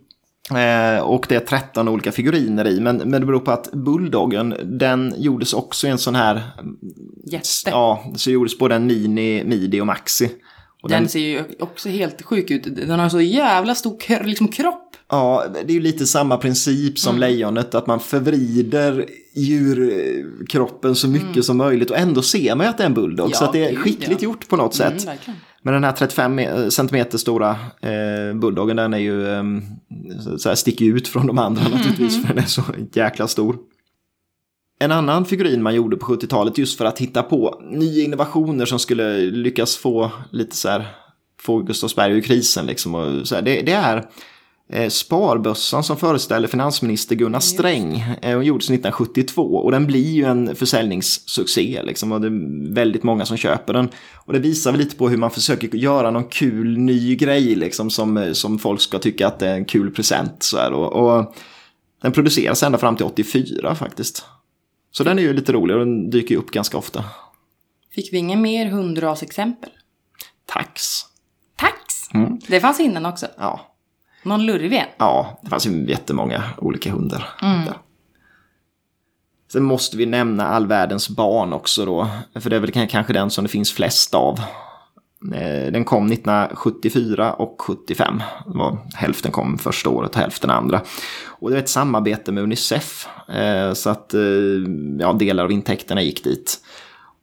Eh, 0.50 1.02
och 1.02 1.26
det 1.28 1.34
är 1.34 1.40
13 1.40 1.88
olika 1.88 2.12
figuriner 2.12 2.66
i. 2.66 2.80
Men, 2.80 2.96
men 2.96 3.20
det 3.20 3.26
beror 3.26 3.40
på 3.40 3.50
att 3.50 3.72
Bulldoggen, 3.72 4.54
den 4.64 5.14
gjordes 5.16 5.52
också 5.52 5.86
i 5.86 5.90
en 5.90 5.98
sån 5.98 6.14
här... 6.14 6.42
Jätte. 7.24 7.70
Ja, 7.70 8.12
så 8.16 8.30
gjordes 8.30 8.58
både 8.58 8.74
en 8.74 8.86
Mini, 8.86 9.44
Midi 9.44 9.80
och 9.80 9.86
Maxi. 9.86 10.30
Och 10.82 10.88
den, 10.88 11.02
den, 11.02 11.08
ser 11.08 11.20
ju 11.20 11.44
också 11.58 11.88
helt 11.88 12.22
sjuk 12.22 12.50
ut. 12.50 12.76
Den 12.76 13.00
har 13.00 13.08
så 13.08 13.20
jävla 13.20 13.74
stor 13.74 14.24
liksom 14.24 14.48
kropp. 14.48 14.96
Ja, 15.08 15.44
det 15.52 15.72
är 15.72 15.74
ju 15.74 15.80
lite 15.80 16.06
samma 16.06 16.36
princip 16.36 16.98
som 16.98 17.16
Mm. 17.16 17.20
lejonet, 17.20 17.74
att 17.74 17.86
man 17.86 18.00
förvrider 18.00 19.06
djurkroppen 19.36 20.94
så 20.94 21.08
mycket 21.08 21.44
som 21.44 21.56
möjligt 21.56 21.90
och 21.90 21.98
ändå 21.98 22.22
ser 22.22 22.54
man 22.54 22.66
ju 22.66 22.70
att 22.70 22.78
det 22.78 22.84
är 22.84 22.86
en 22.86 22.94
bulldog. 22.94 23.26
Mm. 23.26 23.30
Ja, 23.40 23.46
så 23.46 23.52
det 23.52 23.68
är 23.68 23.76
skickligt 23.76 24.22
ja. 24.22 24.28
gjort 24.28 24.48
på 24.48 24.56
något 24.56 24.74
sätt. 24.74 25.04
Mm. 25.04 25.36
Men 25.62 25.74
den 25.74 25.84
här 25.84 25.92
35 25.92 26.40
cm 26.70 27.06
stora 27.10 27.50
eh, 27.80 28.34
bulldoggen 28.34 28.76
den 28.76 28.94
är 28.94 28.98
ju 28.98 29.28
eh, 29.28 29.44
så 30.38 30.48
här, 30.48 30.56
sticker 30.56 30.84
ut 30.84 31.08
från 31.08 31.26
de 31.26 31.38
andra 31.38 31.62
naturligtvis 31.62 32.22
för 32.22 32.34
den 32.34 32.44
är 32.44 32.48
så 32.48 32.62
jäkla 32.92 33.28
stor. 33.28 33.56
En 34.78 34.92
annan 34.92 35.24
figurin 35.24 35.62
man 35.62 35.74
gjorde 35.74 35.96
på 35.96 36.06
70-talet 36.06 36.58
just 36.58 36.78
för 36.78 36.84
att 36.84 36.98
hitta 36.98 37.22
på 37.22 37.62
nya 37.70 38.04
innovationer 38.04 38.64
som 38.64 38.78
skulle 38.78 39.18
lyckas 39.18 39.76
få 39.76 40.10
lite 40.30 40.56
så 40.56 40.68
här 40.68 40.86
få 41.40 41.58
Gustavsberg 41.58 42.12
ur 42.12 42.20
krisen 42.20 42.66
liksom 42.66 42.94
och 42.94 43.28
så 43.28 43.34
här, 43.34 43.42
det, 43.42 43.62
det 43.62 43.72
är 43.72 43.96
eh, 43.96 44.02
sparbössan 44.88 45.84
som 45.84 45.96
föreställer 45.96 46.48
finansminister 46.48 47.16
Gunnar 47.16 47.40
Sträng. 47.40 48.04
Eh, 48.22 48.36
och 48.36 48.44
gjordes 48.44 48.66
1972 48.66 49.42
och 49.42 49.70
den 49.70 49.86
blir 49.86 50.10
ju 50.10 50.24
en 50.24 50.56
försäljningssuccé 50.56 51.82
liksom 51.82 52.12
och 52.12 52.20
det 52.20 52.26
är 52.26 52.74
väldigt 52.74 53.02
många 53.02 53.26
som 53.26 53.36
köper 53.36 53.72
den. 53.72 53.88
Och 54.14 54.32
det 54.32 54.38
visar 54.38 54.72
väl 54.72 54.80
lite 54.80 54.96
på 54.96 55.08
hur 55.08 55.16
man 55.16 55.30
försöker 55.30 55.76
göra 55.76 56.10
någon 56.10 56.28
kul 56.28 56.78
ny 56.78 57.16
grej 57.16 57.54
liksom 57.54 57.90
som, 57.90 58.16
eh, 58.16 58.32
som 58.32 58.58
folk 58.58 58.80
ska 58.80 58.98
tycka 58.98 59.26
att 59.26 59.38
det 59.38 59.48
är 59.48 59.54
en 59.54 59.64
kul 59.64 59.90
present. 59.90 60.42
Så 60.42 60.58
här, 60.58 60.72
och, 60.72 60.92
och 60.92 61.34
den 62.02 62.12
produceras 62.12 62.62
ända 62.62 62.78
fram 62.78 62.96
till 62.96 63.06
84 63.06 63.74
faktiskt. 63.74 64.24
Så 64.92 65.04
den 65.04 65.18
är 65.18 65.22
ju 65.22 65.32
lite 65.32 65.52
rolig 65.52 65.76
och 65.76 65.86
den 65.86 66.10
dyker 66.10 66.30
ju 66.30 66.36
upp 66.36 66.50
ganska 66.50 66.78
ofta. 66.78 67.04
Fick 67.94 68.12
vi 68.12 68.18
ingen 68.18 68.42
mer 68.42 68.66
hundrasexempel? 68.66 69.70
Tax. 70.46 70.82
Tax! 71.56 72.14
Mm. 72.14 72.38
Det 72.48 72.60
fanns 72.60 72.80
innan 72.80 73.06
också. 73.06 73.26
Ja, 73.38 73.69
Någon 74.22 74.46
lurvig 74.46 74.72
en? 74.78 74.86
Ja, 74.98 75.40
det 75.42 75.50
fanns 75.50 75.66
ju 75.66 75.84
jättemånga 75.90 76.42
olika 76.58 76.92
hundar. 76.92 77.28
Mm. 77.42 77.64
där. 77.64 77.74
Sen 79.52 79.62
måste 79.64 79.96
vi 79.96 80.06
nämna 80.06 80.46
all 80.46 80.66
världens 80.66 81.08
barn 81.08 81.52
också 81.52 81.84
då. 81.84 82.08
För 82.40 82.50
det 82.50 82.56
är 82.56 82.60
väl 82.60 82.88
kanske 82.88 83.12
den 83.12 83.30
som 83.30 83.44
det 83.44 83.48
finns 83.50 83.72
flest 83.72 84.14
av. 84.14 84.38
Eh, 85.34 85.72
Den 85.72 85.84
kom 85.84 86.06
1974 86.12 87.32
och 87.32 87.56
75. 87.62 88.22
Det 88.46 88.58
var, 88.58 88.78
hälften 88.94 89.32
kom 89.32 89.58
första 89.58 89.90
året 89.90 90.10
och 90.10 90.20
hälften 90.20 90.50
andra. 90.50 90.80
Och 91.26 91.50
det 91.50 91.56
var 91.56 91.62
ett 91.62 91.68
samarbete 91.68 92.32
med 92.32 92.42
Unicef. 92.42 93.08
eh, 93.28 93.72
Så 93.72 93.90
att 93.90 94.14
eh, 94.14 94.20
ja, 94.98 95.12
delar 95.12 95.44
av 95.44 95.52
intäkterna 95.52 96.02
gick 96.02 96.24
dit. 96.24 96.58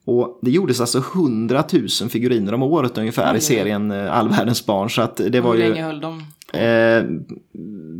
Och 0.05 0.39
det 0.41 0.51
gjordes 0.51 0.79
alltså 0.81 0.97
100 0.97 1.63
000 1.73 2.09
figuriner 2.09 2.53
om 2.53 2.63
året 2.63 2.97
ungefär 2.97 3.35
i 3.35 3.41
serien 3.41 3.91
All 3.91 4.29
världens 4.29 4.65
barn. 4.65 4.89
Så 4.89 5.01
att 5.01 5.15
det 5.29 5.41
var 5.41 5.55
Hur 5.55 5.63
ju... 5.63 5.69
länge 5.69 5.83
höll 5.83 5.99
de? 6.01 6.23
Eh, 6.53 7.03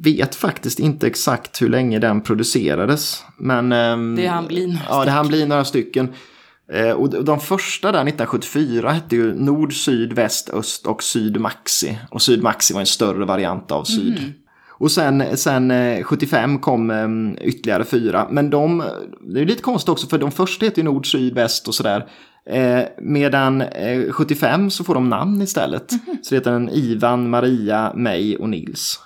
vet 0.04 0.36
faktiskt 0.36 0.80
inte 0.80 1.08
exakt 1.08 1.62
hur 1.62 1.70
länge 1.70 2.00
den 2.00 2.22
producerades. 2.22 3.24
Men, 3.38 3.72
ehm, 3.72 4.16
Det 4.16 4.28
hann 4.28 4.48
bli 4.48 4.68
några 4.68 4.80
Ja, 4.89 5.06
det 5.06 5.12
hann 5.12 5.28
bli 5.28 5.45
några 5.45 5.66
stycken. 5.66 6.14
Eh, 6.74 6.91
och 6.91 7.24
de- 7.24 7.39
första 7.39 7.91
där 7.91 8.04
1974 8.04 8.89
hette 8.91 9.16
ju 9.16 9.34
Nord, 9.34 9.74
Syd, 9.74 10.14
Väst, 10.14 10.50
Öst 10.54 10.88
och 10.88 11.04
Syd 11.04 11.39
Maxi. 11.39 12.00
Och 12.10 12.22
Syd 12.22 12.43
Maxi 12.43 12.74
var 12.74 12.80
en 12.82 12.86
större 12.88 13.26
variant 13.26 13.72
av 13.72 13.84
Syd. 13.84 14.34
Och 14.80 14.91
sen, 14.91 15.38
sen 15.38 15.72
eh, 15.72 16.04
75 16.04 16.60
kom 16.60 16.91
eh, 16.91 17.48
ytterligare 17.48 17.86
fyra. 17.86 18.28
Men 18.32 18.50
de, 18.50 18.84
det 19.34 19.41
är 19.41 19.45
lite 19.45 19.62
konstigt 19.64 19.89
också 19.89 20.08
för 20.08 20.18
de 20.18 20.32
första 20.32 20.66
heter 20.66 20.78
ju 20.78 20.84
Nord, 20.84 21.12
Syd, 21.12 21.34
Väst 21.34 21.68
och 21.68 21.76
sådär. 21.76 22.08
Eh, 22.50 22.84
medan 22.98 23.62
eh, 23.62 24.12
75 24.12 24.70
så 24.70 24.84
får 24.84 24.93
de 24.93 25.10
namn 25.10 25.41
istället. 25.41 25.91
Så 25.91 26.30
det 26.30 26.36
heter 26.36 26.52
den 26.52 26.70
Ivan, 26.70 27.30
Maria, 27.30 27.91
mig 27.95 28.38
och 28.38 28.50
Nils. 28.50 29.00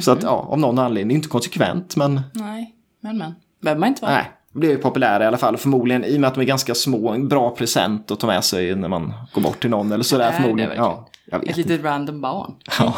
Så 0.00 0.10
att 0.12 0.22
ja, 0.22 0.30
av 0.50 0.58
någon 0.58 0.78
anledning, 0.78 1.08
det 1.08 1.14
är 1.14 1.16
inte 1.16 1.28
konsekvent 1.28 1.96
men 1.96 2.20
Nej, 2.32 2.74
men 3.00 3.18
men. 3.18 3.34
Behöver 3.62 3.80
man 3.80 3.88
inte 3.88 4.02
vara. 4.02 4.12
nej. 4.12 4.30
De 4.52 4.58
blir 4.60 4.70
ju 4.70 4.76
populära 4.78 5.24
i 5.24 5.26
alla 5.26 5.36
fall. 5.38 5.56
Förmodligen 5.56 6.04
i 6.04 6.16
och 6.16 6.20
med 6.20 6.28
att 6.28 6.34
de 6.34 6.40
är 6.40 6.44
ganska 6.44 6.74
små, 6.74 7.08
en 7.10 7.28
bra 7.28 7.50
present 7.56 8.10
att 8.10 8.20
ta 8.20 8.26
med 8.26 8.44
sig 8.44 8.74
när 8.74 8.88
man 8.88 9.12
går 9.34 9.42
bort 9.42 9.60
till 9.60 9.70
någon 9.70 9.92
eller 9.92 10.04
sådär 10.04 10.28
är 10.28 10.32
förmodligen. 10.32 10.72
Ja, 10.76 11.08
jag 11.26 11.38
vet 11.38 11.48
Ett 11.50 11.58
inte. 11.58 11.70
litet 11.70 11.84
random 11.86 12.20
barn. 12.20 12.54
Ja. 12.78 12.94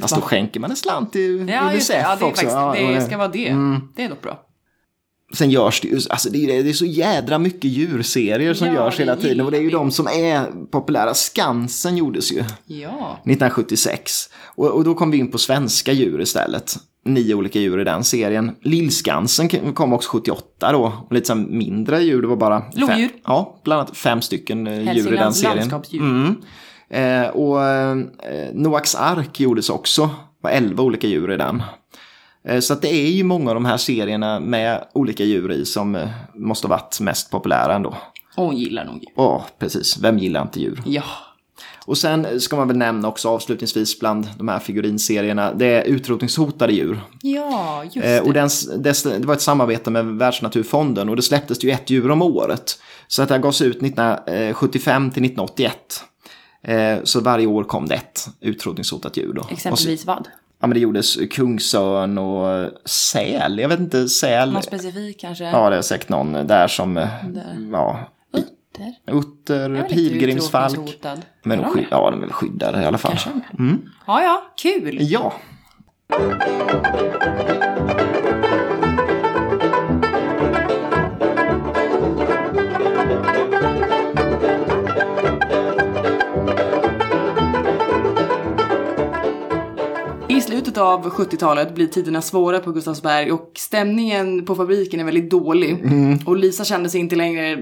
Fast 0.00 0.14
då 0.14 0.20
skänker 0.20 0.60
man 0.60 0.70
en 0.70 0.76
slant 0.76 1.12
till 1.12 1.48
Ja. 1.48 1.70
Unicef 1.70 1.96
Ja, 2.02 2.16
det, 2.16 2.24
är 2.24 2.28
också. 2.28 2.42
faktiskt, 2.46 2.52
Ja, 2.52 2.74
det 2.78 3.00
ska 3.00 3.16
vara 3.18 3.28
det. 3.28 3.48
Mm. 3.48 3.80
Det 3.96 4.04
är 4.04 4.08
dock 4.08 4.22
bra. 4.22 4.40
Sen 5.32 5.50
görs 5.50 5.80
det 5.80 5.88
ju, 5.88 6.00
alltså 6.10 6.30
det 6.30 6.38
är, 6.58 6.62
det 6.64 6.70
är 6.70 6.72
så 6.72 6.84
jädra 6.86 7.38
mycket 7.38 7.64
djurserier 7.70 8.54
som 8.54 8.66
Ja, 8.66 8.74
görs 8.74 9.00
hela 9.00 9.16
tiden. 9.16 9.46
Och 9.46 9.50
det 9.50 9.56
är 9.58 9.62
ju 9.62 9.70
de 9.70 9.90
som 9.90 10.06
är 10.06 10.66
populära. 10.70 11.14
Skansen 11.14 11.96
gjordes 11.96 12.32
ju 12.32 12.44
Ja. 12.66 13.18
1976. 13.24 14.12
Och, 14.44 14.66
och 14.70 14.84
då 14.84 14.94
kom 14.94 15.10
vi 15.10 15.18
in 15.18 15.30
på 15.30 15.38
svenska 15.38 15.92
djur 15.92 16.20
istället. 16.20 16.76
Nio 17.04 17.34
olika 17.34 17.58
djur 17.58 17.80
i 17.80 17.84
den 17.84 18.04
serien. 18.04 18.50
Lillskansen 18.62 19.48
kom 19.74 19.92
också 19.92 20.10
78 20.10 20.72
då. 20.72 20.92
Och 21.08 21.12
lite 21.14 21.32
här 21.34 21.40
mindre 21.40 22.02
djur, 22.02 22.22
det 22.22 22.28
var 22.28 22.36
bara... 22.36 22.60
fem- 22.60 22.70
Lodjur. 22.74 23.08
Ja, 23.24 23.60
bland 23.64 23.80
annat 23.80 23.96
fem 23.96 24.22
stycken 24.22 24.66
eh, 24.66 24.94
djur 24.96 25.12
i 25.14 25.16
den 25.16 25.32
serien. 25.34 25.56
landskapsdjur. 25.56 26.00
Mm. 26.00 26.34
Eh, 26.90 27.28
och 27.28 27.62
eh, 27.64 27.96
Noaks 28.54 28.94
ark 28.94 29.40
gjordes 29.40 29.70
också. 29.70 30.02
Det 30.06 30.10
var 30.40 30.50
elva 30.50 30.82
olika 30.82 31.06
djur 31.06 31.32
i 31.32 31.36
den. 31.36 31.62
Eh, 32.46 32.60
Så 32.60 32.72
att 32.72 32.82
det 32.82 32.94
är 32.94 33.10
ju 33.10 33.24
många 33.24 33.50
av 33.50 33.54
de 33.54 33.64
här 33.64 33.76
serierna 33.76 34.40
med 34.40 34.84
olika 34.92 35.24
djur 35.24 35.52
i 35.52 35.64
som 35.66 35.94
eh, 35.96 36.08
måste 36.34 36.66
ha 36.66 36.76
varit 36.76 37.00
mest 37.00 37.30
populära 37.30 37.74
ändå. 37.74 37.94
Och 38.36 38.44
hon 38.44 38.56
gillar 38.56 38.84
nog 38.84 38.94
djur. 38.94 39.12
Ja, 39.16 39.44
precis. 39.58 39.98
Vem 39.98 40.18
gillar 40.18 40.42
inte 40.42 40.60
djur? 40.60 40.82
Ja. 40.86 41.02
Och 41.86 41.98
sen 41.98 42.40
ska 42.40 42.56
man 42.56 42.68
väl 42.68 42.76
nämna 42.76 43.08
också 43.08 43.28
avslutningsvis 43.28 44.00
bland 44.00 44.28
de 44.38 44.48
här 44.48 44.58
figurinserierna, 44.58 45.52
det 45.52 45.66
är 45.66 45.82
utrotningshotade 45.84 46.72
djur. 46.72 47.00
Ja, 47.22 47.84
just 47.84 47.96
Eh, 47.96 48.02
det. 48.02 48.20
och 48.20 48.32
den, 48.32 48.48
dess, 48.78 49.02
det 49.02 49.24
var 49.26 49.34
ett 49.34 49.40
samarbete 49.42 49.90
med 49.90 50.04
Världsnaturfonden 50.06 51.08
och 51.08 51.16
det 51.16 51.22
släpptes 51.22 51.64
ju 51.64 51.70
ett 51.70 51.90
djur 51.90 52.10
om 52.10 52.22
året. 52.22 52.78
Så 53.08 53.22
att 53.22 53.28
det 53.28 53.38
gavs 53.38 53.62
ut 53.62 53.82
1975 53.82 55.10
till 55.10 55.24
1981. 55.24 56.00
Eh, 56.62 56.96
så 57.04 57.20
varje 57.20 57.46
år 57.46 57.64
kom 57.64 57.86
det 57.88 57.94
ett 57.94 58.28
utrotningshotat 58.40 59.16
djur 59.16 59.32
då. 59.32 59.46
Exempelvis 59.50 60.06
vad? 60.06 60.28
Ja 60.60 60.66
men 60.66 60.70
det 60.74 60.80
gjordes 60.80 61.16
kungsörn 61.30 62.18
och 62.18 62.70
säl, 62.84 63.58
jag 63.58 63.68
vet 63.68 63.80
inte, 63.80 64.08
säl. 64.08 64.52
Någon 64.52 64.62
specifik 64.62 65.20
kanske? 65.20 65.44
Ja, 65.44 65.70
det 65.70 65.76
är 65.76 65.82
säkert 65.82 66.08
någon 66.08 66.32
där 66.32 66.68
som, 66.68 66.96
eh, 66.96 67.08
Där. 67.28 67.68
ja, 67.72 68.00
Utter? 68.32 68.94
utter, 69.18 69.88
pilgrimsfalk. 69.88 70.78
Men 71.42 71.58
de 71.62 71.70
sky- 71.70 71.86
ja, 71.90 72.10
de 72.10 72.22
är 72.22 72.28
skyddade 72.28 72.82
i 72.82 72.84
alla 72.86 72.98
fall. 72.98 73.10
Kanske 73.12 73.30
är. 73.30 73.78
Ja, 74.06 74.22
ja, 74.22 74.42
kul! 74.56 74.98
Ja, 75.00 75.32
slutet 90.76 90.82
av 90.82 91.10
70-talet 91.10 91.74
blir 91.74 91.86
tiderna 91.86 92.22
svåra 92.22 92.60
på 92.60 92.72
Gustavsberg 92.72 93.32
och 93.32 93.52
stämningen 93.56 94.44
på 94.44 94.54
fabriken 94.54 95.00
är 95.00 95.04
väldigt 95.04 95.30
dålig. 95.30 95.70
Mm. 95.70 96.18
Och 96.26 96.36
Lisa 96.36 96.64
kände 96.64 96.88
sig 96.90 97.00
inte 97.00 97.16
längre 97.16 97.58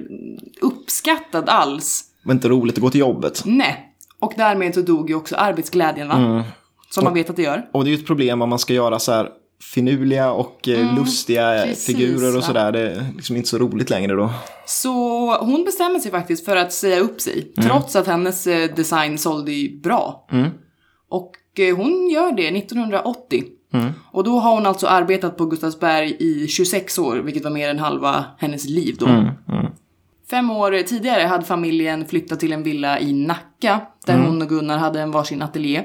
uppskattad 0.60 1.48
alls. 1.48 2.04
det 2.22 2.28
var 2.28 2.34
inte 2.34 2.48
roligt 2.48 2.74
att 2.74 2.82
gå 2.82 2.90
till 2.90 3.00
jobbet. 3.00 3.42
Nej. 3.44 3.90
Och 4.20 4.32
därmed 4.36 4.74
så 4.74 4.80
dog 4.80 5.10
ju 5.10 5.16
också 5.16 5.36
arbetsglädjen 5.36 6.08
va? 6.08 6.14
Mm. 6.14 6.42
Som 6.90 7.04
man 7.04 7.14
vet 7.14 7.30
att 7.30 7.36
det 7.36 7.42
gör. 7.42 7.68
Och 7.72 7.84
det 7.84 7.90
är 7.90 7.92
ju 7.92 7.98
ett 7.98 8.06
problem 8.06 8.42
om 8.42 8.48
man 8.48 8.58
ska 8.58 8.72
göra 8.72 8.98
så 8.98 9.12
här 9.12 9.28
finurliga 9.74 10.30
och 10.32 10.68
eh, 10.68 10.96
lustiga 10.96 11.54
Mm. 11.54 11.68
precis, 11.68 11.86
figurer 11.86 12.36
och 12.36 12.44
sådär. 12.44 12.72
Det 12.72 12.80
är 12.80 13.06
liksom 13.16 13.36
inte 13.36 13.48
så 13.48 13.58
roligt 13.58 13.90
längre 13.90 14.14
då. 14.14 14.30
Så 14.66 14.92
hon 15.40 15.64
bestämmer 15.64 15.98
sig 15.98 16.10
faktiskt 16.10 16.44
för 16.44 16.56
att 16.56 16.72
säga 16.72 17.00
upp 17.00 17.20
sig. 17.20 17.52
Trots 17.62 17.96
att 17.96 18.06
hennes 18.06 18.46
eh, 18.46 18.74
design 18.74 19.18
sålde 19.18 19.52
ju 19.52 19.80
bra. 19.80 20.26
Och 21.10 21.30
eh, 21.36 21.43
hon 21.58 22.08
gör 22.10 22.32
det 22.32 22.48
1980. 22.48 23.44
Och 24.10 24.24
då 24.24 24.38
har 24.38 24.54
hon 24.54 24.66
alltså 24.66 24.86
arbetat 24.86 25.36
på 25.36 25.46
Gustavsberg 25.46 26.16
i 26.18 26.48
26 26.48 26.98
år, 26.98 27.16
vilket 27.16 27.44
var 27.44 27.50
mer 27.50 27.68
än 27.68 27.78
halva 27.78 28.24
hennes 28.38 28.68
liv 28.68 28.96
då. 28.98 29.06
Fem 30.30 30.50
år 30.50 30.82
tidigare 30.82 31.22
hade 31.22 31.44
familjen 31.44 32.06
flyttat 32.06 32.40
till 32.40 32.52
en 32.52 32.62
villa 32.62 33.00
i 33.00 33.12
Nacka, 33.12 33.80
där 34.06 34.18
hon 34.18 34.42
och 34.42 34.48
Gunnar 34.48 34.78
hade 34.78 35.00
en 35.00 35.10
varsin 35.10 35.42
ateljé. 35.42 35.84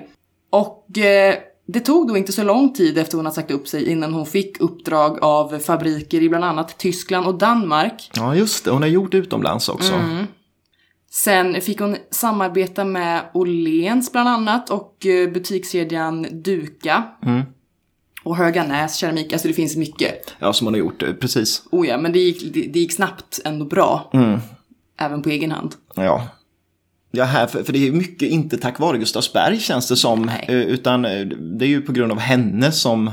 Och 0.49 0.97
eh, 0.97 1.36
det 1.67 1.80
tog 1.80 2.07
då 2.07 2.17
inte 2.17 2.32
så 2.32 2.43
lång 2.43 2.74
tid 2.74 2.97
efter 2.97 3.17
hon 3.17 3.26
hade 3.26 3.36
sagt 3.36 3.51
upp 3.51 3.67
sig 3.67 3.89
innan 3.89 4.13
hon 4.13 4.26
fick 4.26 4.61
uppdrag 4.61 5.20
av 5.22 5.59
fabriker 5.59 6.22
i 6.22 6.30
bland 6.30 6.45
annat 6.45 6.78
Tyskland 6.78 7.28
och 7.28 7.38
Danmark. 7.38 8.11
Ja, 8.15 8.36
just 8.36 8.65
det. 8.65 8.72
Hon 8.72 8.82
har 8.82 8.89
gjort 8.89 9.13
utomlands 9.13 9.70
också. 9.70 9.93
Mm. 9.93 10.26
Sen 11.12 11.62
fick 11.62 11.80
hon 11.80 11.95
samarbeta 12.12 12.86
med 12.86 13.22
Åhléns 13.34 14.12
bland 14.12 14.30
annat 14.30 14.70
och 14.70 15.05
eh, 15.05 15.30
butikskedjan 15.32 16.28
Duka. 16.32 17.03
Och 18.24 18.38
Höganäs 18.38 18.95
keramik, 18.95 19.34
alltså 19.34 19.47
det 19.47 19.53
finns 19.53 19.76
mycket. 19.76 20.34
Ja, 20.39 20.53
som 20.53 20.68
hon 20.68 20.74
har 20.74 20.80
gjort. 20.80 21.03
eh, 21.03 21.14
Precis. 21.14 21.64
Oh 21.72 21.88
ja, 21.88 21.97
men 21.97 22.12
det 22.12 22.20
gick, 22.20 22.53
det, 22.53 22.62
det 22.62 22.80
gick 22.80 22.93
snabbt 22.93 23.39
ändå 23.45 23.66
bra. 23.66 24.10
Mm. 24.14 24.39
Även 24.99 25.22
på 25.22 25.30
egen 25.30 25.51
hand. 25.51 25.76
Ja. 25.95 26.28
Ja, 27.12 27.24
här, 27.24 27.47
för, 27.47 27.64
för 27.64 27.74
det 27.74 27.88
är 27.88 27.91
mycket 27.91 28.30
inte 28.30 28.57
tack 28.57 28.80
vare 28.80 28.97
Gustavsberg 28.97 29.60
känns 29.60 29.88
det 29.88 29.95
som. 29.95 30.22
Nej. 30.22 30.45
eh, 30.47 30.55
Utan 30.55 31.01
det 31.01 31.66
är 31.66 31.70
ju 31.70 31.82
på 31.82 31.91
grund 31.91 32.12
av 32.12 32.20
henne 32.20 32.72
som 32.72 33.12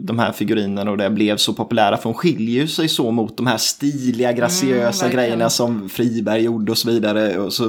de 0.00 0.18
här 0.18 0.32
figurinerna 0.32 0.90
och 0.90 0.96
det 0.96 1.10
blev 1.10 1.36
så 1.36 1.52
populära. 1.54 1.96
För 1.96 2.04
hon 2.04 2.14
skiljer 2.14 2.66
sig 2.66 2.88
så 2.88 3.10
mot 3.10 3.36
de 3.36 3.46
här 3.46 3.56
stiliga, 3.56 4.32
graciösa 4.32 5.04
verkligen. 5.04 5.10
grejerna 5.26 5.50
som 5.50 5.88
Friberg 5.88 6.42
gjorde 6.42 6.72
och 6.72 6.78
så 6.78 6.90
vidare. 6.90 7.38
Och 7.38 7.52
så, 7.52 7.64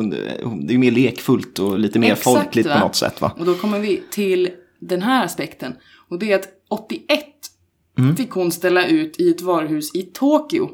det 0.61 0.73
är 0.73 0.77
mer 0.77 0.91
lekfullt 0.91 1.59
och 1.59 1.79
lite 1.79 1.99
mer 1.99 2.11
Exakt, 2.11 2.23
folkligt 2.23 2.67
va? 2.67 2.73
på 2.73 2.79
något 2.79 2.95
sätt 2.95 3.21
va? 3.21 3.31
Och 3.39 3.45
då 3.45 3.53
kommer 3.53 3.79
vi 3.79 4.01
till 4.11 4.49
den 4.79 5.01
här 5.01 5.25
aspekten. 5.25 5.73
Och 6.09 6.19
det 6.19 6.31
är 6.31 6.35
att 6.35 6.47
81 6.69 7.19
Mm. 7.99 8.15
fick 8.15 8.29
hon 8.31 8.51
ställa 8.51 8.85
ut 8.87 9.19
i 9.19 9.29
ett 9.29 9.41
varuhus 9.41 9.95
i 9.95 10.01
Tokyo. 10.01 10.69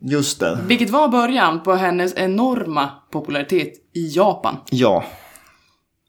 Just 0.00 0.40
det. 0.40 0.58
Vilket 0.66 0.90
var 0.90 1.08
början 1.08 1.62
på 1.62 1.72
hennes 1.74 2.14
enorma 2.16 2.90
popularitet 3.12 3.72
i 3.94 4.08
Japan. 4.08 4.56
Ja, 4.70 5.04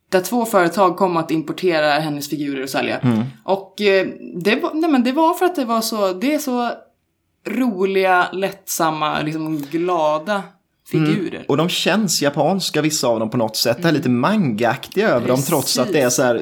Där 0.10 0.22
två 0.22 0.45
företag 0.45 0.97
kom 0.97 1.18
att 1.18 1.32
importera 1.32 1.91
hennes 1.91 2.30
figurer 2.30 2.64
och 2.64 2.70
sälja. 2.70 2.99
Mm. 2.99 3.24
Och 3.43 3.82
eh, 3.82 4.07
det, 4.36 4.55
var, 4.55 4.74
nej 4.74 4.89
men 4.89 5.03
det 5.03 5.12
var 5.12 5.34
för 5.34 5.45
att 5.45 5.55
det 5.55 5.66
var 5.66 5.82
så, 5.82 6.14
det 6.14 6.34
är 6.34 6.39
så 6.39 6.72
roliga, 7.47 8.28
lättsamma, 8.32 9.22
liksom 9.22 9.57
glada 9.57 10.43
figurer. 10.91 11.45
och 11.47 11.57
de 11.57 11.70
känns 11.70 12.22
japanska 12.22 12.82
vissa 12.82 13.07
av 13.07 13.20
dem 13.20 13.30
på 13.30 13.38
något 13.38 13.55
sätt. 13.55 13.82
Det 13.82 13.88
är 13.88 13.91
lite 13.91 14.10
mangaaktiga 14.10 15.10
över 15.10 15.28
dem 15.28 15.41
trots 15.41 15.80
att 15.80 15.93
det 15.93 16.01
är 16.01 16.10
så 16.10 16.24
här 16.24 16.36
eh, 16.36 16.41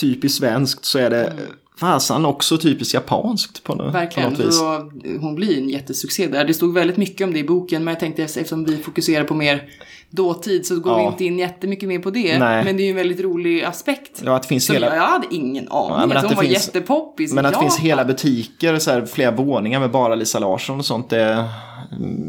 typiskt 0.00 0.38
svenskt 0.38 0.84
så 0.84 0.98
är 0.98 1.10
det 1.10 1.24
mm. 1.24 1.44
Fasan 1.80 2.24
också 2.26 2.58
typiskt 2.58 2.94
japanskt 2.94 3.62
på, 3.64 3.76
på 3.76 3.82
Verkligen. 3.84 4.30
något 4.32 4.40
vis. 4.40 4.58
Så 4.58 4.90
hon 5.20 5.34
blir 5.34 5.58
en 5.58 5.68
jättesuccé 5.68 6.26
där. 6.26 6.44
Det 6.44 6.54
stod 6.54 6.74
väldigt 6.74 6.96
mycket 6.96 7.24
om 7.26 7.32
det 7.32 7.38
i 7.38 7.44
boken, 7.44 7.84
men 7.84 7.92
jag 7.92 8.00
tänkte 8.00 8.22
eftersom 8.24 8.64
vi 8.64 8.76
fokuserar 8.76 9.24
på 9.24 9.34
mer 9.34 9.68
dåtid 10.10 10.66
så 10.66 10.80
går 10.80 10.92
Ja. 10.92 10.98
vi 10.98 11.04
inte 11.04 11.24
in 11.24 11.38
jättemycket 11.38 11.88
mer 11.88 11.98
på 11.98 12.10
det. 12.10 12.38
Nej. 12.38 12.64
Men 12.64 12.76
det 12.76 12.82
är 12.82 12.84
ju 12.84 12.90
en 12.90 12.96
väldigt 12.96 13.20
rolig 13.20 13.62
aspekt. 13.64 14.22
Ja, 14.24 14.36
att 14.36 14.42
det 14.42 14.48
finns 14.48 14.70
hela... 14.70 14.86
jag, 14.86 14.96
jag 14.96 15.02
hade 15.02 15.26
ingen 15.30 15.68
aning. 15.68 15.98
Ja, 16.00 16.06
men 16.06 16.16
att 16.16 16.22
hon 16.22 16.30
det 16.30 16.36
var 16.36 16.42
finns- 16.42 16.66
jättepoppis 16.66 17.32
Men 17.32 17.46
att 17.46 17.52
det 17.54 17.60
finns 17.60 17.78
hela 17.78 18.04
butiker, 18.04 18.78
så 18.78 18.90
här, 18.90 19.06
flera 19.06 19.30
våningar 19.30 19.80
med 19.80 19.90
bara 19.90 20.14
Lisa 20.14 20.38
Larsson 20.38 20.78
och 20.78 20.84
sånt. 20.86 21.10
Det, 21.10 21.44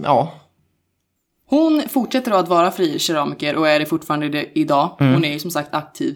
ja, 0.04 0.34
Hon 1.50 1.82
fortsätter 1.90 2.32
att 2.32 2.48
vara 2.48 2.72
fri 2.72 3.00
keramiker 3.00 3.56
och 3.56 3.68
är 3.70 3.80
det 3.80 3.86
fortfarande 3.86 4.30
det 4.30 4.60
idag. 4.60 4.98
Mm. 5.00 5.14
Hon 5.14 5.26
är 5.26 5.34
ju 5.34 5.40
som 5.40 5.52
sagt 5.52 5.76
aktiv. 5.76 6.16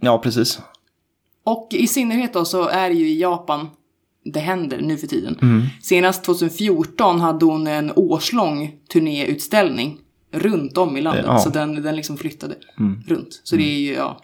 ja 0.00 0.18
precis. 0.18 0.60
Och 1.44 1.68
i 1.70 1.86
synnerhet 1.86 2.32
då 2.32 2.44
så 2.44 2.68
är 2.68 2.88
det 2.88 2.94
ju 2.94 3.08
i 3.08 3.20
Japan 3.20 3.70
det 4.24 4.40
händer 4.40 4.80
nu 4.80 4.96
för 4.96 5.06
tiden. 5.06 5.38
Mm. 5.42 5.62
Senast 5.82 6.24
2014 6.24 7.20
hade 7.20 7.44
hon 7.44 7.66
en 7.66 7.92
årslång 7.96 8.72
turnéutställning 8.92 9.98
runt 10.32 10.78
om 10.78 10.96
i 10.96 11.00
landet. 11.00 11.24
Ja. 11.26 11.30
Mm. 11.30 11.42
Så 11.42 11.50
den, 11.50 11.82
den 11.82 11.96
liksom 11.96 12.16
flyttade 12.16 12.54
runt. 13.06 13.40
Så 13.44 13.56
det 13.56 13.62
är 13.62 13.78
ju, 13.78 13.92
ja, 13.94 14.20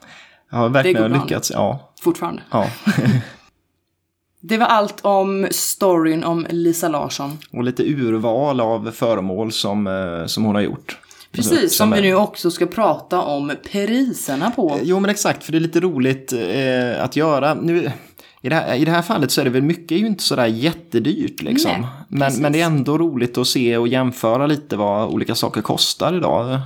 Ja, 0.51 0.63
Det 0.63 0.69
verkligen 0.69 1.03
går 1.03 1.09
bra. 1.09 1.23
lyckats. 1.23 1.51
Ja, 1.51 1.93
fortfarande. 2.01 2.43
ja. 2.51 2.67
Det 4.41 4.59
var 4.59 4.67
allt 4.67 5.01
om 5.05 5.47
storyn 5.51 6.25
om 6.25 6.47
Lisa 6.51 6.89
Larsson. 6.89 7.39
Och 7.51 7.65
lite 7.65 7.83
urval 7.83 8.61
av 8.61 8.91
föremål 8.91 9.53
som, 9.53 9.87
eh, 9.87 10.27
som 10.27 10.45
hon 10.45 10.55
har 10.55 10.63
gjort. 10.63 10.99
Precis, 11.33 11.77
som 11.77 11.91
vi 11.91 12.01
nu 12.01 12.15
också 12.15 12.51
ska 12.51 12.67
prata 12.67 13.23
om 13.23 13.53
priserna 13.73 14.51
på. 14.51 14.79
Jo 14.83 15.01
men 15.01 15.11
exakt, 15.11 15.45
för 15.45 15.53
det 15.53 15.59
är 15.59 15.61
lite 15.61 15.81
roligt 15.81 16.33
eh, 16.33 17.05
att 17.05 17.17
göra. 17.17 17.55
Nu, 17.55 17.93
i, 18.41 18.49
det 18.49 18.55
här, 18.55 18.75
I 18.75 18.85
det 18.85 18.91
här 18.91 19.03
fallet 19.03 19.31
så 19.31 19.41
är 19.41 19.45
det 19.45 19.51
väl 19.51 19.63
mycket 19.63 19.99
ju 19.99 20.07
inte 20.07 20.23
sådär 20.23 20.47
jättedyrt 20.47 21.43
liksom. 21.43 21.73
Nej, 21.81 21.91
men, 22.09 22.43
men 22.43 22.53
det 22.53 22.61
är 22.61 22.67
ändå 22.67 22.99
roligt 22.99 23.39
att 23.39 23.47
se 23.47 23.77
och 23.77 23.89
jämföra 23.89 24.47
lite 24.47 24.77
vad 24.77 25.09
olika 25.09 25.35
saker 25.35 25.61
kostar 25.63 26.17
idag. 26.17 26.61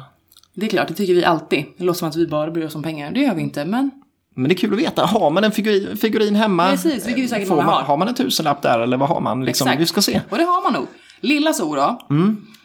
Det 0.55 0.67
är 0.67 0.71
klart, 0.71 0.89
det 0.89 0.95
tycker 0.95 1.15
vi 1.15 1.25
alltid. 1.25 1.65
Det 1.79 1.85
låter 1.85 1.99
som 1.99 2.09
att 2.09 2.17
vi 2.17 2.27
bara 2.27 2.51
bryr 2.51 2.67
oss 2.67 2.75
om 2.75 2.83
pengar. 2.83 3.11
Det 3.13 3.21
gör 3.21 3.35
vi 3.35 3.43
inte, 3.43 3.65
men 3.65 3.91
Men 4.35 4.49
det 4.49 4.55
är 4.55 4.57
kul 4.57 4.73
att 4.73 4.79
veta, 4.81 5.07
har 5.07 5.31
man 5.31 5.45
en 5.45 5.53
figurin, 5.53 5.97
figurin 5.97 6.35
hemma? 6.35 6.71
Precis, 6.71 7.07
vilket 7.07 7.25
ju 7.25 7.29
säkert 7.29 7.49
man, 7.49 7.61
har. 7.61 7.83
har 7.83 7.97
man 7.97 8.09
en 8.09 8.15
tusenlapp 8.15 8.63
där 8.63 8.79
eller 8.81 8.97
vad 8.97 9.09
har 9.09 9.21
man? 9.21 9.45
Liksom, 9.45 9.69
Exakt. 9.69 9.81
vi 9.81 9.87
ska 9.87 10.03
se. 10.03 10.21
Och 10.31 10.39
det 10.39 10.45
har 10.45 10.63
man 10.63 10.73
nog. 10.73 10.87
Lilla 11.21 11.53
så 11.53 11.77
då. 11.77 11.99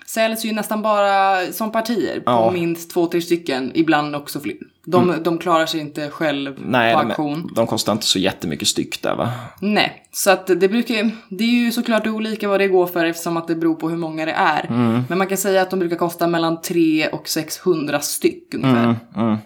Säljs 0.10 0.45
ju 0.45 0.51
nästan 0.53 0.82
bara 0.82 1.38
som 1.51 1.72
partier 1.72 2.20
på 2.20 2.32
Ja. 2.32 2.51
minst 2.51 2.91
två, 2.91 3.08
tre 3.08 3.22
stycken. 3.22 3.72
Ibland 3.76 4.16
också 4.16 4.39
fler. 4.39 4.55
De, 4.86 5.16
de 5.24 5.38
klarar 5.38 5.66
sig 5.66 5.80
inte 5.80 6.10
själv 6.10 6.55
Nej, 6.66 6.93
på 6.93 7.01
de, 7.01 7.08
auktion. 7.08 7.51
de 7.55 7.68
kostar 7.68 7.93
inte 7.93 8.05
så 8.05 8.20
jättemycket 8.20 8.68
styck 8.68 9.01
där 9.01 9.16
va? 9.16 9.32
Nej, 9.60 10.08
så 10.12 10.32
att 10.32 10.47
det 10.47 10.70
brukar 10.70 11.12
Det 11.30 11.43
är 11.43 11.47
ju 11.66 11.72
såklart 11.72 12.08
olika 12.08 12.47
vad 12.47 12.60
det 12.60 12.68
går 12.68 12.88
för 12.88 13.05
eftersom 13.05 13.38
att 13.38 13.47
det 13.47 13.55
beror 13.55 13.76
på 13.76 13.89
hur 13.89 13.97
många 13.97 14.26
det 14.26 14.32
är. 14.32 14.66
Mm. 14.70 15.03
Men 15.10 15.18
man 15.18 15.28
kan 15.28 15.38
säga 15.38 15.62
att 15.62 15.70
de 15.70 15.80
brukar 15.80 15.95
kosta 15.95 16.28
mellan 16.28 16.62
3 16.62 17.08
och 17.08 17.28
600 17.28 17.99
styck 17.99 18.53
ungefär. 18.53 18.95
Mm. 19.16 19.38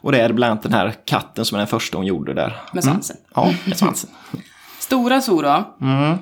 Och 0.00 0.12
det 0.12 0.20
är 0.20 0.32
bland 0.32 0.50
annat 0.50 0.62
den 0.62 0.72
här 0.72 0.94
katten 1.04 1.44
som 1.44 1.56
är 1.56 1.58
den 1.60 1.66
första 1.68 1.96
hon 1.98 2.06
gjorde 2.06 2.34
där. 2.34 2.60
Med 2.72 2.84
svansen. 2.84 3.16
Ja, 3.34 3.54
med 3.64 3.78
svansen. 3.78 4.10
Stora 4.78 5.20
så 5.20 5.42
då. 5.42 5.64
Mm. 5.80 6.18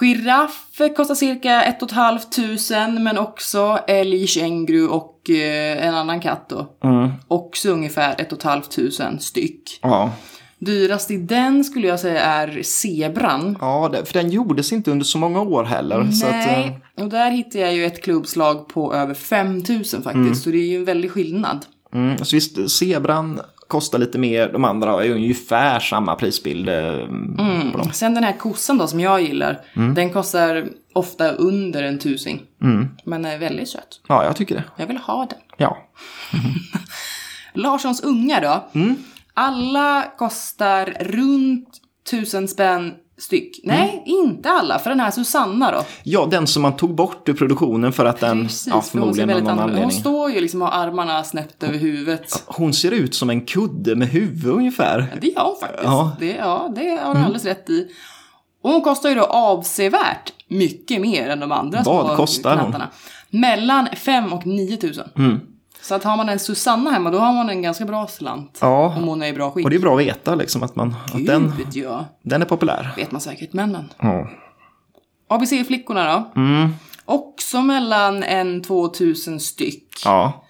Giraff 0.00 0.78
kostar 0.96 1.14
cirka 1.14 1.62
1 1.62 1.90
500 1.90 3.00
men 3.00 3.18
också 3.18 3.78
älg, 3.86 4.26
känguru 4.26 4.86
och 4.86 5.30
eh, 5.30 5.86
en 5.86 5.94
annan 5.94 6.20
katt 6.20 6.48
då. 6.48 6.66
Mm. 6.84 7.10
Också 7.28 7.70
ungefär 7.70 8.14
1 8.18 8.42
500 8.42 9.18
styck. 9.20 9.78
Ja, 9.82 10.12
Dyrast 10.60 11.10
i 11.10 11.16
den 11.16 11.64
skulle 11.64 11.88
jag 11.88 12.00
säga 12.00 12.20
är 12.20 12.62
zebran. 12.62 13.56
ja 13.60 13.92
för 14.04 14.12
den 14.12 14.30
gjordes 14.30 14.72
inte 14.72 14.90
under 14.90 15.04
så 15.04 15.18
många 15.18 15.40
år 15.40 15.64
heller. 15.64 16.10
Så 16.10 16.26
att, 16.26 16.32
eh, 16.32 16.52
Nej, 16.52 16.80
och 16.96 17.08
där 17.08 17.30
hittar 17.30 17.60
jag 17.60 17.74
ju 17.74 17.86
ett 17.86 18.02
klubbslag 18.02 18.68
på 18.68 18.94
över 18.94 19.14
5000 19.14 20.02
faktiskt. 20.02 20.42
Så 20.42 20.50
det 20.50 20.58
är 20.58 20.66
ju 20.66 20.76
en 20.76 20.84
väldig 20.84 21.10
skillnad. 21.10 21.66
mm, 21.94 22.18
så 22.18 22.36
visst, 22.36 22.70
zebran 22.70 23.40
kostar 23.68 23.98
lite 23.98 24.18
mer. 24.18 24.52
De 24.52 24.64
andra 24.64 25.04
är 25.04 25.10
ungefär 25.10 25.80
samma 25.80 26.14
prisbild. 26.14 26.68
eh, 26.68 27.06
På 27.72 27.78
dem. 27.78 27.92
Sen 27.92 28.14
den 28.14 28.24
här 28.24 28.32
kossan 28.38 28.78
då 28.78 28.86
som 28.86 29.00
jag 29.00 29.22
gillar. 29.22 29.60
Den 29.94 30.10
kostar 30.12 30.68
ofta 30.92 31.30
under 31.32 31.82
en 31.82 31.98
tusing. 31.98 32.42
Men 33.04 33.24
är 33.24 33.38
väldigt 33.38 33.68
söt. 33.68 34.00
Ja, 34.08 34.24
jag 34.24 34.36
tycker 34.36 34.54
det. 34.54 34.64
Jag 34.76 34.86
vill 34.86 34.96
ha 34.98 35.26
den. 35.30 35.38
Ja. 35.56 35.78
Larssons 37.54 38.00
unga 38.02 38.40
då. 38.40 38.78
Mm. 38.80 38.96
Alla 39.34 40.04
kostar 40.18 40.96
runt 41.00 41.68
tusen 42.10 42.48
spänn 42.48 42.94
styck. 43.18 43.60
Nej, 43.64 44.02
inte 44.06 44.50
alla. 44.50 44.78
För 44.78 44.90
den 44.90 45.00
här 45.00 45.10
Susanna 45.10 45.70
då. 45.72 45.84
ja, 46.02 46.26
den 46.30 46.46
som 46.46 46.62
man 46.62 46.76
tog 46.76 46.94
bort 46.94 47.28
ur 47.28 47.34
produktionen 47.34 47.92
för 47.92 48.04
att 48.04 48.20
den, 48.20 48.42
Precis, 48.42 48.66
ja, 48.66 48.72
för 48.72 48.78
hon 48.78 48.82
förmodligen 49.14 49.28
av 49.30 49.34
väldigt 49.34 49.44
någon 49.44 49.58
annorlunda. 49.58 49.80
Hon 49.80 49.84
anledning. 49.84 50.00
står 50.00 50.30
ju 50.30 50.40
liksom 50.40 50.62
och 50.62 50.68
har 50.68 50.86
armarna 50.86 51.24
snett 51.24 51.62
över 51.62 51.78
huvudet. 51.78 52.42
Hon 52.46 52.72
ser 52.74 52.90
ut 52.90 53.14
som 53.14 53.30
en 53.30 53.40
kudde 53.40 53.96
med 53.96 54.08
huvud 54.08 54.52
ungefär. 54.52 55.16
Det 55.20 55.28
gör 55.28 55.44
hon 55.44 55.56
faktiskt. 55.60 55.82
Ja. 55.84 56.00
Mm. 56.02 56.12
Det, 56.20 56.36
ja, 56.36 56.72
det 56.76 57.00
har 57.04 57.14
du 57.14 57.20
alldeles 57.20 57.44
rätt 57.44 57.70
i. 57.70 57.88
Och 58.62 58.70
hon 58.70 58.80
kostar 58.82 59.08
ju 59.08 59.14
då 59.14 59.24
avsevärt 59.24 60.32
mycket 60.48 61.00
mer 61.00 61.28
än 61.28 61.40
de 61.40 61.52
andra 61.52 61.82
Vad 61.84 62.16
kostar 62.16 62.56
hon? 62.56 62.64
knattarna. 62.64 62.88
Mellan 63.30 63.88
5 63.96 64.32
och 64.32 64.46
9 64.46 64.76
tusen. 64.76 65.08
Mm. 65.16 65.40
Så 65.82 65.94
att 65.94 66.04
har 66.04 66.16
man 66.16 66.28
en 66.28 66.38
Susanna 66.38 66.90
hemma, 66.90 67.10
då 67.10 67.18
har 67.18 67.32
man 67.32 67.50
en 67.50 67.62
ganska 67.62 67.84
bra 67.84 68.06
slant. 68.06 68.58
Ja. 68.60 68.94
Om 68.96 69.02
hon 69.04 69.22
är 69.22 69.26
i 69.26 69.32
bra 69.32 69.50
skick. 69.50 69.64
Och 69.64 69.70
det 69.70 69.76
är 69.76 69.80
bra 69.80 69.94
att 69.94 70.00
veta 70.06 70.34
liksom 70.34 70.62
att, 70.62 70.76
man, 70.76 70.94
att 71.14 71.26
den, 71.26 71.52
Gud, 71.58 71.84
ja. 71.84 72.04
den 72.22 72.42
är 72.42 72.46
populär. 72.46 72.88
Vet 72.96 73.10
man 73.12 73.20
säkert, 73.20 73.52
männen. 73.52 73.92
Ja. 73.98 74.28
ABC-flickorna 75.28 76.04
då? 76.34 76.40
Mm. 76.40 76.68
Också 77.04 77.62
mellan 77.62 78.22
en 78.22 78.62
2000 78.62 79.40
styck. 79.40 80.02
ja. 80.04 80.44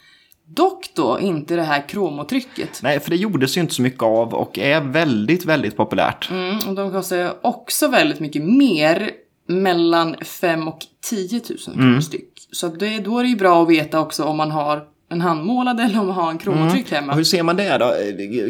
Dock 0.50 0.90
då 0.94 1.20
inte 1.20 1.56
det 1.56 1.62
här 1.62 1.88
kromotrycket. 1.88 2.80
Nej, 2.82 3.00
för 3.00 3.10
det 3.10 3.16
gjordes 3.16 3.56
ju 3.56 3.60
inte 3.60 3.74
så 3.74 3.82
mycket 3.82 4.02
av 4.02 4.34
och 4.34 4.58
är 4.58 4.80
väldigt, 4.80 5.44
väldigt 5.44 5.76
populärt. 5.76 6.30
Mm, 6.30 6.56
och 6.68 6.74
de 6.74 6.92
kostar 6.92 7.32
också 7.42 7.88
väldigt 7.88 8.20
mycket 8.20 8.42
mer. 8.42 9.10
Mellan 9.50 10.16
5 10.22 10.68
och 10.68 10.78
10 11.10 11.40
000 11.48 11.58
kronor 11.64 11.78
Mm. 11.88 12.02
styck. 12.02 12.32
Så 12.52 12.68
det, 12.68 12.98
då 12.98 13.18
är 13.18 13.22
det 13.22 13.28
ju 13.28 13.36
bra 13.36 13.62
att 13.62 13.68
veta 13.68 14.00
också 14.00 14.24
om 14.24 14.36
man 14.36 14.50
har 14.50 14.82
en 15.10 15.20
handmålad 15.20 15.80
eller 15.80 16.00
om 16.00 16.06
man 16.06 16.14
har 16.16 16.30
en 16.30 16.38
kromotryck 16.38 16.92
hemma. 16.92 17.12
Och 17.12 17.16
hur 17.16 17.24
ser 17.24 17.42
man 17.42 17.56
det 17.56 17.78
då? 17.78 17.92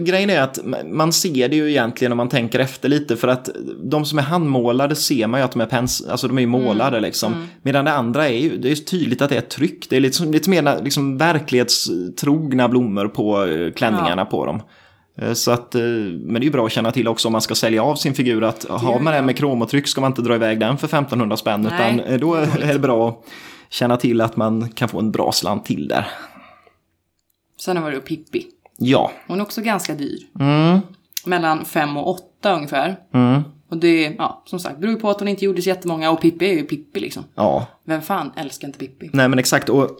Grejen 0.04 0.30
är 0.30 0.40
att 0.40 0.59
man 0.86 1.12
ser 1.12 1.48
det 1.48 1.56
ju 1.56 1.70
egentligen 1.70 2.12
om 2.12 2.16
man 2.16 2.28
tänker 2.28 2.59
efter 2.59 2.88
lite 2.88 3.16
för 3.16 3.28
att 3.28 3.48
de 3.82 4.04
som 4.04 4.18
är 4.18 4.22
handmålade 4.22 4.94
ser 4.94 5.26
man 5.26 5.40
ju 5.40 5.44
att 5.44 5.52
de 5.52 5.61
är 5.61 5.66
pens, 5.66 6.06
alltså 6.11 6.28
de 6.28 6.36
är 6.38 6.42
ju 6.42 6.46
målade 6.46 7.00
liksom. 7.00 7.48
Medan 7.62 7.84
det 7.84 7.92
andra 7.92 8.28
är 8.28 8.38
ju, 8.38 8.56
det 8.56 8.70
är 8.70 8.74
tydligt 8.74 9.22
att 9.22 9.30
det 9.30 9.36
är 9.36 9.40
tryck. 9.40 9.86
Det 9.90 9.96
är 9.96 10.00
lite, 10.00 10.24
lite 10.24 10.50
mer 10.50 10.82
liksom 10.84 11.18
verklighetstrogna 11.18 12.68
blommor 12.68 13.09
på 13.09 13.44
eh, 13.44 13.72
klänningarna 13.72 14.24
på 14.24 14.46
dem. 14.46 14.62
Eh, 15.22 15.32
Så 15.32 15.50
att, 15.50 15.74
eh, 15.74 15.80
men 15.80 16.34
det 16.34 16.40
är 16.40 16.44
ju 16.44 16.50
bra 16.50 16.66
att 16.66 16.72
känna 16.72 16.92
till 16.92 17.09
också 17.09 17.28
om 17.28 17.32
man 17.32 17.40
ska 17.40 17.54
sälja 17.54 17.82
av 17.82 17.94
sin 17.94 18.14
figur 18.14 18.44
att 18.44 18.66
har 18.68 19.00
man 19.00 19.12
den 19.12 19.26
med 19.26 19.36
kromotryck 19.36 19.88
ska 19.88 20.00
man 20.00 20.11
inte 20.11 20.22
dra 20.22 20.34
iväg 20.34 20.61
den 20.61 20.78
för 20.78 20.86
1500 20.86 21.36
spänn 21.36 21.62
Nej, 21.62 22.02
utan 22.06 22.20
då 22.20 22.34
är 22.34 22.72
det 22.72 22.78
bra 22.78 23.09
att 23.09 23.24
känna 23.70 23.96
till 23.96 24.20
att 24.20 24.36
man 24.36 24.68
kan 24.68 24.88
få 24.88 24.98
en 24.98 25.11
bra 25.11 25.32
slant 25.32 25.64
till 25.64 25.88
där. 25.88 26.06
Sen 27.61 27.76
har 27.76 27.90
vi 27.90 27.96
då 27.96 28.02
Pippi. 28.02 28.46
Ja. 28.78 29.12
Hon 29.26 29.40
är 29.40 29.42
också 29.42 29.61
ganska 29.61 29.94
dyr. 29.94 30.26
Mm. 30.40 30.80
Mellan 31.24 31.64
5 31.64 31.96
och 31.96 32.09
8 32.09 32.54
ungefär. 32.54 32.96
Mm. 33.14 33.42
Och 33.70 33.76
det, 33.76 34.14
ja, 34.18 34.42
som 34.46 34.61
sagt, 34.61 34.78
beror 34.78 34.94
ju 34.94 35.00
på 35.00 35.11
att 35.11 35.18
hon 35.18 35.28
inte 35.28 35.44
gjorde 35.44 35.62
så 35.62 35.68
jättemånga 35.68 36.11
och 36.11 36.20
Pippi 36.20 36.46
är 36.46 36.52
ju 36.52 36.62
Pippi 36.62 37.00
liksom. 37.00 37.24
Ja, 37.34 37.66
Vem 37.84 38.02
fan 38.02 38.32
älskar 38.36 38.68
inte 38.68 38.78
Pippi? 38.78 39.11
Nej 39.12 39.28
men 39.28 39.38
exakt 39.38 39.68
och 39.68 39.90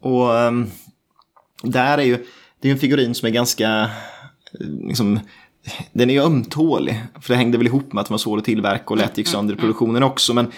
Och 0.00 0.38
ehm, 0.38 0.66
där 1.62 1.98
är 1.98 2.02
ju, 2.02 2.16
det 2.60 2.68
är 2.68 2.68
ju 2.68 2.72
en 2.72 2.78
figurin 2.78 3.14
som 3.14 3.26
är 3.26 3.32
ganska, 3.32 3.90
liksom, 4.88 5.20
den 5.92 6.10
är 6.10 6.14
ju 6.14 6.22
ömtålig. 6.22 7.02
För 7.20 7.32
det 7.32 7.36
hängde 7.36 7.58
väl 7.58 7.66
ihop 7.66 7.92
med 7.92 8.00
att 8.00 8.10
var 8.10 8.18
svår 8.18 8.38
att 8.38 8.44
tillverka 8.44 8.84
och 8.86 8.96
lätt 8.96 9.18
gick 9.18 9.28
sönder 9.28 9.54
i 9.54 9.56
produktionen 9.56 10.02
också. 10.02 10.34
Men 10.34 10.52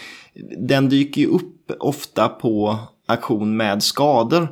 den 0.59 0.89
dyker 0.89 1.21
ju 1.21 1.27
upp 1.27 1.71
ofta 1.79 2.29
på 2.29 2.79
auktion 3.13 3.57
med 3.57 3.83
skador. 3.83 4.49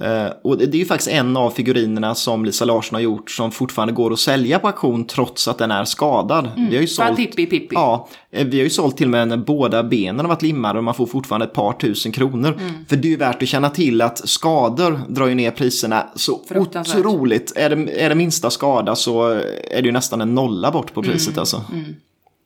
Eh, 0.00 0.26
och 0.44 0.58
det 0.58 0.64
är 0.64 0.78
ju 0.78 0.84
faktiskt 0.84 1.10
en 1.10 1.36
av 1.36 1.50
figurinerna 1.50 2.14
som 2.14 2.44
Lisa 2.44 2.64
Larsson 2.64 2.94
har 2.94 3.00
gjort 3.00 3.30
som 3.30 3.50
fortfarande 3.50 3.94
går 3.94 4.12
att 4.12 4.18
sälja 4.18 4.58
på 4.58 4.66
auktion 4.66 5.04
trots 5.06 5.48
att 5.48 5.58
den 5.58 5.70
är 5.70 5.84
skadad. 5.84 6.50
Vi 6.56 6.74
har 6.76 6.80
ju 6.82 6.86
sålt, 6.86 7.16
Pippi 7.16 7.46
Pippi. 7.46 7.68
ja, 7.70 8.08
eh, 8.32 8.46
vi 8.46 8.56
har 8.58 8.64
ju 8.64 8.70
sålt 8.70 8.96
till 8.96 9.06
och 9.06 9.10
med 9.10 9.28
när 9.28 9.36
båda 9.36 9.82
benen 9.82 10.20
har 10.20 10.28
varit 10.28 10.42
limmade 10.42 10.78
och 10.78 10.84
man 10.84 10.94
får 10.94 11.06
fortfarande 11.06 11.46
ett 11.46 11.52
par 11.52 11.72
tusen 11.72 12.12
kronor. 12.12 12.56
Mm. 12.60 12.72
För 12.88 12.96
det 12.96 13.08
är 13.08 13.10
ju 13.10 13.16
värt 13.16 13.42
att 13.42 13.48
känna 13.48 13.70
till 13.70 14.00
att 14.02 14.28
skador 14.28 15.00
drar 15.08 15.26
ju 15.26 15.34
ner 15.34 15.50
priserna 15.50 16.06
så 16.14 16.40
otroligt. 16.56 17.52
Är 17.56 17.70
det, 17.76 18.02
är 18.04 18.08
det 18.08 18.14
minsta 18.14 18.50
skada 18.50 18.94
så 18.96 19.28
är 19.70 19.82
det 19.82 19.86
ju 19.86 19.92
nästan 19.92 20.20
en 20.20 20.34
nolla 20.34 20.70
bort 20.70 20.94
på 20.94 21.02
priset 21.02 21.28
Mm. 21.28 21.40
alltså. 21.40 21.62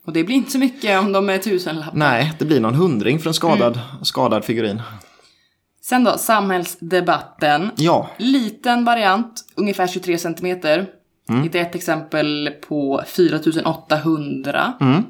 Och 0.07 0.13
det 0.13 0.25
blir 0.25 0.37
inte 0.37 0.51
så 0.51 0.59
mycket 0.59 1.01
om 1.01 1.13
de 1.13 1.29
är 1.29 1.39
tusenlappar. 1.39 1.93
Nej, 1.95 2.33
det 2.39 2.45
blir 2.45 2.61
någon 2.61 2.75
hundring 2.75 3.19
för 3.19 3.31
en 3.31 3.35
skadad, 3.35 3.73
Mm. 3.93 4.05
skadad 4.05 4.45
figurin. 4.45 4.83
Sen 5.85 6.05
då, 6.05 6.19
samhällsdebatten. 6.19 7.71
Ja, 7.77 8.11
Liten 8.17 8.85
variant, 8.85 9.45
ungefär 9.55 9.87
23 9.87 10.19
centimeter. 10.19 10.87
Mm. 11.29 11.43
Hittade 11.43 11.65
ett 11.65 11.75
exempel 11.75 12.51
på 12.69 13.03
4800. 13.07 14.73
Mm. 14.81 15.03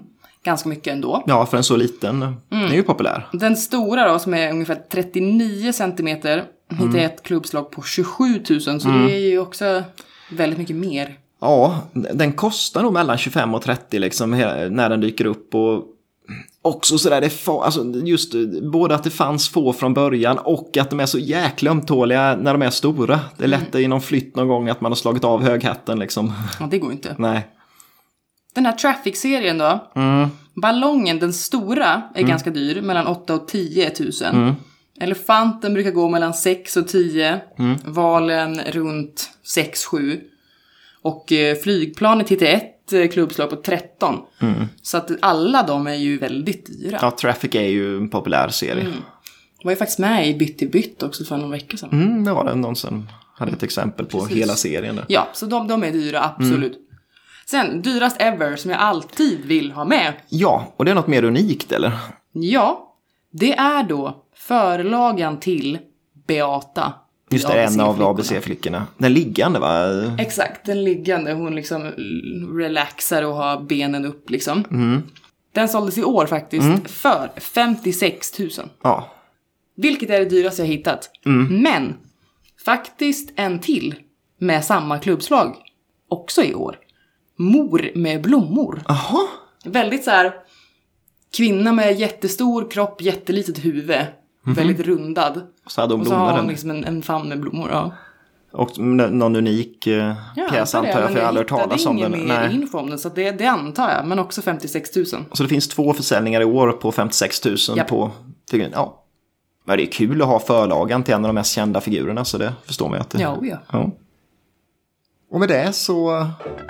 Ganska 0.44 0.68
mycket 0.68 0.92
ändå. 0.92 1.22
ja 1.26 1.46
för 1.46 1.56
en 1.56 1.64
så 1.64 1.76
liten 1.76 2.22
Mm. 2.22 2.34
den 2.48 2.64
är 2.64 2.74
ju 2.74 2.82
populär. 2.82 3.28
Den 3.32 3.56
stora 3.56 4.12
då, 4.12 4.18
som 4.18 4.34
är 4.34 4.50
ungefär 4.50 4.78
39 4.90 5.72
centimeter, 5.72 6.44
hittade 6.70 6.88
Mm. 6.98 7.06
ett 7.06 7.22
klubbslag 7.22 7.70
på 7.70 7.82
27 7.82 8.24
000. 8.50 8.60
Så 8.80 8.88
det 8.88 9.12
är 9.16 9.18
ju 9.30 9.38
också 9.38 9.82
väldigt 10.30 10.58
mycket 10.58 10.76
mer. 10.76 11.14
Ja, 11.40 11.78
den 11.92 12.32
kostar 12.32 12.82
nog 12.82 12.92
mellan 12.92 13.18
25 13.18 13.54
och 13.54 13.62
30 13.62 13.98
liksom 13.98 14.30
när 14.70 14.88
den 14.90 15.00
dyker 15.00 15.24
upp. 15.24 15.54
Och 15.54 15.84
också 16.62 16.98
sådär, 16.98 17.20
det 17.20 17.28
fa- 17.28 17.62
alltså 17.62 17.84
just 17.84 18.34
både 18.72 18.94
att 18.94 19.04
det 19.04 19.10
fanns 19.10 19.48
få 19.48 19.72
från 19.72 19.94
början 19.94 20.38
och 20.38 20.76
att 20.76 20.90
de 20.90 21.00
är 21.00 21.06
så 21.06 21.18
jäkla 21.18 21.70
ömtåliga 21.70 22.36
när 22.36 22.52
de 22.52 22.62
är 22.62 22.70
stora. 22.70 23.20
Det 23.36 23.44
är 23.44 23.48
lätt 23.48 23.74
i 23.74 23.88
någon 23.88 24.00
flytt 24.00 24.36
någon 24.36 24.48
gång 24.48 24.68
att 24.68 24.80
man 24.80 24.92
har 24.92 24.96
slagit 24.96 25.24
av 25.24 25.42
höghatten 25.42 25.98
liksom. 25.98 26.32
Ja, 26.60 26.66
det 26.70 26.78
går 26.78 26.92
inte. 26.92 27.14
Nej. 27.18 27.48
Den 28.54 28.66
här 28.66 28.72
Traffic-serien 28.72 29.58
då. 29.58 29.90
Mm. 29.96 30.28
Ballongen, 30.62 31.18
den 31.18 31.32
stora, 31.32 32.02
är 32.14 32.22
ganska 32.22 32.50
dyr. 32.50 32.82
Mellan 32.82 33.06
8 33.06 33.34
och 33.34 33.48
10 33.48 33.92
000. 34.00 34.10
Mm. 34.22 34.54
Elefanten 35.00 35.74
brukar 35.74 35.90
gå 35.90 36.08
mellan 36.08 36.34
6 36.34 36.76
och 36.76 36.88
10. 36.88 37.40
Mm. 37.58 37.76
Valen 37.84 38.60
runt 38.60 39.30
6-7. 39.56 40.20
Och 41.02 41.32
eh, 41.32 41.56
flygplanet 41.56 42.28
hittar 42.28 42.46
ett 42.86 42.92
eh, 42.92 43.08
klubbslag 43.08 43.50
på 43.50 43.56
13. 43.56 44.20
Så 44.82 44.96
att 44.96 45.10
alla 45.20 45.62
de 45.62 45.86
är 45.86 45.94
ju 45.94 46.18
väldigt 46.18 46.66
dyra. 46.66 46.88
Mm. 46.88 47.00
Ja, 47.02 47.10
Traffic 47.10 47.54
är 47.54 47.68
ju 47.68 47.96
en 47.96 48.08
populär 48.10 48.48
serie. 48.48 48.84
Jag 49.58 49.64
var 49.64 49.72
ju 49.72 49.76
faktiskt 49.76 49.98
med 49.98 50.28
i 50.28 50.34
Bytt 50.34 50.62
i 50.62 50.66
bytt 50.66 51.02
också 51.02 51.24
för 51.24 51.36
någon 51.36 51.50
vecka 51.50 51.76
sedan. 51.76 51.90
Mm, 51.92 52.24
det 52.24 52.32
var 52.32 52.44
det 52.44 52.54
någon 52.54 52.76
som 52.76 53.08
hade 53.34 53.52
ett 53.52 53.62
exempel 53.62 54.06
på 54.06 54.20
Precis. 54.20 54.36
hela 54.36 54.54
serien. 54.54 54.96
Där. 54.96 55.04
Ja, 55.08 55.28
så 55.32 55.46
de, 55.46 55.68
de 55.68 55.84
är 55.84 55.92
dyra, 55.92 56.24
absolut. 56.24 56.72
Mm. 56.72 56.84
Sen, 57.46 57.82
dyrast 57.82 58.16
ever, 58.20 58.56
som 58.56 58.70
jag 58.70 58.80
alltid 58.80 59.44
vill 59.44 59.72
ha 59.72 59.84
med. 59.84 60.12
Ja, 60.28 60.72
och 60.76 60.84
det 60.84 60.90
är 60.90 60.94
något 60.94 61.06
mer 61.06 61.24
unikt 61.24 61.72
eller? 61.72 61.92
Ja, 62.32 62.94
det 63.30 63.52
är 63.52 63.82
då 63.82 64.24
förlagan 64.36 65.40
till 65.40 65.78
Beata. 66.26 66.92
Just 67.30 67.48
det, 67.48 67.62
en 67.62 67.80
av 67.80 68.02
ABC-flickorna. 68.02 68.86
Den 68.98 69.12
liggande 69.12 69.58
va? 69.58 69.86
Exakt, 70.18 70.66
den 70.66 70.84
liggande. 70.84 71.32
Hon 71.32 71.54
liksom 71.54 71.82
relaxar 72.58 73.22
och 73.22 73.34
har 73.34 73.60
benen 73.60 74.04
upp 74.04 74.30
liksom. 74.30 74.64
Mm. 74.70 75.02
Den 75.52 75.68
såldes 75.68 75.98
i 75.98 76.04
år 76.04 76.26
faktiskt 76.26 76.90
för 76.90 77.30
56 77.36 78.38
000. 78.38 78.50
Ja. 78.82 79.10
Vilket 79.76 80.10
är 80.10 80.18
det 80.18 80.24
dyraste 80.24 80.62
jag 80.62 80.66
hittat. 80.66 81.10
Mm. 81.26 81.62
Men 81.62 81.94
faktiskt 82.64 83.32
en 83.36 83.58
till 83.58 83.94
med 84.38 84.64
samma 84.64 84.98
klubbslag. 84.98 85.56
Också 86.08 86.42
i 86.42 86.54
år. 86.54 86.78
Mor 87.36 87.90
med 87.94 88.22
blommor. 88.22 88.82
Jaha. 88.88 89.26
Väldigt 89.64 90.04
så 90.04 90.10
här 90.10 90.34
kvinna 91.36 91.72
med 91.72 92.00
jättestor 92.00 92.70
kropp, 92.70 93.02
jättelitet 93.02 93.64
huvud. 93.64 93.96
Väldigt 94.44 94.80
rundad. 94.80 95.42
Så 95.66 95.80
hade 95.80 95.94
hon 95.94 96.00
Och 96.00 96.06
så 96.06 96.14
har 96.14 96.26
blommor 96.26 96.40
hon 96.40 96.48
liksom 96.50 96.70
en, 96.70 96.84
en 96.84 97.02
famn 97.02 97.28
med 97.28 97.40
blommor. 97.40 97.70
Ja. 97.70 97.92
Och 98.52 98.78
någon 98.78 99.36
unik 99.36 99.86
eh, 99.86 100.14
pjäs 100.50 100.74
antar 100.74 101.00
jag, 101.00 101.10
för 101.10 101.16
jag 101.16 101.22
har 101.22 101.28
aldrig 101.28 101.50
hört 101.50 101.60
talas 101.60 101.86
om 101.86 101.96
den. 101.96 102.12
Jag 102.12 102.18
hittade 102.18 102.24
ingen 102.24 102.42
mer 102.42 102.48
Nej. 102.48 102.62
info 102.62 102.78
om 102.78 102.90
den, 102.90 102.98
så 102.98 103.08
det, 103.08 103.30
det 103.30 103.46
antar 103.46 103.90
jag. 103.90 104.06
Men 104.06 104.18
också 104.18 104.42
56 104.42 104.96
000. 104.96 105.06
Så 105.06 105.42
det 105.42 105.48
finns 105.48 105.68
två 105.68 105.92
försäljningar 105.92 106.40
i 106.40 106.44
år 106.44 106.72
på 106.72 106.92
56 106.92 107.44
000 107.44 107.56
Japp. 107.76 107.88
på 107.88 108.10
figuren. 108.50 108.70
Ja. 108.74 109.04
Men 109.64 109.76
det 109.76 109.84
är 109.84 109.92
kul 109.92 110.22
att 110.22 110.28
ha 110.28 110.40
förlagan 110.40 111.02
till 111.02 111.14
en 111.14 111.24
av 111.24 111.28
de 111.28 111.34
mest 111.34 111.52
kända 111.52 111.80
figurerna, 111.80 112.24
så 112.24 112.38
det 112.38 112.52
förstår 112.66 112.88
man 112.88 112.98
ju 112.98 113.00
att 113.00 113.10
det... 113.10 113.22
Ja, 113.22 113.38
ja. 113.42 113.58
Ja. 113.72 113.90
Och 115.30 115.40
med 115.40 115.48
det 115.48 115.72
så 115.72 116.26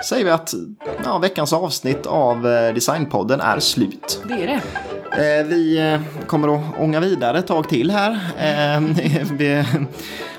säger 0.09 0.25
vi 0.25 0.31
att 0.31 0.53
ja, 1.03 1.17
veckans 1.17 1.53
avsnitt 1.53 2.05
av 2.05 2.47
eh, 2.47 2.73
Designpodden 2.73 3.41
är 3.41 3.59
slut. 3.59 4.21
Det 4.27 4.33
är 4.33 4.47
det. 4.47 4.61
Eh, 5.11 5.45
Vi 5.47 5.77
eh, 5.93 6.25
kommer 6.27 6.55
att 6.55 6.79
ånga 6.79 6.99
vidare 6.99 7.39
ett 7.39 7.47
tag 7.47 7.69
till 7.69 7.91
här. 7.91 8.11
Eh, 8.37 8.81
vi, 9.37 9.63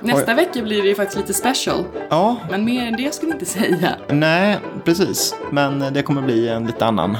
Nästa 0.00 0.34
vecka 0.34 0.62
blir 0.62 0.82
det 0.82 0.88
ju 0.88 0.94
faktiskt 0.94 1.18
lite 1.18 1.34
special. 1.34 1.84
ja, 2.10 2.36
Men 2.50 2.64
mer 2.64 2.86
än 2.86 2.96
det 2.96 3.14
skulle 3.14 3.30
jag 3.32 3.36
inte 3.36 3.46
säga. 3.46 3.96
nej, 4.08 4.58
precis. 4.84 5.34
Men 5.50 5.92
det 5.92 6.02
kommer 6.02 6.22
bli 6.22 6.48
en 6.48 6.66
lite 6.66 6.84
annan, 6.86 7.16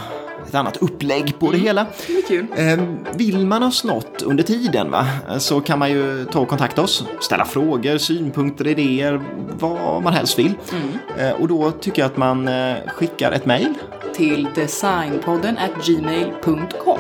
ett 0.49 0.55
annat 0.55 0.77
upplägg 0.77 1.39
på 1.39 1.53
det 1.53 1.59
hela. 1.59 1.85
Det 2.07 2.13
blir 2.13 2.23
kul. 2.23 2.47
Eh, 2.57 2.85
Vill 3.17 3.47
man 3.47 3.63
oss 3.63 3.85
något 3.85 4.23
under 4.23 4.45
tiden 4.45 4.91
va? 4.91 5.07
så 5.39 5.61
kan 5.61 5.79
man 5.79 5.91
ju 5.91 6.25
ta 6.25 6.41
och 6.41 6.49
kontakta 6.49 6.83
oss. 6.83 7.05
Ställa 7.21 7.45
frågor, 7.45 7.99
synpunkter, 7.99 8.67
idéer, 8.67 9.21
vad 9.59 10.03
man 10.03 10.13
helst 10.13 10.39
vill. 10.39 10.53
Eh, 11.19 11.31
Och 11.31 11.49
då 11.49 11.71
tycker 11.71 12.03
jag 12.03 12.07
att 12.07 12.17
man 12.17 12.49
eh, 12.49 12.75
skickar 12.87 13.33
ett 13.33 13.47
mejl. 13.47 13.75
Till 14.15 14.49
designpodden 14.55 15.59
at 15.59 15.87
gmail.com. 15.87 16.99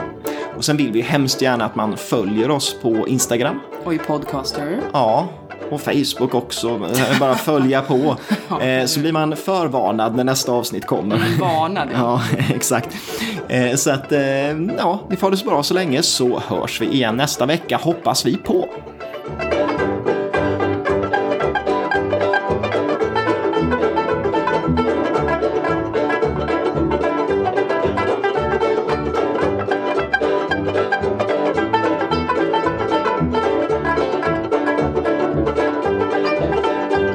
Och 0.56 0.64
sen 0.64 0.76
vill 0.76 0.92
vi 0.92 1.00
hemskt 1.00 1.42
gärna 1.42 1.64
att 1.64 1.74
man 1.76 1.96
följer 1.96 2.50
oss 2.50 2.76
på 2.82 3.08
Instagram. 3.08 3.60
Och 3.84 3.94
i 3.94 3.98
podcaster. 3.98 4.80
Ja, 4.92 5.28
och 5.70 5.80
Facebook 5.80 6.34
också. 6.34 6.68
Eh, 6.68 7.18
Bara 7.20 7.34
följa 7.34 7.82
på. 7.82 8.16
Eh, 8.60 8.84
Så 8.86 9.00
blir 9.00 9.12
man 9.12 9.36
förvarnad 9.36 10.16
när 10.16 10.24
nästa 10.24 10.52
avsnitt 10.52 10.86
kommer. 10.86 11.16
Varnad. 11.40 11.88
Ja, 11.94 12.22
exakt. 12.54 12.88
Eh, 13.48 13.74
Så 13.74 13.90
att, 13.90 14.12
eh, 14.12 14.20
ja, 14.78 15.00
ni 15.10 15.16
får 15.16 15.26
ha 15.26 15.30
det 15.30 15.36
så 15.36 15.46
bra 15.48 15.62
så 15.62 15.74
länge 15.74 16.02
så 16.02 16.40
hörs 16.48 16.80
vi 16.80 16.86
igen 16.86 17.16
nästa 17.16 17.46
vecka, 17.46 17.76
hoppas 17.76 18.26
vi 18.26 18.36
på. 18.36 18.68